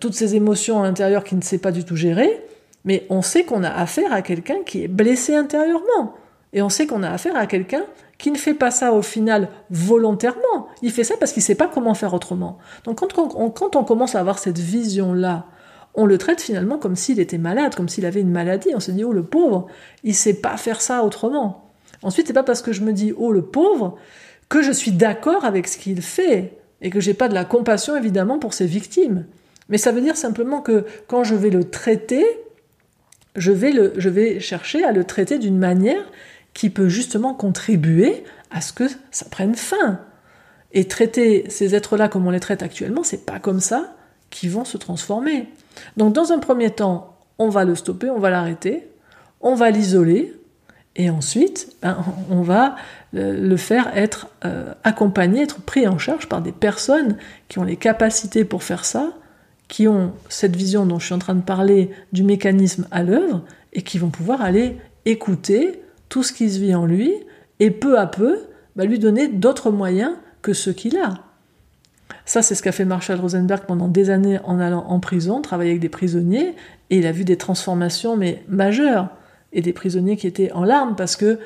toutes 0.00 0.14
ces 0.14 0.36
émotions 0.36 0.82
intérieures 0.82 1.24
qu'il 1.24 1.38
ne 1.38 1.42
sait 1.42 1.56
pas 1.56 1.72
du 1.72 1.82
tout 1.82 1.96
gérer. 1.96 2.42
Mais 2.84 3.06
on 3.08 3.22
sait 3.22 3.44
qu'on 3.44 3.64
a 3.64 3.70
affaire 3.70 4.12
à 4.12 4.20
quelqu'un 4.20 4.58
qui 4.66 4.84
est 4.84 4.88
blessé 4.88 5.34
intérieurement. 5.34 6.14
Et 6.52 6.60
on 6.60 6.68
sait 6.68 6.86
qu'on 6.86 7.02
a 7.02 7.10
affaire 7.10 7.36
à 7.36 7.46
quelqu'un 7.46 7.84
qui 8.18 8.32
ne 8.32 8.36
fait 8.36 8.54
pas 8.54 8.72
ça 8.72 8.92
au 8.92 9.02
final 9.02 9.48
volontairement. 9.70 10.68
Il 10.82 10.90
fait 10.90 11.04
ça 11.04 11.14
parce 11.18 11.32
qu'il 11.32 11.40
ne 11.40 11.46
sait 11.46 11.54
pas 11.54 11.68
comment 11.68 11.94
faire 11.94 12.12
autrement. 12.14 12.58
Donc 12.84 12.98
quand 12.98 13.76
on, 13.76 13.84
commence 13.84 14.16
à 14.16 14.20
avoir 14.20 14.40
cette 14.40 14.58
vision-là, 14.58 15.46
on 15.94 16.04
le 16.04 16.18
traite 16.18 16.40
finalement 16.40 16.78
comme 16.78 16.96
s'il 16.96 17.20
était 17.20 17.38
malade, 17.38 17.76
comme 17.76 17.88
s'il 17.88 18.04
avait 18.04 18.20
une 18.20 18.30
maladie. 18.30 18.70
On 18.74 18.80
se 18.80 18.90
dit, 18.90 19.04
oh 19.04 19.12
le 19.12 19.22
pauvre, 19.22 19.68
il 20.02 20.14
sait 20.14 20.34
pas 20.34 20.56
faire 20.56 20.80
ça 20.80 21.04
autrement. 21.04 21.70
Ensuite, 22.02 22.26
c'est 22.26 22.32
pas 22.32 22.42
parce 22.42 22.60
que 22.60 22.72
je 22.72 22.82
me 22.82 22.92
dis, 22.92 23.12
oh 23.16 23.32
le 23.32 23.42
pauvre, 23.42 23.96
que 24.48 24.62
je 24.62 24.72
suis 24.72 24.92
d'accord 24.92 25.44
avec 25.44 25.68
ce 25.68 25.78
qu'il 25.78 26.02
fait 26.02 26.58
et 26.82 26.90
que 26.90 27.00
j'ai 27.00 27.14
pas 27.14 27.28
de 27.28 27.34
la 27.34 27.44
compassion 27.44 27.96
évidemment 27.96 28.38
pour 28.38 28.52
ses 28.52 28.66
victimes. 28.66 29.26
Mais 29.68 29.78
ça 29.78 29.92
veut 29.92 30.00
dire 30.00 30.16
simplement 30.16 30.60
que 30.60 30.86
quand 31.06 31.22
je 31.22 31.36
vais 31.36 31.50
le 31.50 31.64
traiter, 31.64 32.24
je 33.36 33.52
vais 33.52 34.40
chercher 34.40 34.82
à 34.84 34.90
le 34.90 35.04
traiter 35.04 35.38
d'une 35.38 35.58
manière 35.58 36.04
qui 36.54 36.70
peut 36.70 36.88
justement 36.88 37.34
contribuer 37.34 38.24
à 38.50 38.60
ce 38.60 38.72
que 38.72 38.84
ça 39.10 39.26
prenne 39.30 39.54
fin. 39.54 40.00
Et 40.72 40.86
traiter 40.86 41.48
ces 41.48 41.74
êtres-là 41.74 42.08
comme 42.08 42.26
on 42.26 42.30
les 42.30 42.40
traite 42.40 42.62
actuellement, 42.62 43.02
c'est 43.02 43.24
pas 43.24 43.38
comme 43.38 43.60
ça 43.60 43.94
qu'ils 44.30 44.50
vont 44.50 44.64
se 44.64 44.76
transformer. 44.76 45.48
Donc 45.96 46.12
dans 46.12 46.32
un 46.32 46.38
premier 46.38 46.70
temps, 46.70 47.16
on 47.38 47.48
va 47.48 47.64
le 47.64 47.74
stopper, 47.74 48.10
on 48.10 48.18
va 48.18 48.30
l'arrêter, 48.30 48.86
on 49.40 49.54
va 49.54 49.70
l'isoler, 49.70 50.34
et 50.98 51.10
ensuite, 51.10 51.76
ben, 51.80 52.04
on 52.28 52.42
va 52.42 52.74
euh, 53.14 53.40
le 53.40 53.56
faire 53.56 53.96
être 53.96 54.26
euh, 54.44 54.74
accompagné, 54.82 55.42
être 55.42 55.62
pris 55.62 55.86
en 55.86 55.96
charge 55.96 56.28
par 56.28 56.42
des 56.42 56.50
personnes 56.50 57.16
qui 57.46 57.60
ont 57.60 57.64
les 57.64 57.76
capacités 57.76 58.44
pour 58.44 58.64
faire 58.64 58.84
ça, 58.84 59.12
qui 59.68 59.86
ont 59.86 60.12
cette 60.28 60.56
vision 60.56 60.86
dont 60.86 60.98
je 60.98 61.06
suis 61.06 61.14
en 61.14 61.20
train 61.20 61.36
de 61.36 61.42
parler 61.42 61.90
du 62.12 62.24
mécanisme 62.24 62.88
à 62.90 63.04
l'œuvre, 63.04 63.42
et 63.72 63.82
qui 63.82 63.98
vont 63.98 64.10
pouvoir 64.10 64.42
aller 64.42 64.76
écouter, 65.04 65.80
tout 66.08 66.22
ce 66.22 66.32
qui 66.32 66.50
se 66.50 66.58
vit 66.58 66.74
en 66.74 66.86
lui, 66.86 67.12
et 67.60 67.70
peu 67.70 67.98
à 67.98 68.06
peu, 68.06 68.38
bah, 68.76 68.84
lui 68.84 68.98
donner 68.98 69.28
d'autres 69.28 69.70
moyens 69.70 70.12
que 70.42 70.52
ceux 70.52 70.72
qu'il 70.72 70.96
a. 70.98 71.14
Ça, 72.24 72.42
c'est 72.42 72.54
ce 72.54 72.62
qu'a 72.62 72.72
fait 72.72 72.84
Marshall 72.84 73.20
Rosenberg 73.20 73.64
pendant 73.66 73.88
des 73.88 74.10
années 74.10 74.38
en 74.44 74.60
allant 74.60 74.84
en 74.86 75.00
prison, 75.00 75.40
travailler 75.40 75.70
avec 75.70 75.80
des 75.80 75.88
prisonniers, 75.88 76.54
et 76.90 76.98
il 76.98 77.06
a 77.06 77.12
vu 77.12 77.24
des 77.24 77.36
transformations, 77.36 78.16
mais 78.16 78.42
majeures, 78.48 79.08
et 79.52 79.62
des 79.62 79.72
prisonniers 79.72 80.16
qui 80.16 80.26
étaient 80.26 80.52
en 80.52 80.64
larmes 80.64 80.94
parce 80.94 81.16
que, 81.16 81.38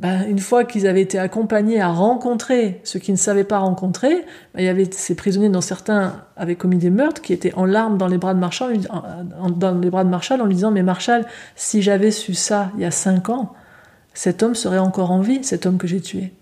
bah, 0.00 0.24
une 0.28 0.38
fois 0.38 0.64
qu'ils 0.64 0.86
avaient 0.86 1.00
été 1.00 1.18
accompagnés 1.18 1.80
à 1.80 1.88
rencontrer 1.88 2.80
ce 2.84 2.98
qu'ils 2.98 3.14
ne 3.14 3.18
savaient 3.18 3.44
pas 3.44 3.58
rencontrer, 3.58 4.24
bah, 4.54 4.60
il 4.60 4.64
y 4.64 4.68
avait 4.68 4.88
ces 4.90 5.14
prisonniers 5.14 5.48
dont 5.48 5.60
certains 5.60 6.24
avaient 6.36 6.56
commis 6.56 6.78
des 6.78 6.90
meurtres 6.90 7.22
qui 7.22 7.32
étaient 7.32 7.54
en 7.54 7.64
larmes 7.64 7.98
dans 7.98 8.08
les 8.08 8.18
bras 8.18 8.34
de 8.34 8.40
Marshall, 8.40 8.78
dans 9.56 9.78
les 9.78 9.90
bras 9.90 10.04
de 10.04 10.10
Marshall 10.10 10.40
en 10.40 10.46
lui 10.46 10.54
disant, 10.54 10.70
mais 10.70 10.82
Marshall, 10.82 11.24
si 11.56 11.82
j'avais 11.82 12.10
su 12.10 12.34
ça 12.34 12.70
il 12.76 12.82
y 12.82 12.84
a 12.84 12.90
cinq 12.90 13.28
ans, 13.28 13.52
cet 14.14 14.42
homme 14.42 14.54
serait 14.54 14.78
encore 14.78 15.10
en 15.10 15.20
vie, 15.20 15.42
cet 15.42 15.66
homme 15.66 15.76
que 15.76 15.86
j'ai 15.86 16.00
tué. 16.00 16.32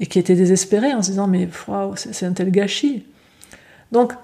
Et 0.00 0.06
qui 0.06 0.18
était 0.18 0.34
désespéré 0.34 0.92
en 0.94 1.02
se 1.02 1.10
disant 1.10 1.28
Mais 1.28 1.48
c'est 1.94 2.26
un 2.26 2.32
tel 2.32 2.50
gâchis. 2.50 3.04
Donc, 3.92 4.14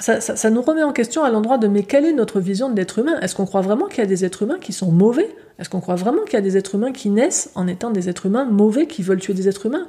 ça, 0.00 0.50
nous 0.50 0.62
remet 0.62 0.82
en 0.82 0.92
question 0.92 1.24
à 1.24 1.30
l'endroit 1.30 1.58
de 1.58 1.66
mais 1.66 1.82
quelle 1.82 2.04
est 2.04 2.12
notre 2.12 2.40
vision 2.40 2.70
de 2.70 2.76
l'être 2.76 2.98
humain? 2.98 3.18
Est-ce 3.20 3.34
qu'on 3.34 3.46
croit 3.46 3.62
vraiment 3.62 3.86
qu'il 3.86 3.98
y 3.98 4.02
a 4.02 4.06
des 4.06 4.24
êtres 4.24 4.42
humains 4.42 4.58
qui 4.60 4.72
sont 4.72 4.92
mauvais? 4.92 5.28
Est-ce 5.58 5.68
qu'on 5.68 5.80
croit 5.80 5.96
vraiment 5.96 6.22
qu'il 6.24 6.34
y 6.34 6.36
a 6.36 6.40
des 6.42 6.56
êtres 6.56 6.76
humains 6.76 6.92
qui 6.92 7.10
naissent 7.10 7.50
en 7.56 7.66
étant 7.66 7.90
des 7.90 8.08
êtres 8.08 8.26
humains 8.26 8.44
mauvais, 8.44 8.86
qui 8.86 9.02
veulent 9.02 9.18
tuer 9.18 9.34
des 9.34 9.48
êtres 9.48 9.66
humains? 9.66 9.86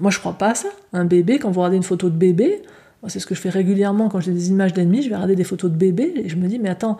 Moi, 0.00 0.10
je 0.10 0.18
crois 0.18 0.32
pas 0.32 0.50
à 0.50 0.54
ça. 0.54 0.68
Un 0.92 1.04
bébé, 1.04 1.38
quand 1.38 1.50
vous 1.50 1.60
regardez 1.60 1.76
une 1.76 1.84
photo 1.84 2.10
de 2.10 2.16
bébé, 2.16 2.62
c'est 3.08 3.20
ce 3.20 3.26
que 3.26 3.34
je 3.34 3.40
fais 3.40 3.50
régulièrement 3.50 4.08
quand 4.08 4.20
j'ai 4.20 4.32
des 4.32 4.50
images 4.50 4.72
d'ennemis, 4.72 5.02
je 5.02 5.08
vais 5.08 5.14
regarder 5.14 5.36
des 5.36 5.44
photos 5.44 5.70
de 5.70 5.76
bébé 5.76 6.12
et 6.16 6.28
je 6.28 6.36
me 6.36 6.48
dis 6.48 6.58
Mais 6.58 6.68
attends, 6.68 6.98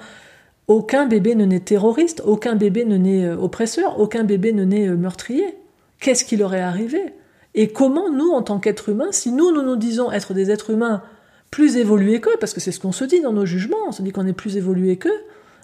aucun 0.70 1.06
bébé 1.06 1.34
ne 1.34 1.44
naît 1.44 1.58
terroriste, 1.58 2.22
aucun 2.24 2.54
bébé 2.54 2.84
ne 2.84 2.96
naît 2.96 3.24
euh, 3.24 3.36
oppresseur, 3.36 3.98
aucun 3.98 4.22
bébé 4.22 4.52
ne 4.52 4.64
naît 4.64 4.86
euh, 4.86 4.96
meurtrier. 4.96 5.58
Qu'est-ce 5.98 6.24
qui 6.24 6.36
leur 6.36 6.54
est 6.54 6.60
arrivé? 6.60 7.12
Et 7.54 7.72
comment 7.72 8.08
nous, 8.08 8.30
en 8.30 8.42
tant 8.42 8.60
qu'êtres 8.60 8.90
humains, 8.90 9.10
si 9.10 9.32
nous, 9.32 9.50
nous 9.50 9.62
nous 9.62 9.74
disons 9.74 10.12
être 10.12 10.32
des 10.32 10.52
êtres 10.52 10.70
humains 10.70 11.02
plus 11.50 11.76
évolués 11.76 12.20
qu'eux, 12.20 12.36
parce 12.38 12.54
que 12.54 12.60
c'est 12.60 12.70
ce 12.70 12.78
qu'on 12.78 12.92
se 12.92 13.04
dit 13.04 13.20
dans 13.20 13.32
nos 13.32 13.46
jugements, 13.46 13.78
on 13.88 13.90
se 13.90 14.00
dit 14.00 14.12
qu'on 14.12 14.28
est 14.28 14.32
plus 14.32 14.56
évolués 14.56 14.96
qu'eux, 14.96 15.20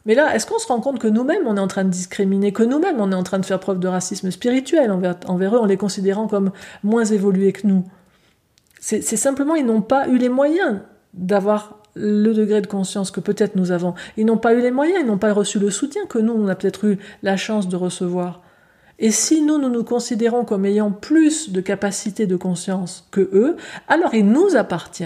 mais 0.07 0.16
là, 0.16 0.35
est-ce 0.35 0.45
qu'on 0.45 0.59
se 0.59 0.66
rend 0.66 0.81
compte 0.81 0.99
que 0.99 1.07
nous-mêmes, 1.07 1.47
on 1.47 1.57
est 1.57 1.61
en 1.61 1.69
train 1.69 1.85
de 1.85 1.90
discriminer, 1.90 2.53
que 2.53 2.64
nous-mêmes, 2.64 2.99
on 2.99 3.12
est 3.12 3.14
en 3.16 3.23
train 3.23 3.38
de 3.38 3.47
faire 3.47 3.61
preuve 3.61 3.79
de 3.79 3.87
racisme 3.87 4.33
spirituel 4.33 4.90
envers, 4.90 5.14
envers 5.29 5.55
eux, 5.55 5.61
en 5.61 5.66
les 5.66 5.77
considérant 5.77 6.27
comme 6.27 6.51
moins 6.83 7.05
évolués 7.05 7.53
que 7.53 7.69
nous? 7.69 7.85
C'est 8.81 9.03
simplement, 9.03 9.55
ils 9.55 9.66
n'ont 9.66 9.83
pas 9.83 10.09
eu 10.09 10.16
les 10.16 10.29
moyens 10.29 10.81
d'avoir 11.14 11.83
le 11.97 12.33
degré 12.33 12.61
de 12.61 12.67
conscience 12.67 13.11
que 13.11 13.21
peut-être 13.21 13.57
nous 13.57 13.73
avons. 13.73 13.95
Ils 14.17 14.27
n'ont 14.27 14.37
pas 14.37 14.55
eu 14.55 14.61
les 14.61 14.71
moyens, 14.71 15.01
ils 15.01 15.07
n'ont 15.07 15.19
pas 15.19 15.33
reçu 15.33 15.59
le 15.59 15.71
soutien 15.71 16.07
que 16.07 16.19
nous, 16.19 16.33
on 16.33 16.49
a 16.49 16.55
peut-être 16.55 16.85
eu 16.85 16.99
la 17.23 17.37
chance 17.37 17.69
de 17.69 17.77
recevoir. 17.77 18.43
Et 18.99 19.11
si 19.11 19.43
nous, 19.43 19.59
nous 19.59 19.69
nous 19.69 19.85
considérons 19.85 20.45
comme 20.45 20.65
ayant 20.65 20.91
plus 20.91 21.51
de 21.51 21.61
capacité 21.61 22.27
de 22.27 22.37
conscience 22.37 23.07
que 23.11 23.29
eux, 23.33 23.57
alors 23.89 24.15
il 24.15 24.27
nous 24.27 24.57
appartient 24.57 25.05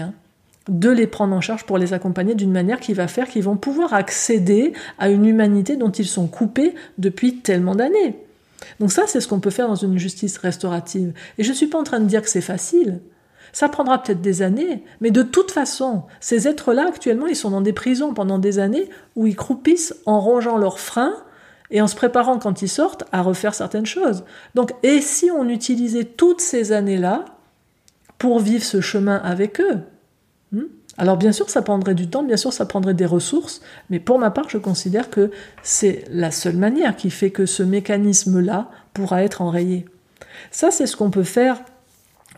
de 0.69 0.89
les 0.89 1.07
prendre 1.07 1.35
en 1.35 1.41
charge 1.41 1.65
pour 1.65 1.77
les 1.77 1.93
accompagner 1.93 2.35
d'une 2.35 2.51
manière 2.51 2.79
qui 2.79 2.93
va 2.93 3.07
faire 3.07 3.27
qu'ils 3.27 3.43
vont 3.43 3.57
pouvoir 3.57 3.93
accéder 3.93 4.73
à 4.99 5.09
une 5.09 5.25
humanité 5.25 5.75
dont 5.75 5.89
ils 5.89 6.05
sont 6.05 6.27
coupés 6.27 6.75
depuis 6.97 7.37
tellement 7.37 7.75
d'années. 7.75 8.19
Donc 8.79 8.91
ça, 8.91 9.03
c'est 9.07 9.19
ce 9.19 9.27
qu'on 9.27 9.39
peut 9.39 9.49
faire 9.49 9.67
dans 9.67 9.75
une 9.75 9.97
justice 9.97 10.37
restaurative. 10.37 11.13
Et 11.37 11.43
je 11.43 11.49
ne 11.49 11.55
suis 11.55 11.67
pas 11.67 11.79
en 11.79 11.83
train 11.83 11.99
de 11.99 12.05
dire 12.05 12.21
que 12.21 12.29
c'est 12.29 12.41
facile. 12.41 12.99
Ça 13.53 13.69
prendra 13.69 14.01
peut-être 14.01 14.21
des 14.21 14.41
années, 14.41 14.83
mais 15.01 15.11
de 15.11 15.23
toute 15.23 15.51
façon, 15.51 16.03
ces 16.19 16.47
êtres-là, 16.47 16.87
actuellement, 16.87 17.27
ils 17.27 17.35
sont 17.35 17.51
dans 17.51 17.61
des 17.61 17.73
prisons 17.73 18.13
pendant 18.13 18.39
des 18.39 18.59
années 18.59 18.89
où 19.15 19.27
ils 19.27 19.35
croupissent 19.35 19.95
en 20.05 20.19
rongeant 20.19 20.57
leurs 20.57 20.79
freins 20.79 21.15
et 21.69 21.81
en 21.81 21.87
se 21.87 21.95
préparant 21.95 22.37
quand 22.37 22.61
ils 22.61 22.69
sortent 22.69 23.05
à 23.11 23.21
refaire 23.21 23.53
certaines 23.53 23.85
choses. 23.85 24.23
Donc, 24.55 24.71
et 24.83 25.01
si 25.01 25.31
on 25.31 25.47
utilisait 25.49 26.03
toutes 26.03 26.41
ces 26.41 26.71
années-là 26.71 27.25
pour 28.17 28.39
vivre 28.39 28.63
ce 28.63 28.81
chemin 28.81 29.17
avec 29.17 29.59
eux 29.59 29.79
hmm? 30.51 30.65
Alors 30.97 31.17
bien 31.17 31.31
sûr, 31.31 31.49
ça 31.49 31.61
prendrait 31.61 31.95
du 31.95 32.09
temps, 32.09 32.21
bien 32.21 32.37
sûr, 32.37 32.51
ça 32.51 32.65
prendrait 32.65 32.93
des 32.93 33.05
ressources, 33.05 33.61
mais 33.89 33.99
pour 33.99 34.19
ma 34.19 34.29
part, 34.29 34.49
je 34.49 34.57
considère 34.57 35.09
que 35.09 35.31
c'est 35.63 36.03
la 36.11 36.31
seule 36.31 36.57
manière 36.57 36.95
qui 36.95 37.09
fait 37.09 37.31
que 37.31 37.45
ce 37.45 37.63
mécanisme-là 37.63 38.69
pourra 38.93 39.23
être 39.23 39.41
enrayé. 39.41 39.85
Ça, 40.51 40.69
c'est 40.69 40.85
ce 40.85 40.97
qu'on 40.97 41.09
peut 41.09 41.23
faire 41.23 41.61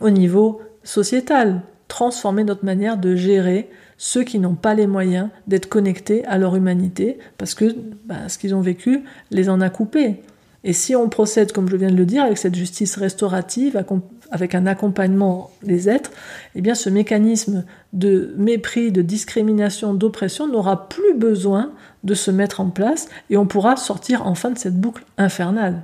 au 0.00 0.10
niveau 0.10 0.60
sociétale, 0.84 1.62
transformer 1.88 2.44
notre 2.44 2.64
manière 2.64 2.96
de 2.96 3.16
gérer 3.16 3.68
ceux 3.96 4.24
qui 4.24 4.38
n'ont 4.38 4.54
pas 4.54 4.74
les 4.74 4.86
moyens 4.86 5.28
d'être 5.46 5.68
connectés 5.68 6.24
à 6.26 6.38
leur 6.38 6.56
humanité, 6.56 7.18
parce 7.38 7.54
que 7.54 7.74
bah, 8.04 8.28
ce 8.28 8.38
qu'ils 8.38 8.54
ont 8.54 8.60
vécu 8.60 9.02
les 9.30 9.48
en 9.48 9.60
a 9.60 9.70
coupés. 9.70 10.22
Et 10.66 10.72
si 10.72 10.96
on 10.96 11.10
procède, 11.10 11.52
comme 11.52 11.68
je 11.68 11.76
viens 11.76 11.90
de 11.90 11.96
le 11.96 12.06
dire, 12.06 12.24
avec 12.24 12.38
cette 12.38 12.54
justice 12.54 12.96
restaurative, 12.96 13.82
avec 14.30 14.54
un 14.54 14.66
accompagnement 14.66 15.50
des 15.62 15.90
êtres, 15.90 16.10
eh 16.54 16.62
bien 16.62 16.74
ce 16.74 16.88
mécanisme 16.88 17.64
de 17.92 18.34
mépris, 18.38 18.90
de 18.90 19.02
discrimination, 19.02 19.92
d'oppression 19.92 20.48
n'aura 20.48 20.88
plus 20.88 21.14
besoin 21.14 21.72
de 22.02 22.14
se 22.14 22.30
mettre 22.30 22.60
en 22.60 22.70
place 22.70 23.08
et 23.28 23.36
on 23.36 23.46
pourra 23.46 23.76
sortir 23.76 24.26
enfin 24.26 24.50
de 24.50 24.58
cette 24.58 24.80
boucle 24.80 25.04
infernale. 25.18 25.82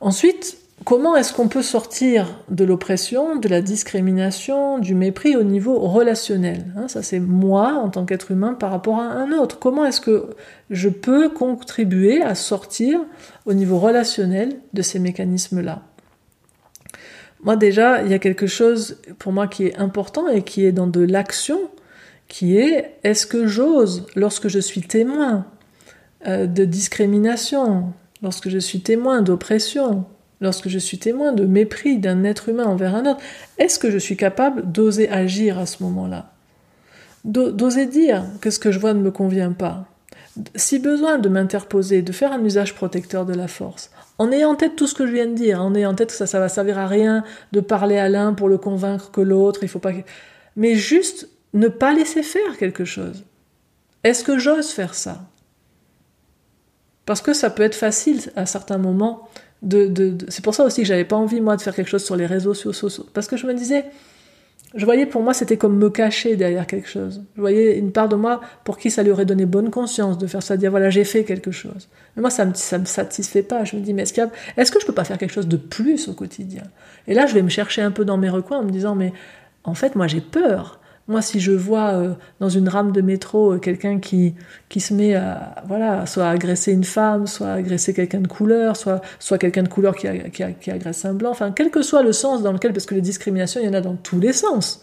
Ensuite, 0.00 0.58
Comment 0.84 1.14
est-ce 1.14 1.34
qu'on 1.34 1.48
peut 1.48 1.62
sortir 1.62 2.42
de 2.48 2.64
l'oppression, 2.64 3.36
de 3.36 3.48
la 3.48 3.60
discrimination, 3.60 4.78
du 4.78 4.94
mépris 4.94 5.36
au 5.36 5.42
niveau 5.42 5.78
relationnel 5.78 6.72
hein, 6.74 6.88
Ça, 6.88 7.02
c'est 7.02 7.20
moi 7.20 7.74
en 7.74 7.90
tant 7.90 8.06
qu'être 8.06 8.30
humain 8.30 8.54
par 8.54 8.70
rapport 8.70 8.98
à 8.98 9.04
un 9.04 9.30
autre. 9.32 9.58
Comment 9.58 9.84
est-ce 9.84 10.00
que 10.00 10.30
je 10.70 10.88
peux 10.88 11.28
contribuer 11.28 12.22
à 12.22 12.34
sortir 12.34 13.00
au 13.44 13.52
niveau 13.52 13.78
relationnel 13.78 14.56
de 14.72 14.80
ces 14.80 14.98
mécanismes-là? 14.98 15.82
Moi 17.42 17.56
déjà, 17.56 18.02
il 18.02 18.10
y 18.10 18.14
a 18.14 18.18
quelque 18.18 18.46
chose 18.46 18.98
pour 19.18 19.32
moi 19.32 19.48
qui 19.48 19.66
est 19.66 19.76
important 19.76 20.28
et 20.28 20.42
qui 20.42 20.64
est 20.64 20.72
dans 20.72 20.86
de 20.86 21.00
l'action, 21.00 21.58
qui 22.28 22.56
est 22.56 22.96
est-ce 23.02 23.26
que 23.26 23.46
j'ose, 23.46 24.06
lorsque 24.16 24.48
je 24.48 24.58
suis 24.58 24.82
témoin 24.82 25.46
euh, 26.26 26.46
de 26.46 26.64
discrimination, 26.64 27.92
lorsque 28.22 28.48
je 28.48 28.58
suis 28.58 28.80
témoin 28.80 29.22
d'oppression, 29.22 30.04
lorsque 30.40 30.68
je 30.68 30.78
suis 30.78 30.98
témoin 30.98 31.32
de 31.32 31.44
mépris 31.44 31.98
d'un 31.98 32.24
être 32.24 32.48
humain 32.48 32.64
envers 32.64 32.94
un 32.94 33.06
autre, 33.06 33.20
est-ce 33.58 33.78
que 33.78 33.90
je 33.90 33.98
suis 33.98 34.16
capable 34.16 34.70
d'oser 34.70 35.08
agir 35.10 35.58
à 35.58 35.66
ce 35.66 35.82
moment-là? 35.82 36.32
D'oser 37.24 37.86
dire 37.86 38.24
que 38.40 38.50
ce 38.50 38.58
que 38.58 38.72
je 38.72 38.78
vois 38.78 38.94
ne 38.94 39.00
me 39.00 39.10
convient 39.10 39.52
pas. 39.52 39.86
Si 40.54 40.78
besoin 40.78 41.18
de 41.18 41.28
m'interposer, 41.28 42.02
de 42.02 42.12
faire 42.12 42.32
un 42.32 42.42
usage 42.42 42.74
protecteur 42.74 43.26
de 43.26 43.34
la 43.34 43.48
force, 43.48 43.90
en 44.16 44.32
ayant 44.32 44.52
en 44.52 44.54
tête 44.54 44.76
tout 44.76 44.86
ce 44.86 44.94
que 44.94 45.06
je 45.06 45.12
viens 45.12 45.26
de 45.26 45.34
dire, 45.34 45.62
en 45.62 45.74
ayant 45.74 45.90
en 45.90 45.94
tête 45.94 46.10
que 46.10 46.14
ça, 46.14 46.26
ça 46.26 46.40
va 46.40 46.48
servir 46.48 46.78
à 46.78 46.86
rien 46.86 47.24
de 47.52 47.60
parler 47.60 47.98
à 47.98 48.08
l'un 48.08 48.32
pour 48.32 48.48
le 48.48 48.56
convaincre 48.56 49.10
que 49.10 49.20
l'autre, 49.20 49.60
il 49.62 49.68
faut 49.68 49.78
pas... 49.78 49.92
Mais 50.56 50.74
juste 50.76 51.28
ne 51.52 51.68
pas 51.68 51.92
laisser 51.92 52.22
faire 52.22 52.56
quelque 52.58 52.84
chose. 52.84 53.24
Est-ce 54.04 54.24
que 54.24 54.38
j'ose 54.38 54.70
faire 54.70 54.94
ça? 54.94 55.22
Parce 57.04 57.20
que 57.20 57.34
ça 57.34 57.50
peut 57.50 57.62
être 57.62 57.74
facile 57.74 58.20
à 58.36 58.46
certains 58.46 58.78
moments 58.78 59.28
c'est 59.62 60.42
pour 60.42 60.54
ça 60.54 60.64
aussi 60.64 60.82
que 60.82 60.86
j'avais 60.86 61.04
pas 61.04 61.16
envie 61.16 61.40
moi 61.40 61.56
de 61.56 61.62
faire 61.62 61.74
quelque 61.74 61.88
chose 61.88 62.04
sur 62.04 62.16
les 62.16 62.26
réseaux 62.26 62.54
sociaux 62.54 63.06
parce 63.12 63.26
que 63.26 63.36
je 63.36 63.46
me 63.46 63.54
disais 63.54 63.84
je 64.74 64.84
voyais 64.84 65.04
pour 65.04 65.22
moi 65.22 65.34
c'était 65.34 65.56
comme 65.56 65.76
me 65.76 65.90
cacher 65.90 66.36
derrière 66.36 66.66
quelque 66.66 66.88
chose. 66.88 67.22
Je 67.34 67.40
voyais 67.40 67.76
une 67.76 67.90
part 67.90 68.08
de 68.08 68.14
moi 68.14 68.40
pour 68.64 68.78
qui 68.78 68.90
ça 68.90 69.02
lui 69.02 69.10
aurait 69.10 69.26
donné 69.26 69.44
bonne 69.44 69.70
conscience 69.70 70.16
de 70.16 70.26
faire 70.26 70.42
ça 70.42 70.54
de 70.54 70.60
dire 70.60 70.70
voilà 70.70 70.90
j'ai 70.90 71.04
fait 71.04 71.24
quelque 71.24 71.50
chose. 71.50 71.88
Mais 72.14 72.20
moi 72.20 72.30
ça 72.30 72.46
me 72.46 72.54
ça 72.54 72.78
me 72.78 72.84
satisfait 72.84 73.42
pas. 73.42 73.64
Je 73.64 73.76
me 73.76 73.80
dis 73.80 73.92
mais 73.92 74.02
est-ce, 74.02 74.14
est-ce 74.56 74.70
que 74.70 74.80
je 74.80 74.86
peux 74.86 74.92
pas 74.92 75.04
faire 75.04 75.18
quelque 75.18 75.32
chose 75.32 75.48
de 75.48 75.56
plus 75.56 76.08
au 76.08 76.12
quotidien? 76.12 76.62
Et 77.08 77.14
là 77.14 77.26
je 77.26 77.34
vais 77.34 77.42
me 77.42 77.48
chercher 77.48 77.82
un 77.82 77.90
peu 77.90 78.04
dans 78.04 78.16
mes 78.16 78.30
recoins 78.30 78.58
en 78.58 78.64
me 78.64 78.70
disant 78.70 78.94
mais 78.94 79.12
en 79.64 79.74
fait 79.74 79.96
moi 79.96 80.06
j'ai 80.06 80.20
peur 80.20 80.79
moi, 81.10 81.22
si 81.22 81.40
je 81.40 81.50
vois 81.50 81.88
euh, 81.88 82.14
dans 82.38 82.48
une 82.48 82.68
rame 82.68 82.92
de 82.92 83.00
métro 83.00 83.54
euh, 83.54 83.58
quelqu'un 83.58 83.98
qui, 83.98 84.34
se 84.78 84.94
met 84.94 85.16
à, 85.16 85.56
voilà, 85.66 86.06
soit 86.06 86.28
agresser 86.28 86.72
une 86.72 86.84
femme, 86.84 87.26
soit 87.26 87.52
agresser 87.52 87.92
quelqu'un 87.92 88.20
de 88.20 88.28
couleur, 88.28 88.76
soit, 88.76 89.00
quelqu'un 89.38 89.64
de 89.64 89.68
couleur 89.68 89.96
qui, 89.96 90.06
qui, 90.30 90.70
agresse 90.70 91.04
un 91.04 91.14
blanc, 91.14 91.30
enfin, 91.30 91.50
quel 91.50 91.70
que 91.70 91.82
soit 91.82 92.04
le 92.04 92.12
sens 92.12 92.42
dans 92.42 92.52
lequel, 92.52 92.72
parce 92.72 92.86
que 92.86 92.94
les 92.94 93.00
discriminations, 93.00 93.60
il 93.60 93.66
y 93.66 93.68
en 93.68 93.74
a 93.74 93.80
dans 93.80 93.96
tous 93.96 94.20
les 94.20 94.32
sens 94.32 94.82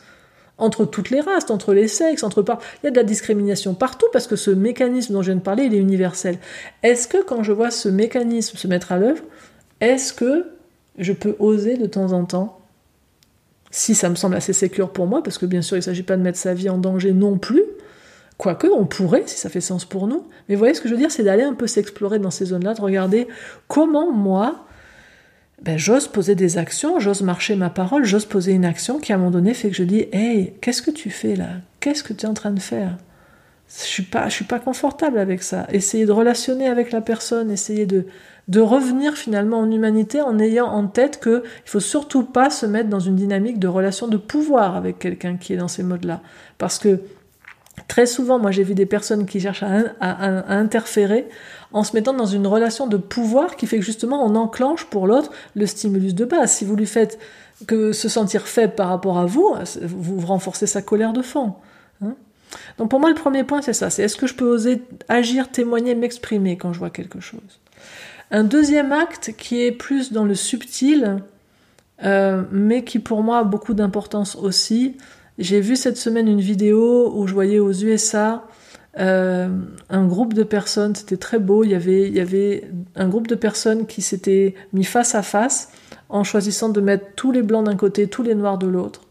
entre 0.59 0.85
toutes 0.85 1.11
les 1.11 1.21
races, 1.21 1.49
entre 1.49 1.73
les 1.73 1.87
sexes, 1.87 2.23
entre 2.23 2.41
par... 2.41 2.59
il 2.81 2.87
y 2.87 2.89
a 2.89 2.91
de 2.91 2.95
la 2.95 3.03
discrimination 3.03 3.75
partout 3.75 4.07
parce 4.11 4.25
que 4.25 4.35
ce 4.35 4.49
mécanisme 4.49 5.13
dont 5.13 5.21
je 5.21 5.27
viens 5.27 5.35
de 5.35 5.43
parler, 5.43 5.65
il 5.65 5.75
est 5.75 5.79
universel. 5.79 6.39
Est-ce 6.81 7.07
que 7.07 7.23
quand 7.23 7.43
je 7.43 7.51
vois 7.51 7.69
ce 7.69 7.89
mécanisme 7.89 8.57
se 8.57 8.67
mettre 8.67 8.91
à 8.91 8.97
l'œuvre, 8.97 9.23
est-ce 9.81 10.13
que 10.13 10.47
je 10.97 11.13
peux 11.13 11.35
oser 11.37 11.77
de 11.77 11.85
temps 11.85 12.11
en 12.11 12.25
temps 12.25 12.56
si 13.71 13.95
ça 13.95 14.09
me 14.09 14.15
semble 14.15 14.35
assez 14.35 14.53
sécure 14.53 14.91
pour 14.91 15.07
moi, 15.07 15.23
parce 15.23 15.37
que 15.37 15.45
bien 15.45 15.61
sûr 15.61 15.77
il 15.77 15.79
ne 15.79 15.85
s'agit 15.85 16.03
pas 16.03 16.17
de 16.17 16.21
mettre 16.21 16.37
sa 16.37 16.53
vie 16.53 16.69
en 16.69 16.77
danger 16.77 17.13
non 17.13 17.37
plus, 17.37 17.63
quoique 18.37 18.67
on 18.67 18.85
pourrait, 18.85 19.23
si 19.25 19.37
ça 19.37 19.49
fait 19.49 19.61
sens 19.61 19.85
pour 19.85 20.07
nous, 20.07 20.25
mais 20.47 20.55
vous 20.55 20.59
voyez 20.59 20.73
ce 20.73 20.81
que 20.81 20.87
je 20.87 20.93
veux 20.93 20.99
dire, 20.99 21.11
c'est 21.11 21.23
d'aller 21.23 21.43
un 21.43 21.53
peu 21.53 21.67
s'explorer 21.67 22.19
dans 22.19 22.31
ces 22.31 22.45
zones-là, 22.45 22.73
de 22.73 22.81
regarder 22.81 23.27
comment 23.67 24.11
moi, 24.11 24.65
ben, 25.61 25.77
j'ose 25.77 26.07
poser 26.07 26.35
des 26.35 26.57
actions, 26.57 26.99
j'ose 26.99 27.23
marcher 27.23 27.55
ma 27.55 27.69
parole, 27.69 28.05
j'ose 28.05 28.25
poser 28.25 28.53
une 28.53 28.65
action 28.65 28.99
qui 28.99 29.11
à 29.11 29.15
un 29.15 29.17
moment 29.17 29.31
donné 29.31 29.53
fait 29.53 29.69
que 29.69 29.75
je 29.75 29.83
dis, 29.83 30.07
hey, 30.11 30.53
qu'est-ce 30.61 30.81
que 30.81 30.91
tu 30.91 31.09
fais 31.09 31.35
là? 31.35 31.49
Qu'est-ce 31.79 32.03
que 32.03 32.13
tu 32.13 32.25
es 32.25 32.29
en 32.29 32.35
train 32.35 32.51
de 32.51 32.59
faire? 32.59 32.97
Je 33.67 33.83
suis 33.83 34.03
pas, 34.03 34.29
je 34.29 34.35
suis 34.35 34.45
pas 34.45 34.59
confortable 34.59 35.17
avec 35.17 35.43
ça. 35.43 35.67
Essayer 35.71 36.05
de 36.05 36.11
relationner 36.11 36.67
avec 36.67 36.91
la 36.91 37.01
personne, 37.01 37.51
essayer 37.51 37.85
de, 37.85 38.05
de 38.47 38.61
revenir 38.61 39.13
finalement 39.13 39.59
en 39.59 39.69
humanité 39.69 40.21
en 40.21 40.39
ayant 40.39 40.67
en 40.67 40.87
tête 40.87 41.21
qu'il 41.21 41.41
il 41.65 41.69
faut 41.69 41.79
surtout 41.79 42.23
pas 42.23 42.49
se 42.49 42.65
mettre 42.65 42.89
dans 42.89 42.99
une 42.99 43.15
dynamique 43.15 43.59
de 43.59 43.67
relation 43.67 44.07
de 44.07 44.17
pouvoir 44.17 44.75
avec 44.75 44.99
quelqu'un 44.99 45.35
qui 45.35 45.53
est 45.53 45.57
dans 45.57 45.67
ces 45.67 45.83
modes-là. 45.83 46.21
Parce 46.57 46.79
que 46.79 47.01
très 47.89 48.05
souvent, 48.05 48.39
moi 48.39 48.51
j'ai 48.51 48.63
vu 48.63 48.73
des 48.73 48.85
personnes 48.85 49.25
qui 49.25 49.41
cherchent 49.41 49.63
à, 49.63 49.83
à, 49.99 50.55
interférer 50.55 51.27
en 51.73 51.83
se 51.83 51.93
mettant 51.93 52.13
dans 52.13 52.25
une 52.25 52.47
relation 52.47 52.87
de 52.87 52.95
pouvoir 52.95 53.57
qui 53.57 53.67
fait 53.67 53.79
que 53.79 53.85
justement 53.85 54.25
on 54.25 54.35
enclenche 54.35 54.85
pour 54.85 55.07
l'autre 55.07 55.31
le 55.55 55.65
stimulus 55.65 56.15
de 56.15 56.23
base. 56.23 56.53
Si 56.53 56.63
vous 56.63 56.77
lui 56.77 56.85
faites 56.85 57.19
que 57.67 57.91
se 57.91 58.07
sentir 58.07 58.47
faible 58.47 58.75
par 58.75 58.87
rapport 58.87 59.17
à 59.17 59.25
vous, 59.25 59.55
vous 59.81 60.25
renforcez 60.25 60.67
sa 60.67 60.81
colère 60.81 61.11
de 61.11 61.21
fond. 61.21 61.55
Hein. 62.01 62.15
Donc 62.77 62.89
pour 62.89 63.01
moi 63.01 63.09
le 63.09 63.15
premier 63.15 63.43
point 63.43 63.61
c'est 63.61 63.73
ça, 63.73 63.89
c'est 63.89 64.03
est-ce 64.03 64.15
que 64.15 64.27
je 64.27 64.35
peux 64.35 64.45
oser 64.45 64.83
agir, 65.09 65.51
témoigner, 65.51 65.95
m'exprimer 65.95 66.55
quand 66.55 66.71
je 66.71 66.79
vois 66.79 66.91
quelque 66.91 67.19
chose? 67.19 67.59
Un 68.31 68.43
deuxième 68.43 68.91
acte 68.91 69.33
qui 69.37 69.63
est 69.63 69.71
plus 69.71 70.11
dans 70.11 70.25
le 70.25 70.35
subtil, 70.35 71.23
euh, 72.03 72.43
mais 72.51 72.83
qui 72.83 72.99
pour 72.99 73.23
moi 73.23 73.39
a 73.39 73.43
beaucoup 73.43 73.73
d'importance 73.73 74.35
aussi. 74.35 74.97
J'ai 75.37 75.61
vu 75.61 75.75
cette 75.75 75.97
semaine 75.97 76.27
une 76.27 76.41
vidéo 76.41 77.11
où 77.15 77.27
je 77.27 77.33
voyais 77.33 77.59
aux 77.59 77.71
USA 77.71 78.43
euh, 78.99 79.49
un 79.89 80.07
groupe 80.07 80.33
de 80.33 80.43
personnes, 80.43 80.95
c'était 80.95 81.17
très 81.17 81.37
beau, 81.37 81.63
il 81.63 81.69
y, 81.69 81.75
avait, 81.75 82.71
un 82.95 83.07
groupe 83.07 83.27
de 83.27 83.35
personnes 83.35 83.85
qui 83.85 84.01
s'étaient 84.01 84.55
mis 84.73 84.83
face 84.83 85.13
à 85.13 85.21
face 85.21 85.71
en 86.09 86.23
choisissant 86.23 86.69
de 86.69 86.81
mettre 86.81 87.05
tous 87.15 87.31
les 87.31 87.43
blancs 87.43 87.65
d'un 87.65 87.75
côté, 87.75 88.07
tous 88.07 88.23
les 88.23 88.33
noirs 88.33 88.57
de 88.57 88.65
l'autre. 88.65 89.01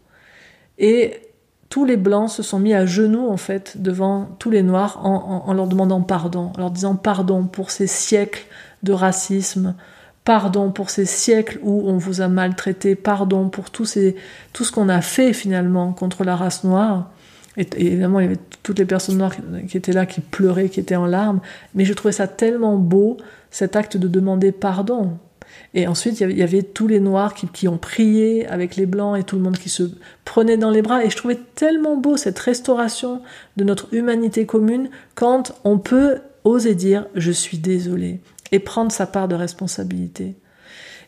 Et 0.77 1.21
tous 1.69 1.85
les 1.85 1.95
blancs 1.95 2.29
se 2.29 2.43
sont 2.43 2.59
mis 2.59 2.73
à 2.73 2.85
genoux 2.85 3.27
en 3.29 3.37
fait 3.37 3.81
devant 3.81 4.25
tous 4.39 4.49
les 4.49 4.63
noirs 4.63 5.05
en, 5.05 5.43
en 5.45 5.53
leur 5.53 5.67
demandant 5.67 6.01
pardon, 6.01 6.51
en 6.55 6.59
leur 6.59 6.71
disant 6.71 6.95
pardon 6.95 7.45
pour 7.45 7.71
ces 7.71 7.87
siècles 7.87 8.45
de 8.83 8.93
racisme, 8.93 9.75
pardon 10.27 10.71
pour 10.71 10.89
ces 10.89 11.05
siècles 11.05 11.59
où 11.63 11.89
on 11.89 11.97
vous 11.97 12.21
a 12.21 12.27
maltraité, 12.27 12.95
pardon 12.95 13.49
pour 13.49 13.69
tout, 13.69 13.85
tout 14.53 14.63
ce 14.65 14.71
qu'on 14.71 14.89
a 14.89 15.01
fait 15.01 15.33
finalement 15.33 15.93
contre 15.93 16.23
la 16.23 16.35
race 16.35 16.63
noire. 16.63 17.11
Et, 17.55 17.67
évidemment, 17.77 18.19
il 18.19 18.23
y 18.23 18.27
avait 18.27 18.39
toutes 18.61 18.77
les 18.77 18.85
personnes 18.85 19.17
noires 19.17 19.33
qui 19.67 19.77
étaient 19.77 19.93
là, 19.93 20.05
qui 20.05 20.21
pleuraient, 20.21 20.69
qui 20.69 20.79
étaient 20.79 20.95
en 20.95 21.05
larmes. 21.05 21.39
Mais 21.75 21.85
je 21.85 21.93
trouvais 21.93 22.11
ça 22.11 22.27
tellement 22.27 22.75
beau, 22.75 23.17
cet 23.51 23.75
acte 23.75 23.97
de 23.97 24.07
demander 24.07 24.51
pardon. 24.51 25.17
Et 25.73 25.87
ensuite, 25.87 26.19
il 26.19 26.37
y 26.37 26.43
avait, 26.43 26.61
tous 26.61 26.87
les 26.87 26.99
noirs 26.99 27.33
qui, 27.33 27.47
qui, 27.47 27.67
ont 27.69 27.77
prié 27.77 28.47
avec 28.47 28.75
les 28.75 28.85
blancs 28.85 29.17
et 29.17 29.23
tout 29.23 29.37
le 29.37 29.41
monde 29.41 29.57
qui 29.57 29.69
se 29.69 29.83
prenait 30.25 30.57
dans 30.57 30.71
les 30.71 30.81
bras. 30.81 31.05
Et 31.05 31.09
je 31.09 31.15
trouvais 31.15 31.39
tellement 31.55 31.95
beau 31.95 32.17
cette 32.17 32.37
restauration 32.37 33.21
de 33.55 33.63
notre 33.63 33.93
humanité 33.93 34.45
commune 34.45 34.89
quand 35.15 35.55
on 35.63 35.77
peut 35.77 36.17
oser 36.43 36.75
dire 36.75 37.05
je 37.15 37.31
suis 37.31 37.57
désolé 37.57 38.19
et 38.51 38.59
prendre 38.59 38.91
sa 38.91 39.05
part 39.05 39.27
de 39.27 39.35
responsabilité. 39.35 40.35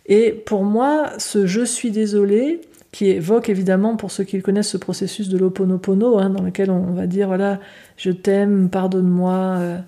Et 0.06 0.32
pour 0.32 0.64
moi, 0.64 1.12
ce 1.18 1.46
je 1.46 1.64
suis 1.64 1.92
désolé, 1.92 2.62
qui 2.92 3.06
évoque 3.08 3.50
évidemment, 3.50 3.96
pour 3.96 4.12
ceux 4.12 4.24
qui 4.24 4.42
connaissent 4.42 4.70
ce 4.70 4.78
processus 4.78 5.30
de 5.30 5.38
l'oponopono, 5.38 6.18
hein, 6.18 6.32
dans 6.32 6.42
lequel 6.42 6.72
on, 6.72 6.94
va 6.94 7.06
dire, 7.06 7.28
voilà, 7.28 7.60
je 7.98 8.10
t'aime, 8.12 8.70
pardonne-moi, 8.70 9.34
euh, 9.34 9.80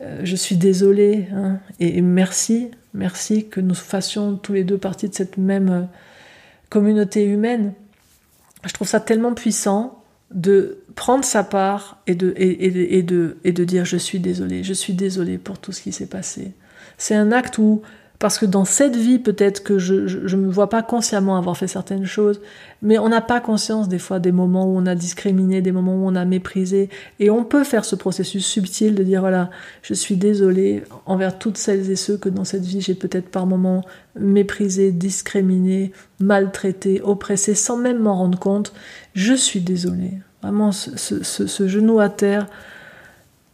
euh, 0.00 0.20
je 0.24 0.36
suis 0.36 0.56
désolé, 0.56 1.26
hein, 1.34 1.58
et, 1.80 2.00
merci, 2.00 2.70
merci 2.94 3.48
que 3.48 3.60
nous 3.60 3.74
fassions 3.74 4.36
tous 4.36 4.54
les 4.54 4.64
deux 4.64 4.78
partie 4.78 5.08
de 5.08 5.14
cette 5.14 5.36
même 5.36 5.68
euh, 5.68 5.82
communauté 6.70 7.24
humaine. 7.24 7.74
Je 8.64 8.72
trouve 8.72 8.88
ça 8.88 9.00
tellement 9.00 9.34
puissant 9.34 10.02
de 10.30 10.78
prendre 10.94 11.24
sa 11.24 11.44
part 11.44 12.00
et 12.06 12.14
de, 12.14 12.32
et, 12.36 13.02
de, 13.02 13.36
et 13.44 13.52
de 13.52 13.64
dire 13.64 13.84
je 13.84 13.96
suis 13.96 14.18
désolé, 14.18 14.62
je 14.62 14.72
suis 14.72 14.92
désolé 14.94 15.38
pour 15.38 15.58
tout 15.58 15.72
ce 15.72 15.80
qui 15.80 15.92
s'est 15.92 16.06
passé. 16.06 16.52
C'est 16.98 17.14
un 17.14 17.32
acte 17.32 17.58
où, 17.58 17.80
parce 18.18 18.38
que 18.38 18.46
dans 18.46 18.64
cette 18.64 18.96
vie, 18.96 19.20
peut-être 19.20 19.62
que 19.62 19.78
je 19.78 19.94
ne 19.94 20.42
me 20.42 20.50
vois 20.50 20.68
pas 20.68 20.82
consciemment 20.82 21.36
avoir 21.36 21.56
fait 21.56 21.68
certaines 21.68 22.04
choses, 22.04 22.40
mais 22.82 22.98
on 22.98 23.08
n'a 23.08 23.20
pas 23.20 23.40
conscience 23.40 23.88
des 23.88 24.00
fois 24.00 24.18
des 24.18 24.32
moments 24.32 24.66
où 24.66 24.76
on 24.76 24.86
a 24.86 24.96
discriminé, 24.96 25.62
des 25.62 25.70
moments 25.70 25.94
où 25.94 26.08
on 26.08 26.16
a 26.16 26.24
méprisé, 26.24 26.90
et 27.20 27.30
on 27.30 27.44
peut 27.44 27.62
faire 27.62 27.84
ce 27.84 27.94
processus 27.94 28.44
subtil 28.44 28.96
de 28.96 29.04
dire 29.04 29.20
voilà, 29.20 29.50
je 29.82 29.94
suis 29.94 30.16
désolé 30.16 30.82
envers 31.06 31.38
toutes 31.38 31.56
celles 31.56 31.88
et 31.90 31.96
ceux 31.96 32.16
que 32.16 32.28
dans 32.28 32.44
cette 32.44 32.64
vie 32.64 32.80
j'ai 32.80 32.94
peut-être 32.94 33.30
par 33.30 33.46
moments 33.46 33.84
méprisé, 34.18 34.90
discriminé, 34.90 35.92
maltraité, 36.18 37.00
oppressé, 37.00 37.54
sans 37.54 37.76
même 37.76 38.00
m'en 38.00 38.16
rendre 38.16 38.38
compte. 38.38 38.72
Je 39.14 39.34
suis 39.34 39.60
désolé. 39.60 40.14
Vraiment, 40.42 40.70
ce, 40.72 41.22
ce 41.22 41.68
genou 41.68 42.00
à 42.00 42.08
terre, 42.08 42.46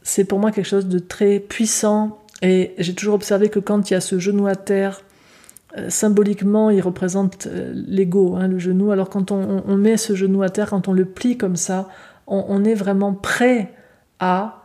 c'est 0.02 0.24
pour 0.24 0.38
moi 0.38 0.52
quelque 0.52 0.66
chose 0.66 0.86
de 0.86 0.98
très 0.98 1.38
puissant 1.38 2.23
et 2.42 2.74
j'ai 2.78 2.94
toujours 2.94 3.14
observé 3.14 3.48
que 3.48 3.58
quand 3.58 3.90
il 3.90 3.94
y 3.94 3.96
a 3.96 4.00
ce 4.00 4.18
genou 4.18 4.46
à 4.46 4.56
terre, 4.56 5.02
euh, 5.76 5.90
symboliquement, 5.90 6.70
il 6.70 6.80
représente 6.80 7.46
euh, 7.46 7.72
l'ego, 7.74 8.36
hein, 8.36 8.48
le 8.48 8.58
genou. 8.58 8.92
Alors 8.92 9.10
quand 9.10 9.32
on, 9.32 9.76
met 9.76 9.96
ce 9.96 10.14
genou 10.14 10.42
à 10.42 10.48
terre, 10.48 10.70
quand 10.70 10.88
on 10.88 10.92
le 10.92 11.04
plie 11.04 11.36
comme 11.36 11.56
ça, 11.56 11.88
on, 12.26 12.64
est 12.64 12.74
vraiment 12.74 13.12
prêt 13.12 13.72
à 14.18 14.62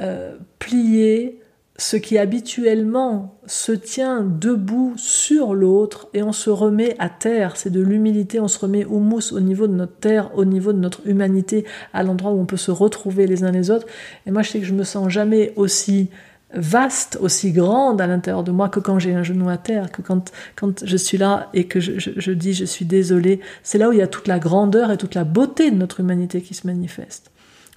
euh, 0.00 0.36
plier 0.58 1.40
ce 1.76 1.96
qui 1.96 2.16
habituellement 2.16 3.38
se 3.46 3.72
tient 3.72 4.22
debout 4.22 4.94
sur 4.96 5.54
l'autre 5.54 6.08
et 6.14 6.22
on 6.22 6.32
se 6.32 6.48
remet 6.48 6.96
à 6.98 7.10
terre. 7.10 7.56
C'est 7.56 7.70
de 7.70 7.80
l'humilité, 7.80 8.40
on 8.40 8.48
se 8.48 8.58
remet 8.58 8.84
au 8.84 8.98
mousse 8.98 9.32
au 9.32 9.40
niveau 9.40 9.66
de 9.66 9.74
notre 9.74 9.96
terre, 9.96 10.30
au 10.36 10.44
niveau 10.46 10.72
de 10.72 10.78
notre 10.78 11.06
humanité, 11.06 11.66
à 11.92 12.02
l'endroit 12.02 12.32
où 12.32 12.40
on 12.40 12.46
peut 12.46 12.56
se 12.56 12.70
retrouver 12.70 13.26
les 13.26 13.44
uns 13.44 13.50
les 13.50 13.70
autres. 13.70 13.86
Et 14.26 14.30
moi, 14.30 14.42
je 14.42 14.50
sais 14.50 14.60
que 14.60 14.66
je 14.66 14.74
me 14.74 14.84
sens 14.84 15.10
jamais 15.10 15.52
aussi 15.56 16.08
vaste, 16.54 17.18
aussi 17.20 17.52
grande 17.52 18.00
à 18.00 18.06
l'intérieur 18.06 18.42
de 18.42 18.52
moi 18.52 18.68
que 18.68 18.80
quand 18.80 18.98
j'ai 18.98 19.14
un 19.14 19.22
genou 19.22 19.48
à 19.48 19.56
terre, 19.56 19.90
que 19.90 20.02
quand, 20.02 20.32
quand 20.56 20.84
je 20.84 20.96
suis 20.96 21.18
là 21.18 21.48
et 21.54 21.64
que 21.64 21.80
je, 21.80 21.92
je 21.98 22.32
dis 22.32 22.52
je 22.52 22.64
suis 22.64 22.84
désolé. 22.84 23.40
C'est 23.62 23.78
là 23.78 23.88
où 23.88 23.92
il 23.92 23.98
y 23.98 24.02
a 24.02 24.06
toute 24.06 24.28
la 24.28 24.38
grandeur 24.38 24.90
et 24.90 24.96
toute 24.96 25.14
la 25.14 25.24
beauté 25.24 25.70
de 25.70 25.76
notre 25.76 26.00
humanité 26.00 26.42
qui 26.42 26.54
se 26.54 26.66
manifeste. 26.66 27.30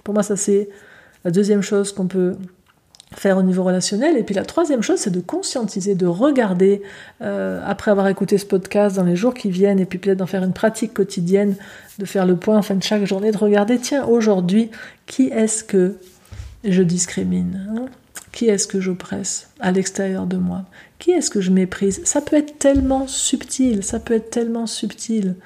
Pour 0.04 0.14
moi, 0.14 0.22
ça 0.22 0.36
c'est 0.36 0.68
la 1.24 1.30
deuxième 1.30 1.62
chose 1.62 1.92
qu'on 1.92 2.06
peut 2.06 2.36
faire 3.14 3.38
au 3.38 3.42
niveau 3.42 3.62
relationnel. 3.62 4.16
Et 4.16 4.22
puis 4.22 4.34
la 4.34 4.44
troisième 4.44 4.82
chose, 4.82 4.98
c'est 4.98 5.10
de 5.10 5.20
conscientiser, 5.20 5.94
de 5.94 6.06
regarder, 6.06 6.82
euh, 7.22 7.60
après 7.64 7.90
avoir 7.90 8.08
écouté 8.08 8.36
ce 8.38 8.46
podcast 8.46 8.96
dans 8.96 9.04
les 9.04 9.16
jours 9.16 9.34
qui 9.34 9.50
viennent, 9.50 9.78
et 9.78 9.86
puis 9.86 9.98
peut-être 9.98 10.18
d'en 10.18 10.26
faire 10.26 10.42
une 10.42 10.52
pratique 10.52 10.94
quotidienne, 10.94 11.54
de 11.98 12.04
faire 12.04 12.26
le 12.26 12.36
point 12.36 12.58
en 12.58 12.62
fin 12.62 12.74
de 12.74 12.82
chaque 12.82 13.04
journée, 13.04 13.30
de 13.30 13.38
regarder, 13.38 13.78
tiens, 13.78 14.04
aujourd'hui, 14.06 14.70
qui 15.06 15.28
est-ce 15.28 15.62
que 15.62 15.96
je 16.64 16.82
discrimine 16.82 17.68
hein? 17.70 17.86
Qui 18.36 18.50
est-ce 18.50 18.66
que 18.66 18.82
j'oppresse 18.82 19.48
à 19.60 19.72
l'extérieur 19.72 20.26
de 20.26 20.36
moi? 20.36 20.66
Qui 20.98 21.12
est-ce 21.12 21.30
que 21.30 21.40
je 21.40 21.50
méprise? 21.50 22.02
Ça 22.04 22.20
peut 22.20 22.36
être 22.36 22.58
tellement 22.58 23.06
subtil, 23.06 23.82
ça 23.82 23.98
peut 23.98 24.12
être 24.12 24.28
tellement 24.28 24.66
subtil. 24.66 25.36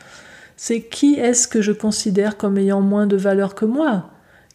C'est 0.56 0.82
qui 0.82 1.14
est-ce 1.14 1.46
que 1.46 1.62
je 1.62 1.70
considère 1.70 2.36
comme 2.36 2.58
ayant 2.58 2.80
moins 2.80 3.06
de 3.06 3.16
valeur 3.16 3.54
que 3.54 3.64
moi? 3.64 4.09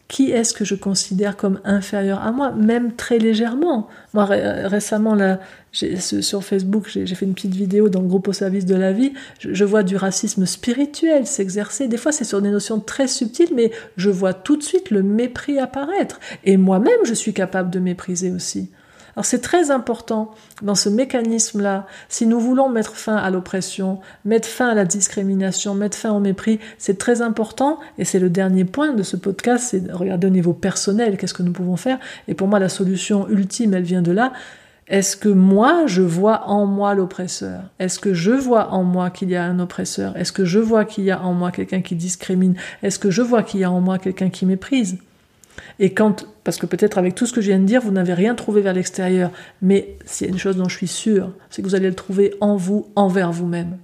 Qui 0.08 0.30
est-ce 0.30 0.54
que 0.54 0.64
je 0.64 0.74
considère 0.74 1.36
comme 1.36 1.60
inférieur 1.64 2.22
à 2.22 2.30
moi, 2.30 2.52
même 2.52 2.94
très 2.94 3.18
légèrement. 3.18 3.88
Moi, 4.14 4.24
récemment, 4.24 5.14
là, 5.14 5.40
sur 5.72 6.44
Facebook, 6.44 6.88
j'ai 6.88 7.06
fait 7.06 7.26
une 7.26 7.34
petite 7.34 7.54
vidéo 7.54 7.88
dans 7.88 8.00
le 8.00 8.06
groupe 8.06 8.28
au 8.28 8.32
service 8.32 8.66
de 8.66 8.76
la 8.76 8.92
vie. 8.92 9.12
Je, 9.40 9.64
vois 9.64 9.82
du 9.82 9.96
racisme 9.96 10.46
spirituel 10.46 11.26
s'exercer. 11.26 11.88
Des 11.88 11.96
fois, 11.96 12.12
c'est 12.12 12.24
sur 12.24 12.40
des 12.40 12.50
notions 12.50 12.78
très 12.78 13.08
subtiles, 13.08 13.50
mais 13.54 13.72
je 13.96 14.10
vois 14.10 14.32
tout 14.32 14.56
de 14.56 14.62
suite 14.62 14.90
le 14.90 15.02
mépris 15.02 15.58
apparaître. 15.58 16.20
Et 16.44 16.56
moi-même, 16.56 17.04
je 17.04 17.14
suis 17.14 17.34
capable 17.34 17.70
de 17.70 17.80
mépriser 17.80 18.30
aussi. 18.30 18.70
Alors 19.16 19.24
c'est 19.24 19.40
très 19.40 19.70
important 19.70 20.30
dans 20.60 20.74
ce 20.74 20.90
mécanisme-là, 20.90 21.86
si 22.10 22.26
nous 22.26 22.38
voulons 22.38 22.68
mettre 22.68 22.94
fin 22.94 23.16
à 23.16 23.30
l'oppression, 23.30 23.98
mettre 24.26 24.46
fin 24.46 24.68
à 24.68 24.74
la 24.74 24.84
discrimination, 24.84 25.74
mettre 25.74 25.96
fin 25.96 26.12
au 26.12 26.20
mépris, 26.20 26.60
c'est 26.76 26.98
très 26.98 27.22
important, 27.22 27.78
et 27.96 28.04
c'est 28.04 28.18
le 28.18 28.28
dernier 28.28 28.66
point 28.66 28.92
de 28.92 29.02
ce 29.02 29.16
podcast, 29.16 29.68
c'est 29.70 29.80
de 29.80 29.92
regarder 29.92 30.26
au 30.26 30.30
niveau 30.30 30.52
personnel, 30.52 31.16
qu'est-ce 31.16 31.32
que 31.32 31.42
nous 31.42 31.52
pouvons 31.52 31.76
faire, 31.76 31.98
et 32.28 32.34
pour 32.34 32.46
moi 32.46 32.58
la 32.58 32.68
solution 32.68 33.26
ultime, 33.30 33.72
elle 33.72 33.84
vient 33.84 34.02
de 34.02 34.12
là, 34.12 34.34
est-ce 34.88 35.16
que 35.16 35.30
moi, 35.30 35.86
je 35.86 36.02
vois 36.02 36.46
en 36.46 36.64
moi 36.64 36.94
l'oppresseur? 36.94 37.62
Est-ce 37.80 37.98
que 37.98 38.14
je 38.14 38.30
vois 38.30 38.72
en 38.72 38.84
moi 38.84 39.10
qu'il 39.10 39.30
y 39.30 39.34
a 39.34 39.42
un 39.42 39.58
oppresseur? 39.58 40.16
Est-ce 40.16 40.30
que 40.30 40.44
je 40.44 40.60
vois 40.60 40.84
qu'il 40.84 41.02
y 41.02 41.10
a 41.10 41.20
en 41.22 41.32
moi 41.32 41.50
quelqu'un 41.50 41.80
qui 41.80 41.96
discrimine? 41.96 42.54
Est-ce 42.84 43.00
que 43.00 43.10
je 43.10 43.22
vois 43.22 43.42
qu'il 43.42 43.58
y 43.58 43.64
a 43.64 43.70
en 43.70 43.80
moi 43.80 43.98
quelqu'un 43.98 44.30
qui 44.30 44.46
méprise? 44.46 44.98
Et 45.78 45.92
quand, 45.92 46.26
parce 46.44 46.56
que 46.56 46.66
peut-être 46.66 46.98
avec 46.98 47.14
tout 47.14 47.26
ce 47.26 47.32
que 47.32 47.40
je 47.40 47.48
viens 47.48 47.58
de 47.58 47.64
dire, 47.64 47.82
vous 47.82 47.90
n'avez 47.90 48.14
rien 48.14 48.34
trouvé 48.34 48.60
vers 48.60 48.72
l'extérieur, 48.72 49.30
mais 49.62 49.96
s'il 50.04 50.26
y 50.26 50.30
a 50.30 50.32
une 50.32 50.38
chose 50.38 50.56
dont 50.56 50.68
je 50.68 50.76
suis 50.76 50.88
sûre, 50.88 51.32
c'est 51.50 51.62
que 51.62 51.68
vous 51.68 51.74
allez 51.74 51.88
le 51.88 51.94
trouver 51.94 52.34
en 52.40 52.56
vous, 52.56 52.86
envers 52.96 53.32
vous-même. 53.32 53.78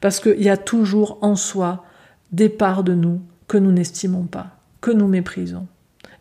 Parce 0.00 0.20
qu'il 0.20 0.42
y 0.42 0.48
a 0.48 0.56
toujours 0.56 1.18
en 1.22 1.36
soi 1.36 1.84
des 2.32 2.48
parts 2.48 2.84
de 2.84 2.94
nous 2.94 3.20
que 3.48 3.58
nous 3.58 3.72
n'estimons 3.72 4.24
pas, 4.24 4.58
que 4.80 4.90
nous 4.90 5.08
méprisons. 5.08 5.66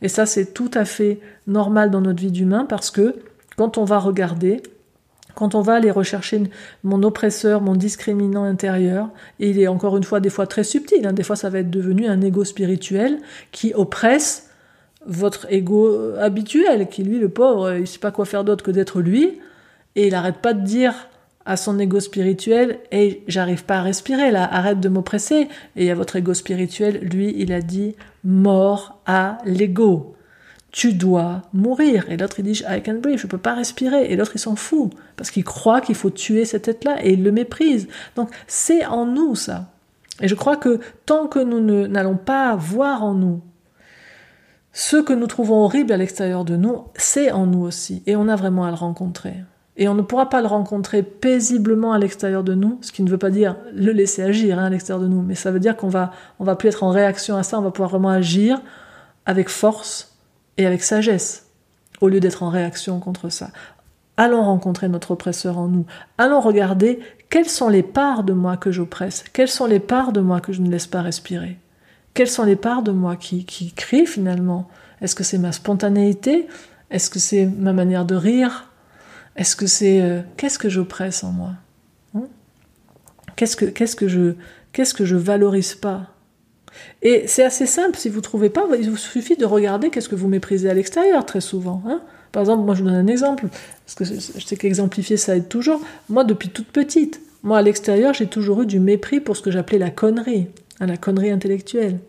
Et 0.01 0.07
ça, 0.07 0.25
c'est 0.25 0.53
tout 0.53 0.71
à 0.73 0.85
fait 0.85 1.19
normal 1.47 1.89
dans 1.89 2.01
notre 2.01 2.21
vie 2.21 2.31
d'humain 2.31 2.65
parce 2.65 2.91
que 2.91 3.15
quand 3.57 3.77
on 3.77 3.85
va 3.85 3.97
regarder, 3.97 4.61
quand 5.33 5.55
on 5.55 5.61
va 5.61 5.73
aller 5.73 5.91
rechercher 5.91 6.43
mon 6.83 7.03
oppresseur, 7.03 7.61
mon 7.61 7.75
discriminant 7.75 8.43
intérieur, 8.43 9.09
et 9.39 9.49
il 9.49 9.59
est 9.59 9.67
encore 9.67 9.97
une 9.97 10.03
fois 10.03 10.19
des 10.19 10.29
fois 10.29 10.47
très 10.47 10.63
subtil, 10.63 11.05
hein, 11.05 11.13
des 11.13 11.23
fois 11.23 11.35
ça 11.35 11.49
va 11.49 11.59
être 11.59 11.69
devenu 11.69 12.07
un 12.07 12.21
ego 12.21 12.43
spirituel 12.43 13.19
qui 13.51 13.73
oppresse 13.73 14.44
votre 15.05 15.51
ego 15.51 16.15
habituel, 16.19 16.87
qui 16.89 17.03
lui, 17.03 17.19
le 17.19 17.29
pauvre, 17.29 17.73
il 17.73 17.87
sait 17.87 17.99
pas 17.99 18.11
quoi 18.11 18.25
faire 18.25 18.43
d'autre 18.43 18.63
que 18.63 18.71
d'être 18.71 19.01
lui, 19.01 19.39
et 19.95 20.07
il 20.07 20.11
n'arrête 20.11 20.37
pas 20.37 20.53
de 20.53 20.65
dire 20.65 20.93
à 21.45 21.57
son 21.57 21.77
ego 21.77 21.99
spirituel, 21.99 22.79
et 22.91 23.21
j'arrive 23.27 23.65
pas 23.65 23.77
à 23.77 23.81
respirer 23.83 24.31
là, 24.31 24.43
arrête 24.51 24.79
de 24.79 24.89
m'oppresser. 24.89 25.47
Et 25.75 25.91
à 25.91 25.95
votre 25.95 26.15
ego 26.15 26.33
spirituel, 26.33 26.99
lui, 27.01 27.35
il 27.37 27.53
a 27.53 27.61
dit, 27.61 27.95
mort 28.23 28.99
à 29.05 29.37
l'ego. 29.45 30.15
Tu 30.71 30.93
dois 30.93 31.43
mourir. 31.53 32.09
Et 32.09 32.17
l'autre, 32.17 32.39
il 32.39 32.45
dit, 32.45 32.63
I 32.67 32.81
can 32.83 32.95
breathe, 32.95 33.19
je 33.19 33.27
peux 33.27 33.37
pas 33.37 33.53
respirer. 33.53 34.11
Et 34.11 34.15
l'autre, 34.15 34.31
il 34.35 34.39
s'en 34.39 34.55
fout. 34.55 34.91
Parce 35.15 35.31
qu'il 35.31 35.43
croit 35.43 35.81
qu'il 35.81 35.95
faut 35.95 36.09
tuer 36.09 36.45
cet 36.45 36.67
être-là 36.67 36.97
et 37.05 37.13
il 37.13 37.23
le 37.23 37.31
méprise. 37.31 37.87
Donc, 38.15 38.29
c'est 38.47 38.85
en 38.85 39.05
nous, 39.05 39.35
ça. 39.35 39.71
Et 40.21 40.27
je 40.27 40.35
crois 40.35 40.57
que 40.57 40.79
tant 41.05 41.27
que 41.27 41.39
nous 41.39 41.87
n'allons 41.87 42.17
pas 42.17 42.55
voir 42.55 43.03
en 43.03 43.13
nous 43.13 43.41
ce 44.77 44.97
que 44.97 45.13
nous 45.13 45.27
trouvons 45.27 45.63
horrible 45.63 45.93
à 45.93 45.97
l'extérieur 45.97 46.43
de 46.43 46.57
nous, 46.57 46.83
c'est 46.97 47.31
en 47.31 47.45
nous 47.45 47.61
aussi, 47.61 48.03
et 48.07 48.17
on 48.17 48.27
a 48.27 48.35
vraiment 48.35 48.65
à 48.65 48.71
le 48.71 48.75
rencontrer. 48.75 49.35
Et 49.77 49.87
on 49.87 49.95
ne 49.95 50.01
pourra 50.01 50.29
pas 50.29 50.41
le 50.41 50.47
rencontrer 50.47 51.01
paisiblement 51.01 51.93
à 51.93 51.97
l'extérieur 51.97 52.43
de 52.43 52.55
nous, 52.55 52.77
ce 52.81 52.91
qui 52.91 53.01
ne 53.01 53.09
veut 53.09 53.17
pas 53.17 53.29
dire 53.29 53.55
le 53.73 53.93
laisser 53.93 54.21
agir 54.21 54.59
hein, 54.59 54.65
à 54.65 54.69
l'extérieur 54.69 55.01
de 55.01 55.07
nous, 55.07 55.21
mais 55.21 55.33
ça 55.33 55.51
veut 55.51 55.61
dire 55.61 55.77
qu'on 55.77 55.87
va, 55.87 56.11
on 56.39 56.43
va 56.43 56.57
plus 56.57 56.67
être 56.67 56.83
en 56.83 56.89
réaction 56.89 57.37
à 57.37 57.43
ça, 57.43 57.57
on 57.57 57.61
va 57.61 57.71
pouvoir 57.71 57.89
vraiment 57.89 58.09
agir 58.09 58.61
avec 59.25 59.47
force 59.47 60.17
et 60.57 60.65
avec 60.65 60.83
sagesse, 60.83 61.49
au 62.01 62.09
lieu 62.09 62.19
d'être 62.19 62.43
en 62.43 62.49
réaction 62.49 62.99
contre 62.99 63.29
ça. 63.29 63.51
Allons 64.17 64.43
rencontrer 64.43 64.89
notre 64.89 65.11
oppresseur 65.11 65.57
en 65.57 65.69
nous. 65.69 65.85
Allons 66.17 66.41
regarder 66.41 66.99
quelles 67.29 67.47
sont 67.47 67.69
les 67.69 67.83
parts 67.83 68.25
de 68.25 68.33
moi 68.33 68.57
que 68.57 68.73
j'oppresse, 68.73 69.23
quelles 69.31 69.47
sont 69.47 69.67
les 69.67 69.79
parts 69.79 70.11
de 70.11 70.19
moi 70.19 70.41
que 70.41 70.51
je 70.51 70.59
ne 70.59 70.69
laisse 70.69 70.87
pas 70.87 71.01
respirer. 71.01 71.59
Quelles 72.15 72.29
sont 72.29 72.45
les 72.45 72.55
parts 72.55 72.81
de 72.81 72.91
moi 72.91 73.17
qui, 73.17 73.45
qui 73.45 73.73
crient 73.73 74.07
finalement? 74.07 74.69
Est-ce 75.01 75.15
que 75.15 75.23
c'est 75.25 75.37
ma 75.37 75.51
spontanéité? 75.51 76.47
Est-ce 76.89 77.09
que 77.09 77.19
c'est 77.19 77.45
ma 77.45 77.73
manière 77.73 78.05
de 78.05 78.15
rire? 78.15 78.71
Est-ce 79.35 79.57
que 79.57 79.67
c'est 79.67 80.01
euh, 80.01 80.21
qu'est-ce 80.37 80.57
que 80.57 80.69
j'oppresse 80.69 81.25
en 81.25 81.33
moi? 81.33 81.51
Hein? 82.15 82.23
Qu'est-ce 83.35 83.57
que 83.57 83.65
qu'est-ce 83.65 83.97
que 83.97 84.07
je 84.07 84.35
qu'est-ce 84.71 84.93
que 84.93 85.03
je 85.03 85.17
valorise 85.17 85.75
pas? 85.75 86.07
Et 87.01 87.27
c'est 87.27 87.43
assez 87.43 87.65
simple. 87.65 87.97
Si 87.97 88.07
vous 88.07 88.21
trouvez 88.21 88.49
pas, 88.49 88.65
il 88.79 88.89
vous 88.89 88.97
suffit 88.97 89.35
de 89.35 89.45
regarder 89.45 89.89
qu'est-ce 89.89 90.07
que 90.07 90.15
vous 90.15 90.29
méprisez 90.29 90.69
à 90.69 90.73
l'extérieur 90.73 91.25
très 91.25 91.41
souvent. 91.41 91.83
Hein 91.85 92.01
Par 92.31 92.43
exemple, 92.43 92.63
moi 92.63 92.75
je 92.75 92.83
vous 92.83 92.87
donne 92.87 92.95
un 92.95 93.07
exemple 93.07 93.47
parce 93.85 93.95
que 93.95 94.05
je 94.05 94.45
sais 94.45 94.55
qu'exemplifier 94.55 95.17
ça 95.17 95.35
aide 95.35 95.49
toujours. 95.49 95.81
Moi 96.07 96.23
depuis 96.23 96.47
toute 96.47 96.67
petite, 96.67 97.19
moi 97.43 97.57
à 97.57 97.61
l'extérieur 97.61 98.13
j'ai 98.13 98.27
toujours 98.27 98.61
eu 98.61 98.65
du 98.65 98.79
mépris 98.79 99.19
pour 99.19 99.35
ce 99.35 99.41
que 99.41 99.51
j'appelais 99.51 99.79
la 99.79 99.89
connerie 99.89 100.47
à 100.79 100.85
la 100.85 100.97
connerie 100.97 101.31
intellectuelle. 101.31 101.99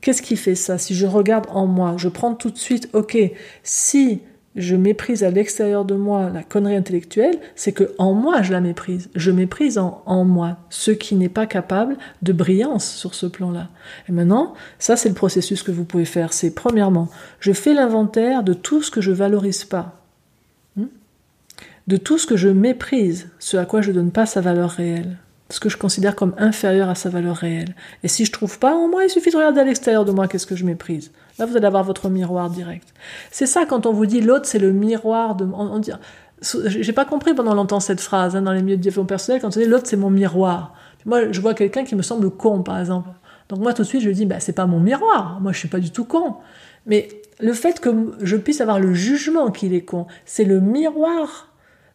Qu'est-ce 0.00 0.22
qui 0.22 0.36
fait 0.36 0.56
ça? 0.56 0.78
Si 0.78 0.94
je 0.94 1.06
regarde 1.06 1.46
en 1.50 1.66
moi, 1.66 1.94
je 1.96 2.08
prends 2.08 2.34
tout 2.34 2.50
de 2.50 2.58
suite, 2.58 2.88
ok, 2.92 3.16
si 3.62 4.20
je 4.56 4.76
méprise 4.76 5.24
à 5.24 5.30
l'extérieur 5.30 5.84
de 5.84 5.94
moi 5.94 6.28
la 6.28 6.42
connerie 6.42 6.76
intellectuelle, 6.76 7.38
c'est 7.54 7.72
que 7.72 7.94
en 7.98 8.12
moi 8.12 8.42
je 8.42 8.52
la 8.52 8.60
méprise. 8.60 9.08
Je 9.14 9.30
méprise 9.30 9.78
en, 9.78 10.02
en 10.04 10.24
moi 10.24 10.58
ce 10.68 10.90
qui 10.90 11.14
n'est 11.14 11.28
pas 11.28 11.46
capable 11.46 11.96
de 12.20 12.32
brillance 12.32 12.90
sur 12.90 13.14
ce 13.14 13.26
plan-là. 13.26 13.68
Et 14.08 14.12
maintenant, 14.12 14.54
ça 14.78 14.96
c'est 14.96 15.08
le 15.08 15.14
processus 15.14 15.62
que 15.62 15.72
vous 15.72 15.84
pouvez 15.84 16.04
faire. 16.04 16.32
C'est 16.32 16.54
premièrement, 16.54 17.08
je 17.40 17.52
fais 17.52 17.72
l'inventaire 17.72 18.42
de 18.42 18.52
tout 18.52 18.82
ce 18.82 18.90
que 18.90 19.00
je 19.00 19.12
valorise 19.12 19.64
pas, 19.64 20.02
hmm? 20.76 20.86
de 21.86 21.96
tout 21.96 22.18
ce 22.18 22.26
que 22.26 22.36
je 22.36 22.48
méprise, 22.48 23.30
ce 23.38 23.56
à 23.56 23.64
quoi 23.64 23.80
je 23.80 23.92
donne 23.92 24.10
pas 24.10 24.26
sa 24.26 24.42
valeur 24.42 24.70
réelle 24.70 25.16
ce 25.52 25.60
que 25.60 25.68
je 25.68 25.76
considère 25.76 26.16
comme 26.16 26.34
inférieur 26.38 26.88
à 26.88 26.94
sa 26.94 27.10
valeur 27.10 27.36
réelle. 27.36 27.74
Et 28.02 28.08
si 28.08 28.24
je 28.24 28.32
trouve 28.32 28.58
pas 28.58 28.74
en 28.74 28.88
moi, 28.88 29.04
il 29.04 29.10
suffit 29.10 29.30
de 29.30 29.36
regarder 29.36 29.60
à 29.60 29.64
l'extérieur 29.64 30.06
de 30.06 30.10
moi 30.10 30.26
qu'est-ce 30.26 30.46
que 30.46 30.56
je 30.56 30.64
méprise. 30.64 31.12
Là, 31.38 31.44
vous 31.44 31.54
allez 31.56 31.66
avoir 31.66 31.84
votre 31.84 32.08
miroir 32.08 32.48
direct. 32.48 32.88
C'est 33.30 33.46
ça 33.46 33.66
quand 33.66 33.84
on 33.84 33.92
vous 33.92 34.06
dit 34.06 34.22
l'autre, 34.22 34.46
c'est 34.46 34.58
le 34.58 34.72
miroir 34.72 35.36
de. 35.36 35.44
On, 35.44 35.78
dit, 35.78 35.92
j'ai 36.66 36.92
pas 36.94 37.04
compris 37.04 37.34
pendant 37.34 37.54
longtemps 37.54 37.80
cette 37.80 38.00
phrase 38.00 38.34
hein, 38.34 38.42
dans 38.42 38.52
les 38.52 38.62
milieux 38.62 38.78
de 38.78 38.82
développement 38.82 39.08
personnel 39.08 39.42
quand 39.42 39.54
on 39.54 39.60
dit 39.60 39.66
l'autre 39.66 39.86
c'est 39.86 39.96
mon 39.98 40.08
miroir. 40.08 40.74
Moi, 41.04 41.30
je 41.32 41.40
vois 41.40 41.52
quelqu'un 41.52 41.84
qui 41.84 41.96
me 41.96 42.02
semble 42.02 42.30
con, 42.30 42.62
par 42.62 42.80
exemple. 42.80 43.10
Donc 43.50 43.58
moi, 43.58 43.74
tout 43.74 43.82
de 43.82 43.86
suite, 43.86 44.00
je 44.00 44.10
dis, 44.10 44.24
bah, 44.24 44.40
c'est 44.40 44.54
pas 44.54 44.66
mon 44.66 44.80
miroir. 44.80 45.38
Moi, 45.42 45.52
je 45.52 45.58
suis 45.58 45.68
pas 45.68 45.80
du 45.80 45.90
tout 45.90 46.04
con. 46.04 46.36
Mais 46.86 47.08
le 47.40 47.52
fait 47.52 47.78
que 47.78 47.90
je 48.22 48.36
puisse 48.36 48.62
avoir 48.62 48.80
le 48.80 48.94
jugement 48.94 49.50
qu'il 49.50 49.74
est 49.74 49.84
con, 49.84 50.06
c'est 50.24 50.44
le 50.44 50.60
miroir 50.60 51.51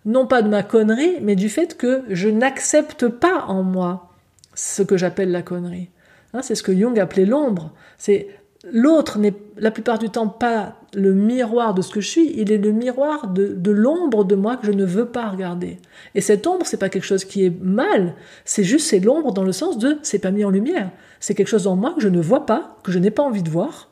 non 0.08 0.26
pas 0.26 0.42
de 0.42 0.48
ma 0.48 0.64
connerie, 0.64 1.18
mais 1.22 1.36
du 1.36 1.50
fait 1.50 1.78
que 1.78 2.04
je 2.10 2.30
n'accepte 2.30 3.08
pas 3.10 3.44
en 3.48 3.62
moi 3.62 4.14
ce 4.56 4.82
que 4.82 4.98
j'appelle 4.98 5.32
la 5.32 5.44
connerie. 5.44 5.90
Hein, 6.34 6.42
c'est 6.42 6.56
ce 6.56 6.64
que 6.64 6.76
Jung 6.76 6.98
appelait 6.98 7.26
l'ombre. 7.26 7.74
C'est 7.98 8.30
l'autre 8.72 9.20
n'est 9.20 9.34
la 9.58 9.70
plupart 9.70 10.00
du 10.00 10.10
temps 10.10 10.30
pas 10.30 10.78
le 10.94 11.14
miroir 11.14 11.74
de 11.74 11.82
ce 11.82 11.92
que 11.92 12.02
je 12.02 12.08
suis, 12.08 12.34
il 12.38 12.52
est 12.52 12.58
le 12.58 12.72
miroir 12.72 13.28
de, 13.28 13.72
l'ombre 13.72 14.24
de 14.24 14.36
moi 14.36 14.56
que 14.56 14.66
je 14.66 14.72
ne 14.72 14.86
veux 14.86 15.06
pas 15.06 15.30
regarder. 15.30 15.78
Et 16.16 16.22
cette 16.22 16.48
ombre, 16.48 16.66
c'est 16.66 16.78
pas 16.78 16.90
quelque 16.90 17.04
chose 17.04 17.26
qui 17.26 17.46
est 17.46 17.54
mal, 17.62 18.16
c'est 18.46 18.64
juste 18.64 18.88
c'est 18.88 19.00
l'ombre 19.00 19.34
dans 19.34 19.44
le 19.44 19.52
sens 19.52 19.78
de 19.78 19.98
c'est 20.04 20.20
pas 20.20 20.32
mis 20.32 20.46
en 20.46 20.50
lumière. 20.50 20.90
C'est 21.20 21.36
quelque 21.36 21.48
chose 21.48 21.68
en 21.68 21.76
moi 21.76 21.94
que 21.94 22.02
je 22.02 22.08
ne 22.08 22.22
vois 22.22 22.46
pas, 22.46 22.78
que 22.84 22.92
je 22.92 23.00
n'ai 23.00 23.12
pas 23.12 23.24
envie 23.24 23.44
de 23.44 23.50
voir, 23.50 23.90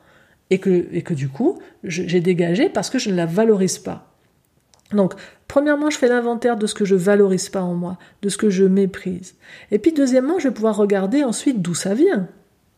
et 0.48 0.58
que, 0.58 0.86
et 0.92 1.02
que 1.02 1.12
du 1.12 1.28
coup 1.28 1.58
j'ai 1.84 2.20
dégagé 2.20 2.68
parce 2.70 2.88
que 2.88 2.98
je 2.98 3.10
ne 3.10 3.16
la 3.16 3.26
valorise 3.26 3.78
pas. 3.78 4.15
Donc, 4.92 5.14
premièrement, 5.48 5.90
je 5.90 5.98
fais 5.98 6.08
l'inventaire 6.08 6.56
de 6.56 6.66
ce 6.66 6.74
que 6.74 6.84
je 6.84 6.94
valorise 6.94 7.48
pas 7.48 7.62
en 7.62 7.74
moi, 7.74 7.98
de 8.22 8.28
ce 8.28 8.36
que 8.36 8.50
je 8.50 8.64
méprise. 8.64 9.34
Et 9.70 9.78
puis, 9.78 9.92
deuxièmement, 9.92 10.38
je 10.38 10.48
vais 10.48 10.54
pouvoir 10.54 10.76
regarder 10.76 11.24
ensuite 11.24 11.60
d'où 11.60 11.74
ça 11.74 11.94
vient. 11.94 12.28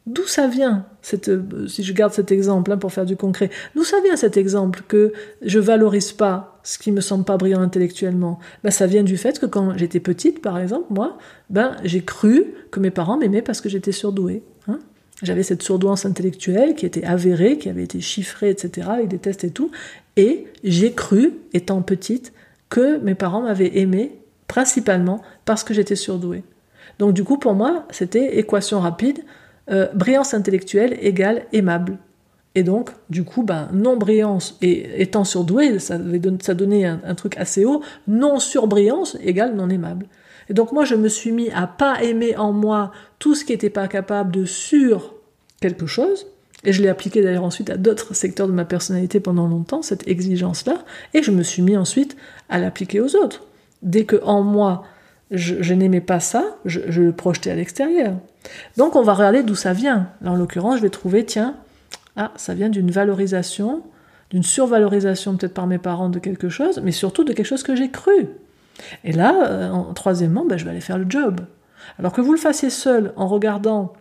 D'où 0.07 0.27
ça 0.27 0.47
vient, 0.47 0.87
euh, 1.29 1.69
si 1.69 1.83
je 1.83 1.93
garde 1.93 2.15
cet 2.15 2.33
exemple 2.33 2.73
hein, 2.73 2.79
pour 2.79 2.95
faire 2.95 3.05
du 3.05 3.15
concret, 3.15 3.51
d'où 3.77 3.85
ça 3.85 4.01
vient 4.01 4.17
cet 4.17 4.39
exemple 4.39 4.81
que 4.89 5.13
je 5.43 5.59
valorise 5.59 6.13
pas 6.13 6.59
ce 6.63 6.79
qui 6.79 6.93
me 6.93 7.03
semble 7.03 7.25
pas 7.25 7.37
brillant 7.37 7.61
intellectuellement? 7.61 8.39
Ben, 8.65 8.71
Ça 8.71 8.87
vient 8.87 9.03
du 9.03 9.19
fait 9.19 9.39
que 9.39 9.45
quand 9.45 9.77
j'étais 9.77 10.01
petite, 10.01 10.41
par 10.41 10.59
exemple, 10.59 10.87
moi, 10.89 11.19
ben, 11.51 11.77
j'ai 11.85 12.01
cru 12.01 12.55
que 12.71 12.81
mes 12.81 12.91
parents 12.91 13.19
m'aimaient 13.19 13.43
parce 13.43 13.61
que 13.61 13.69
j'étais 13.69 13.93
surdouée. 13.93 14.43
J'avais 15.23 15.43
cette 15.43 15.63
surdouance 15.63 16.07
intellectuelle 16.07 16.75
qui 16.75 16.87
était 16.87 17.05
avérée, 17.05 17.59
qui 17.59 17.69
avait 17.69 17.83
été 17.83 18.01
chiffrée, 18.01 18.51
etc., 18.51 18.89
avec 18.91 19.09
des 19.09 19.19
tests 19.19 19.45
et 19.45 19.51
tout. 19.51 19.71
Et 20.17 20.47
j'ai 20.63 20.93
cru, 20.93 21.35
étant 21.53 21.83
petite, 21.83 22.33
que 22.69 22.99
mes 22.99 23.15
parents 23.15 23.43
m'avaient 23.43 23.79
aimée 23.79 24.13
principalement 24.47 25.23
parce 25.45 25.65
que 25.65 25.75
j'étais 25.75 25.97
surdouée. 25.97 26.45
Donc 26.99 27.15
du 27.15 27.25
coup, 27.25 27.39
pour 27.39 27.55
moi, 27.55 27.87
c'était 27.91 28.39
équation 28.39 28.81
rapide, 28.81 29.25
euh, 29.71 29.89
brillance 29.95 30.35
intellectuelle 30.35 30.97
égale 31.01 31.43
aimable. 31.53 31.99
Et 32.55 32.63
donc, 32.63 32.91
du 33.11 33.25
coup, 33.25 33.43
ben, 33.43 33.69
non-brillance 33.73 34.57
et 34.63 35.03
étant 35.03 35.25
surdoué, 35.25 35.79
ça, 35.79 35.99
ça 36.41 36.55
donnait 36.55 36.87
un, 36.87 37.01
un, 37.05 37.15
truc 37.15 37.37
assez 37.37 37.65
haut, 37.65 37.83
non-surbrillance 38.09 39.17
égale 39.23 39.55
non-aimable. 39.55 40.07
Et 40.51 40.55
donc 40.55 40.73
moi, 40.73 40.85
je 40.85 40.95
me 40.95 41.09
suis 41.09 41.33
mis 41.33 41.51
à 41.51 41.67
pas 41.67 42.03
aimer 42.03 42.37
en 42.37 42.53
moi 42.53 42.93
tout 43.19 43.35
ce 43.35 43.45
qui 43.45 43.53
n'était 43.53 43.71
pas 43.71 43.89
capable 43.89 44.33
de 44.33 44.45
sur 44.45 45.15
quelque 45.61 45.87
chose, 45.87 46.27
et 46.65 46.73
je 46.73 46.83
l'ai 46.83 46.89
appliqué 46.89 47.23
d'ailleurs 47.23 47.45
ensuite 47.45 47.71
à 47.71 47.77
d'autres 47.77 48.15
secteurs 48.15 48.49
de 48.49 48.53
ma 48.53 48.65
personnalité 48.65 49.21
pendant 49.21 49.47
longtemps, 49.47 49.83
cette 49.83 50.09
exigence-là, 50.09 50.85
et 51.15 51.23
je 51.23 51.31
me 51.31 51.43
suis 51.43 51.63
mis 51.63 51.77
ensuite 51.77 52.17
à 52.49 52.59
l'appliquer 52.59 53.01
aux 53.01 53.15
autres. 53.17 53.45
Dès 53.83 54.05
que 54.05 54.17
en 54.25 54.43
moi, 54.43 54.85
je, 55.31 55.75
n'aimais 55.75 56.01
pas 56.01 56.21
ça, 56.21 56.57
je, 56.65 56.81
je, 56.89 57.03
le 57.03 57.13
projetais 57.13 57.51
à 57.51 57.55
l'extérieur. 57.55 58.17
Donc 58.77 58.97
on 58.97 59.03
va 59.03 59.15
regarder 59.15 59.43
d'où 59.43 59.55
ça 59.55 59.73
vient. 59.73 60.09
Là, 60.23 60.33
en 60.33 60.37
l'occurrence, 60.37 60.79
je 60.79 60.83
vais 60.83 60.91
trouver, 60.91 61.25
tiens, 61.25 61.55
ah, 62.17 62.33
ça 62.37 62.55
vient 62.55 62.69
d'une 62.69 62.91
valorisation, 62.91 63.83
d'une 64.31 64.43
survalorisation 64.43 65.37
peut-être 65.37 65.55
par 65.55 65.67
mes 65.67 65.79
parents 65.79 66.09
de 66.09 66.19
quelque 66.19 66.49
chose, 66.49 66.81
mais 66.83 66.93
surtout 66.93 67.25
de 67.25 67.33
quelque 67.33 67.47
chose 67.47 67.63
que 67.63 67.77
j'ai 67.77 67.91
cru. 67.91 68.29
Et 69.05 69.13
là, 69.13 69.35
euh, 69.47 69.71
en, 69.71 69.93
troisièmement, 69.95 70.45
ben, 70.45 70.59
je 70.59 70.65
vais 70.65 70.71
aller 70.71 70.81
faire 70.81 70.99
le 70.99 71.07
job. 71.09 71.41
Alors 71.99 72.13
que 72.13 72.21
vous 72.21 72.33
le 72.33 72.39
fassiez 72.39 72.71
seul 72.71 73.13
en 73.17 73.27
regardant 73.27 73.93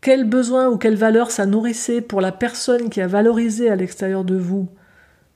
quel 0.00 0.24
besoin 0.24 0.68
ou 0.68 0.78
quelle 0.78 0.96
valeur 0.96 1.30
ça 1.30 1.46
nourrissait 1.46 2.00
pour 2.00 2.20
la 2.20 2.32
personne 2.32 2.90
qui 2.90 3.00
a 3.00 3.06
valorisé 3.06 3.70
à 3.70 3.76
l'extérieur 3.76 4.24
de 4.24 4.36
vous 4.36 4.68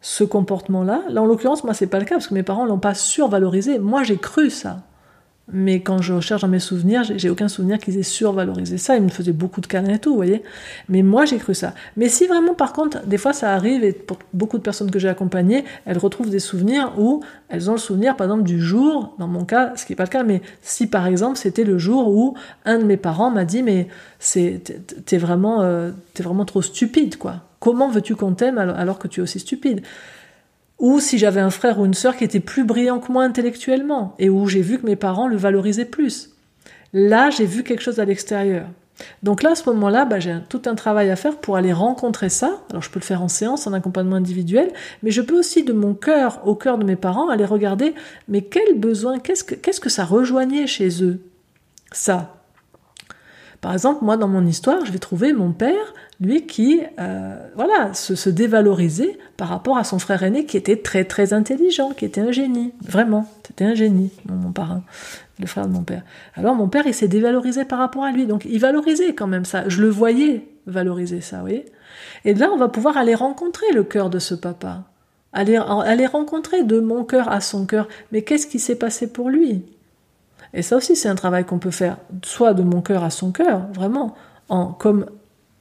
ce 0.01 0.24
comportement-là. 0.24 1.03
Là, 1.09 1.22
en 1.22 1.26
l'occurrence, 1.26 1.64
moi, 1.64 1.74
c'est 1.74 1.86
pas 1.86 1.99
le 1.99 2.05
cas 2.05 2.16
parce 2.16 2.28
que 2.28 2.34
mes 2.34 2.42
parents 2.42 2.64
l'ont 2.64 2.78
pas 2.78 2.94
survalorisé. 2.94 3.78
Moi, 3.78 4.03
j'ai 4.03 4.18
cru 4.18 4.51
ça. 4.51 4.82
Mais 5.53 5.78
quand 5.80 6.03
je 6.03 6.12
recherche 6.12 6.42
dans 6.42 6.49
mes 6.49 6.59
souvenirs, 6.59 7.05
j'ai 7.05 7.30
aucun 7.30 7.47
souvenir 7.47 7.78
qu'ils 7.78 7.97
aient 7.99 8.03
survalorisé 8.03 8.78
ça. 8.78 8.97
Ils 8.97 9.03
me 9.03 9.09
faisaient 9.09 9.32
beaucoup 9.32 9.61
de 9.61 9.66
câlins 9.66 9.94
et 9.94 9.99
tout, 10.01 10.11
vous 10.11 10.16
voyez. 10.16 10.42
Mais 10.88 11.03
moi, 11.03 11.24
j'ai 11.24 11.36
cru 11.36 11.55
ça. 11.55 11.72
Mais 11.97 12.09
si 12.09 12.26
vraiment, 12.26 12.55
par 12.55 12.72
contre, 12.72 13.07
des 13.07 13.16
fois, 13.16 13.32
ça 13.32 13.53
arrive, 13.53 13.84
et 13.84 13.92
pour 13.92 14.18
beaucoup 14.32 14.59
de 14.59 14.62
personnes 14.62 14.90
que 14.90 14.99
j'ai 14.99 15.09
accompagnées, 15.09 15.64
elles 15.84 15.99
retrouvent 15.99 16.30
des 16.30 16.40
souvenirs 16.40 16.92
où 16.99 17.22
elles 17.49 17.70
ont 17.70 17.74
le 17.74 17.78
souvenir, 17.78 18.16
par 18.16 18.26
exemple, 18.26 18.42
du 18.42 18.61
jour, 18.61 19.14
dans 19.20 19.28
mon 19.28 19.44
cas, 19.44 19.72
ce 19.76 19.86
qui 19.86 19.92
n'est 19.92 19.97
pas 19.97 20.05
le 20.05 20.09
cas, 20.09 20.24
mais 20.24 20.42
si, 20.62 20.88
par 20.88 21.07
exemple, 21.07 21.38
c'était 21.38 21.64
le 21.64 21.78
jour 21.78 22.09
où 22.09 22.34
un 22.64 22.78
de 22.78 22.84
mes 22.84 22.97
parents 22.97 23.30
m'a 23.30 23.44
dit, 23.44 23.62
mais 23.62 23.86
t'es 24.24 25.18
vraiment, 25.18 25.62
euh, 25.62 25.92
vraiment 26.18 26.44
trop 26.44 26.61
stupide, 26.62 27.18
quoi. 27.18 27.42
Comment 27.61 27.88
veux-tu 27.88 28.16
qu'on 28.16 28.32
t'aime 28.32 28.59
alors 28.59 28.99
que 28.99 29.09
tu 29.09 29.20
es 29.20 29.22
aussi 29.22 29.38
stupide? 29.38 29.82
Ou 30.79 31.01
si 31.01 31.18
j'avais 31.18 31.41
un 31.41 31.51
frère 31.51 31.79
ou 31.79 31.87
une 31.87 31.95
sœur 31.95 32.16
qui 32.16 32.24
était 32.24 32.41
plus 32.41 32.64
brillant 32.64 32.99
que 32.99 33.11
moi 33.11 33.24
intellectuellement, 33.24 34.14
et 34.18 34.29
où 34.29 34.47
j'ai 34.47 34.62
vu 34.62 34.79
que 34.79 34.87
mes 34.87 34.97
parents 34.97 35.29
le 35.29 35.37
valorisaient 35.37 35.85
plus. 35.85 36.31
Là, 36.93 37.31
j'ai 37.31 37.47
vu 37.47 37.62
quelque 37.62 37.83
chose 37.83 38.01
à 38.01 38.05
l'extérieur. 38.05 38.66
Donc 39.22 39.43
là, 39.43 39.51
à 39.51 39.55
ce 39.55 39.68
moment-là, 39.70 40.05
bah, 40.05 40.20
j'ai 40.20 40.37
tout 40.49 40.62
un 40.66 40.74
travail 40.74 41.11
à 41.11 41.16
faire 41.16 41.37
pour 41.37 41.57
aller 41.57 41.72
rencontrer 41.72 42.29
ça. 42.29 42.62
Alors 42.70 42.83
je 42.83 42.91
peux 42.91 42.99
le 42.99 43.05
faire 43.05 43.22
en 43.22 43.29
séance, 43.29 43.66
en 43.66 43.72
accompagnement 43.72 44.16
individuel, 44.16 44.72
mais 45.03 45.11
je 45.11 45.20
peux 45.20 45.39
aussi 45.39 45.64
de 45.64 45.72
mon 45.72 45.95
cœur 45.95 46.41
au 46.47 46.55
cœur 46.55 46.79
de 46.79 46.85
mes 46.85 46.97
parents 46.97 47.29
aller 47.29 47.45
regarder, 47.45 47.95
mais 48.29 48.43
quel 48.43 48.79
besoin, 48.79 49.18
qu'est-ce 49.18 49.45
que, 49.45 49.55
qu'est-ce 49.55 49.81
que 49.81 49.91
ça 49.91 50.05
rejoignait 50.05 50.66
chez 50.66 51.03
eux? 51.03 51.20
Ça. 51.93 52.33
Par 53.61 53.72
exemple, 53.72 54.04
moi, 54.04 54.16
dans 54.16 54.28
mon 54.28 54.46
histoire, 54.46 54.84
je 54.84 54.92
vais 54.92 54.98
trouver 54.98 55.32
mon 55.32 55.52
père 55.52 55.94
lui 56.20 56.46
qui 56.46 56.80
euh, 56.98 57.36
voilà 57.57 57.92
se, 57.92 58.14
se, 58.14 58.30
dévalorisait 58.30 59.18
par 59.36 59.48
rapport 59.48 59.76
à 59.76 59.84
son 59.84 59.98
frère 59.98 60.22
aîné 60.22 60.46
qui 60.46 60.57
était 60.57 60.76
très 60.76 61.04
très 61.04 61.32
intelligent, 61.32 61.90
qui 61.90 62.04
était 62.04 62.20
un 62.20 62.32
génie, 62.32 62.72
vraiment, 62.82 63.26
c'était 63.46 63.64
un 63.64 63.74
génie, 63.74 64.11
mon, 64.26 64.52
parrain, 64.52 64.82
le 65.38 65.46
frère 65.46 65.66
de 65.66 65.72
mon 65.72 65.82
père. 65.82 66.02
Alors 66.34 66.54
mon 66.54 66.68
père 66.68 66.86
il 66.86 66.94
s'est 66.94 67.09
dévalorisé 67.09 67.64
par 67.64 67.78
rapport 67.78 68.04
à 68.04 68.12
lui, 68.12 68.26
donc 68.26 68.46
il 68.48 68.59
valorisait 68.59 69.14
quand 69.14 69.26
même 69.26 69.44
ça, 69.44 69.68
je 69.68 69.82
le 69.82 69.88
voyais 69.88 70.48
valoriser 70.66 71.20
ça, 71.20 71.42
oui. 71.44 71.64
Et 72.24 72.34
là 72.34 72.50
on 72.52 72.57
va 72.57 72.68
pouvoir 72.68 72.96
aller 72.96 73.14
rencontrer 73.14 73.70
le 73.74 73.84
cœur 73.84 74.09
de 74.09 74.18
ce 74.18 74.34
papa, 74.34 74.84
aller, 75.32 75.57
aller 75.57 76.07
rencontrer 76.07 76.62
de 76.64 76.80
mon 76.80 77.04
cœur 77.04 77.30
à 77.30 77.40
son 77.40 77.66
cœur, 77.66 77.88
mais 78.11 78.22
qu'est-ce 78.22 78.46
qui 78.46 78.59
s'est 78.59 78.76
passé 78.76 79.07
pour 79.07 79.28
lui? 79.28 79.64
Et 80.57 80.62
ça 80.62 80.76
aussi 80.76 80.96
c'est 80.96 81.09
un 81.09 81.14
travail 81.14 81.44
qu'on 81.44 81.59
peut 81.59 81.70
faire, 81.70 81.98
soit 82.24 82.54
de 82.54 82.62
mon 82.62 82.80
cœur 82.80 83.04
à 83.04 83.11
son 83.11 83.30
cœur, 83.30 83.66
vraiment, 83.74 84.14
en, 84.48 84.66
comme 84.72 85.07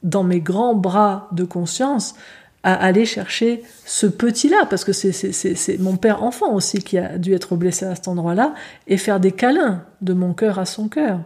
dans 0.02 0.24
mes 0.24 0.40
grands 0.40 0.74
bras 0.74 1.28
de 1.32 1.44
conscience 1.44 2.14
à 2.62 2.72
aller 2.72 3.04
chercher 3.04 3.62
ce 3.84 4.06
petit-là, 4.06 4.66
parce 4.68 4.84
que 4.84 4.92
c'est 4.92 5.78
mon 5.78 5.96
père 5.96 6.24
enfant 6.24 6.52
aussi 6.52 6.78
qui 6.78 6.98
a 6.98 7.18
dû 7.18 7.34
être 7.34 7.54
blessé 7.54 7.84
à 7.84 7.94
cet 7.94 8.08
endroit-là, 8.08 8.54
et 8.88 8.96
faire 8.96 9.20
des 9.20 9.32
câlins 9.32 9.84
de 10.00 10.14
mon 10.14 10.32
cœur 10.32 10.58
à 10.58 10.64
son 10.64 10.88
cœur. 10.88 11.20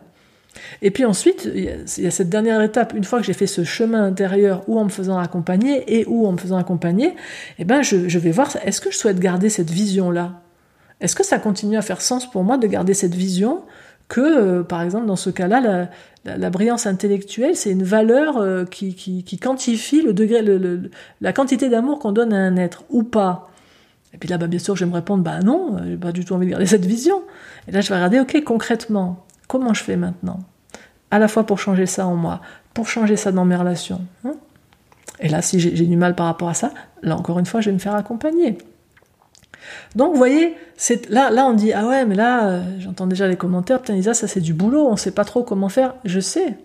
Et 0.83 0.91
puis 0.91 1.05
ensuite, 1.05 1.49
il 1.55 1.65
y, 1.65 2.07
a, 2.07 2.11
cette 2.11 2.29
dernière 2.29 2.61
étape, 2.61 2.93
une 2.93 3.05
fois 3.05 3.21
que 3.21 3.25
j'ai 3.25 3.33
fait 3.33 3.47
ce 3.47 3.63
chemin 3.63 4.05
intérieur 4.05 4.65
ou 4.67 4.81
en 4.81 4.85
me 4.85 4.91
faisant 4.91 5.17
accompagner 5.17 6.01
et 6.01 6.05
ou 6.07 6.27
en 6.27 6.33
me 6.33 6.39
faisant 6.39 6.57
accompagner, 6.57 7.15
eh 7.59 7.65
ben 7.65 7.83
je, 7.83 8.09
je 8.09 8.19
vais 8.19 8.33
voir, 8.33 8.55
est-ce 8.65 8.81
que 8.81 8.91
je 8.91 8.97
souhaite 8.97 9.21
garder 9.21 9.49
cette 9.49 9.71
vision-là? 9.71 10.43
Est-ce 11.01 11.17
que 11.17 11.25
ça 11.25 11.39
continue 11.39 11.77
à 11.77 11.83
faire 11.83 12.01
sens 12.01 12.31
pour 12.31 12.45
moi 12.45 12.59
de 12.59 12.67
garder 12.67 12.95
cette 12.95 13.15
vision 13.15 13.63
que, 14.09 14.21
euh, 14.21 14.63
par 14.63 14.83
exemple, 14.83 15.07
dans 15.07 15.17
ce 15.17 15.31
cas-là, 15.31 15.89
la, 16.25 16.51
brillance 16.51 16.87
intellectuelle, 16.87 17.57
c'est 17.57 17.71
une 17.71 17.85
valeur 17.85 18.39
euh, 18.39 18.65
qui, 18.65 18.95
qui, 18.95 19.39
quantifie 19.39 20.03
le 20.03 20.13
degré, 20.13 20.45
la 21.21 21.33
quantité 21.33 21.69
d'amour 21.69 22.01
qu'on 22.01 22.13
donne 22.13 22.33
à 22.33 22.39
un 22.39 22.57
être, 22.57 22.85
ou 22.91 23.05
pas? 23.05 23.51
Et 24.13 24.19
puis 24.19 24.29
là, 24.29 24.37
bah, 24.37 24.49
bien 24.49 24.59
sûr, 24.59 24.75
je 24.77 24.85
vais 24.85 24.91
me 24.91 24.95
répondre, 24.95 25.23
bah 25.23 25.41
non, 25.41 25.77
j'ai 25.87 25.97
pas 25.97 26.13
du 26.13 26.25
tout 26.25 26.35
envie 26.35 26.47
de 26.47 26.51
garder 26.51 26.67
cette 26.67 26.85
vision. 26.85 27.23
Et 27.69 27.73
là, 27.73 27.81
je 27.81 27.89
vais 27.89 27.95
regarder, 27.95 28.21
ok, 28.21 28.43
concrètement, 28.45 29.25
comment 29.47 29.73
je 29.73 29.85
fais 29.85 29.97
maintenant? 29.97 30.41
À 31.13 31.19
la 31.19 31.29
fois 31.29 31.45
pour 31.45 31.59
changer 31.59 31.87
ça 31.87 32.07
en 32.07 32.17
moi, 32.17 32.41
pour 32.75 32.89
changer 32.89 33.17
ça 33.17 33.33
dans 33.33 33.45
mes 33.45 33.57
relations. 33.57 34.01
Hein? 34.25 34.35
Et 35.21 35.29
là, 35.29 35.43
si 35.43 35.61
j'ai 35.61 35.71
du 35.71 35.97
mal 35.97 36.15
par 36.15 36.27
rapport 36.27 36.49
à 36.49 36.55
ça, 36.55 36.73
là, 37.03 37.17
encore 37.17 37.39
une 37.39 37.47
fois, 37.47 37.61
je 37.61 37.71
vais 37.71 37.75
me 37.75 37.79
faire 37.79 37.95
accompagner. 37.95 38.59
Donc, 39.97 40.13
vous 40.13 40.19
voyez, 40.19 40.57
là, 41.09 41.31
là, 41.31 41.47
on 41.47 41.53
dit 41.53 41.73
ah 41.73 41.87
ouais, 41.87 42.05
mais 42.05 42.15
là, 42.15 42.49
euh, 42.49 42.63
j'entends 42.79 43.07
déjà 43.07 43.27
les 43.29 43.37
commentaires. 43.37 43.81
Putain, 43.81 43.95
Lisa, 43.95 44.15
ça 44.15 44.27
c'est 44.27 44.41
du 44.41 44.55
boulot. 44.55 44.87
On 44.89 44.97
sait 44.97 45.13
pas 45.13 45.25
trop 45.25 45.43
comment 45.43 45.69
faire. 45.69 45.95
Je 46.05 46.21
sais, 46.21 46.57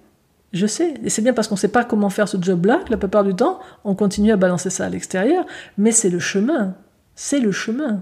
je 0.53 0.68
sais. 0.68 0.95
Et 1.03 1.10
c'est 1.10 1.22
bien 1.22 1.34
parce 1.34 1.47
qu'on 1.47 1.56
sait 1.56 1.68
pas 1.68 1.84
comment 1.84 2.10
faire 2.10 2.28
ce 2.28 2.38
job-là 2.39 2.82
que 2.86 2.91
la 2.91 2.97
plupart 2.97 3.24
du 3.24 3.36
temps, 3.36 3.60
on 3.84 3.95
continue 3.95 4.32
à 4.32 4.38
balancer 4.38 4.70
ça 4.70 4.86
à 4.86 4.89
l'extérieur. 4.89 5.45
Mais 5.78 5.91
c'est 5.91 6.10
le 6.10 6.20
chemin. 6.20 6.76
C'est 7.16 7.39
le 7.39 7.51
chemin. 7.51 8.01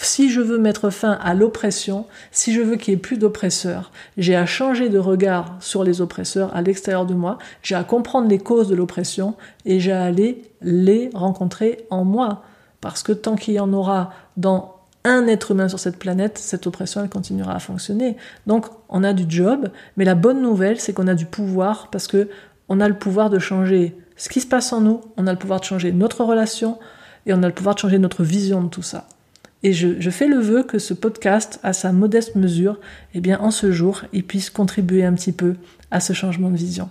Si 0.00 0.30
je 0.30 0.40
veux 0.40 0.58
mettre 0.58 0.90
fin 0.90 1.18
à 1.20 1.34
l'oppression, 1.34 2.06
si 2.30 2.54
je 2.54 2.60
veux 2.60 2.76
qu'il 2.76 2.94
n'y 2.94 2.98
ait 2.98 3.02
plus 3.02 3.18
d'oppresseurs, 3.18 3.90
j'ai 4.16 4.36
à 4.36 4.46
changer 4.46 4.90
de 4.90 4.98
regard 4.98 5.56
sur 5.58 5.82
les 5.82 6.00
oppresseurs 6.00 6.54
à 6.54 6.62
l'extérieur 6.62 7.04
de 7.04 7.14
moi, 7.14 7.38
j'ai 7.62 7.74
à 7.74 7.82
comprendre 7.82 8.28
les 8.28 8.38
causes 8.38 8.68
de 8.68 8.76
l'oppression 8.76 9.34
et 9.64 9.80
j'ai 9.80 9.90
à 9.90 10.04
aller 10.04 10.42
les 10.62 11.10
rencontrer 11.14 11.84
en 11.90 12.04
moi. 12.04 12.44
Parce 12.80 13.02
que 13.02 13.12
tant 13.12 13.36
qu'il 13.36 13.54
y 13.54 13.60
en 13.60 13.72
aura 13.72 14.10
dans 14.36 14.76
un 15.04 15.26
être 15.26 15.52
humain 15.52 15.68
sur 15.68 15.78
cette 15.78 15.98
planète, 15.98 16.38
cette 16.38 16.66
oppression, 16.66 17.02
elle 17.02 17.08
continuera 17.08 17.54
à 17.54 17.58
fonctionner. 17.58 18.16
Donc, 18.46 18.66
on 18.88 19.04
a 19.04 19.12
du 19.12 19.24
job, 19.28 19.68
mais 19.96 20.04
la 20.04 20.14
bonne 20.14 20.42
nouvelle, 20.42 20.80
c'est 20.80 20.92
qu'on 20.92 21.06
a 21.06 21.14
du 21.14 21.26
pouvoir 21.26 21.88
parce 21.90 22.06
que 22.06 22.28
on 22.68 22.80
a 22.80 22.88
le 22.88 22.98
pouvoir 22.98 23.30
de 23.30 23.38
changer 23.38 23.96
ce 24.16 24.28
qui 24.28 24.40
se 24.40 24.46
passe 24.46 24.72
en 24.72 24.80
nous, 24.80 25.00
on 25.16 25.26
a 25.26 25.32
le 25.32 25.38
pouvoir 25.38 25.60
de 25.60 25.64
changer 25.64 25.92
notre 25.92 26.24
relation 26.24 26.78
et 27.26 27.32
on 27.32 27.42
a 27.42 27.46
le 27.46 27.54
pouvoir 27.54 27.76
de 27.76 27.80
changer 27.80 27.98
notre 27.98 28.24
vision 28.24 28.62
de 28.62 28.68
tout 28.68 28.82
ça. 28.82 29.06
Et 29.62 29.72
je, 29.72 30.00
je, 30.00 30.10
fais 30.10 30.28
le 30.28 30.38
vœu 30.38 30.62
que 30.62 30.78
ce 30.78 30.94
podcast, 30.94 31.58
à 31.64 31.72
sa 31.72 31.92
modeste 31.92 32.36
mesure, 32.36 32.78
eh 33.14 33.20
bien, 33.20 33.40
en 33.40 33.50
ce 33.50 33.72
jour, 33.72 34.02
il 34.12 34.24
puisse 34.24 34.50
contribuer 34.50 35.04
un 35.04 35.14
petit 35.14 35.32
peu 35.32 35.56
à 35.90 35.98
ce 35.98 36.12
changement 36.12 36.50
de 36.50 36.56
vision. 36.56 36.90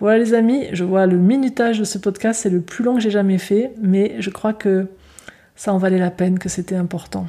Voilà 0.00 0.18
les 0.18 0.34
amis, 0.34 0.66
je 0.72 0.82
vois 0.82 1.06
le 1.06 1.16
minutage 1.16 1.78
de 1.78 1.84
ce 1.84 1.98
podcast, 1.98 2.40
c'est 2.42 2.50
le 2.50 2.60
plus 2.60 2.82
long 2.84 2.94
que 2.94 3.00
j'ai 3.00 3.10
jamais 3.10 3.38
fait, 3.38 3.72
mais 3.80 4.16
je 4.18 4.30
crois 4.30 4.52
que 4.52 4.88
ça 5.58 5.74
en 5.74 5.78
valait 5.78 5.98
la 5.98 6.10
peine, 6.10 6.38
que 6.38 6.48
c'était 6.48 6.76
important. 6.76 7.26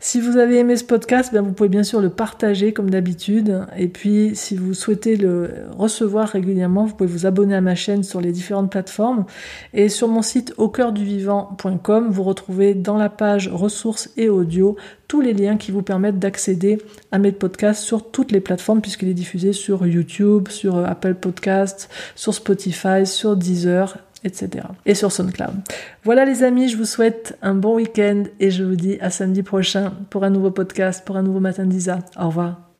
Si 0.00 0.20
vous 0.20 0.36
avez 0.36 0.58
aimé 0.58 0.76
ce 0.76 0.82
podcast, 0.82 1.30
bien 1.30 1.42
vous 1.42 1.52
pouvez 1.52 1.68
bien 1.68 1.84
sûr 1.84 2.00
le 2.00 2.10
partager 2.10 2.72
comme 2.72 2.90
d'habitude. 2.90 3.66
Et 3.76 3.86
puis, 3.86 4.32
si 4.34 4.56
vous 4.56 4.74
souhaitez 4.74 5.16
le 5.16 5.48
recevoir 5.78 6.28
régulièrement, 6.28 6.86
vous 6.86 6.94
pouvez 6.94 7.08
vous 7.08 7.24
abonner 7.24 7.54
à 7.54 7.60
ma 7.60 7.76
chaîne 7.76 8.02
sur 8.02 8.20
les 8.20 8.32
différentes 8.32 8.70
plateformes. 8.70 9.24
Et 9.74 9.88
sur 9.88 10.08
mon 10.08 10.22
site 10.22 10.54
au 10.56 10.68
cœur 10.68 10.92
du 10.92 11.04
vivant.com, 11.04 12.08
vous 12.10 12.24
retrouvez 12.24 12.74
dans 12.74 12.96
la 12.96 13.08
page 13.08 13.48
ressources 13.48 14.10
et 14.16 14.28
audio 14.28 14.76
tous 15.06 15.20
les 15.20 15.34
liens 15.34 15.56
qui 15.56 15.70
vous 15.70 15.82
permettent 15.82 16.18
d'accéder 16.18 16.78
à 17.12 17.18
mes 17.18 17.30
podcasts 17.32 17.82
sur 17.82 18.10
toutes 18.10 18.32
les 18.32 18.40
plateformes 18.40 18.80
puisqu'il 18.80 19.08
est 19.08 19.14
diffusé 19.14 19.52
sur 19.52 19.86
YouTube, 19.86 20.48
sur 20.48 20.78
Apple 20.78 21.14
Podcasts, 21.14 21.88
sur 22.16 22.34
Spotify, 22.34 23.06
sur 23.06 23.36
Deezer 23.36 23.98
etc. 24.24 24.66
Et 24.86 24.94
sur 24.94 25.12
SoundCloud. 25.12 25.62
Voilà 26.04 26.24
les 26.24 26.42
amis, 26.42 26.68
je 26.68 26.76
vous 26.76 26.84
souhaite 26.84 27.36
un 27.42 27.54
bon 27.54 27.76
week-end 27.76 28.24
et 28.40 28.50
je 28.50 28.64
vous 28.64 28.76
dis 28.76 28.98
à 29.00 29.10
samedi 29.10 29.42
prochain 29.42 29.92
pour 30.10 30.24
un 30.24 30.30
nouveau 30.30 30.50
podcast, 30.50 31.04
pour 31.04 31.16
un 31.16 31.22
nouveau 31.22 31.40
matin 31.40 31.64
d'Isa. 31.64 31.98
Au 32.18 32.28
revoir. 32.28 32.62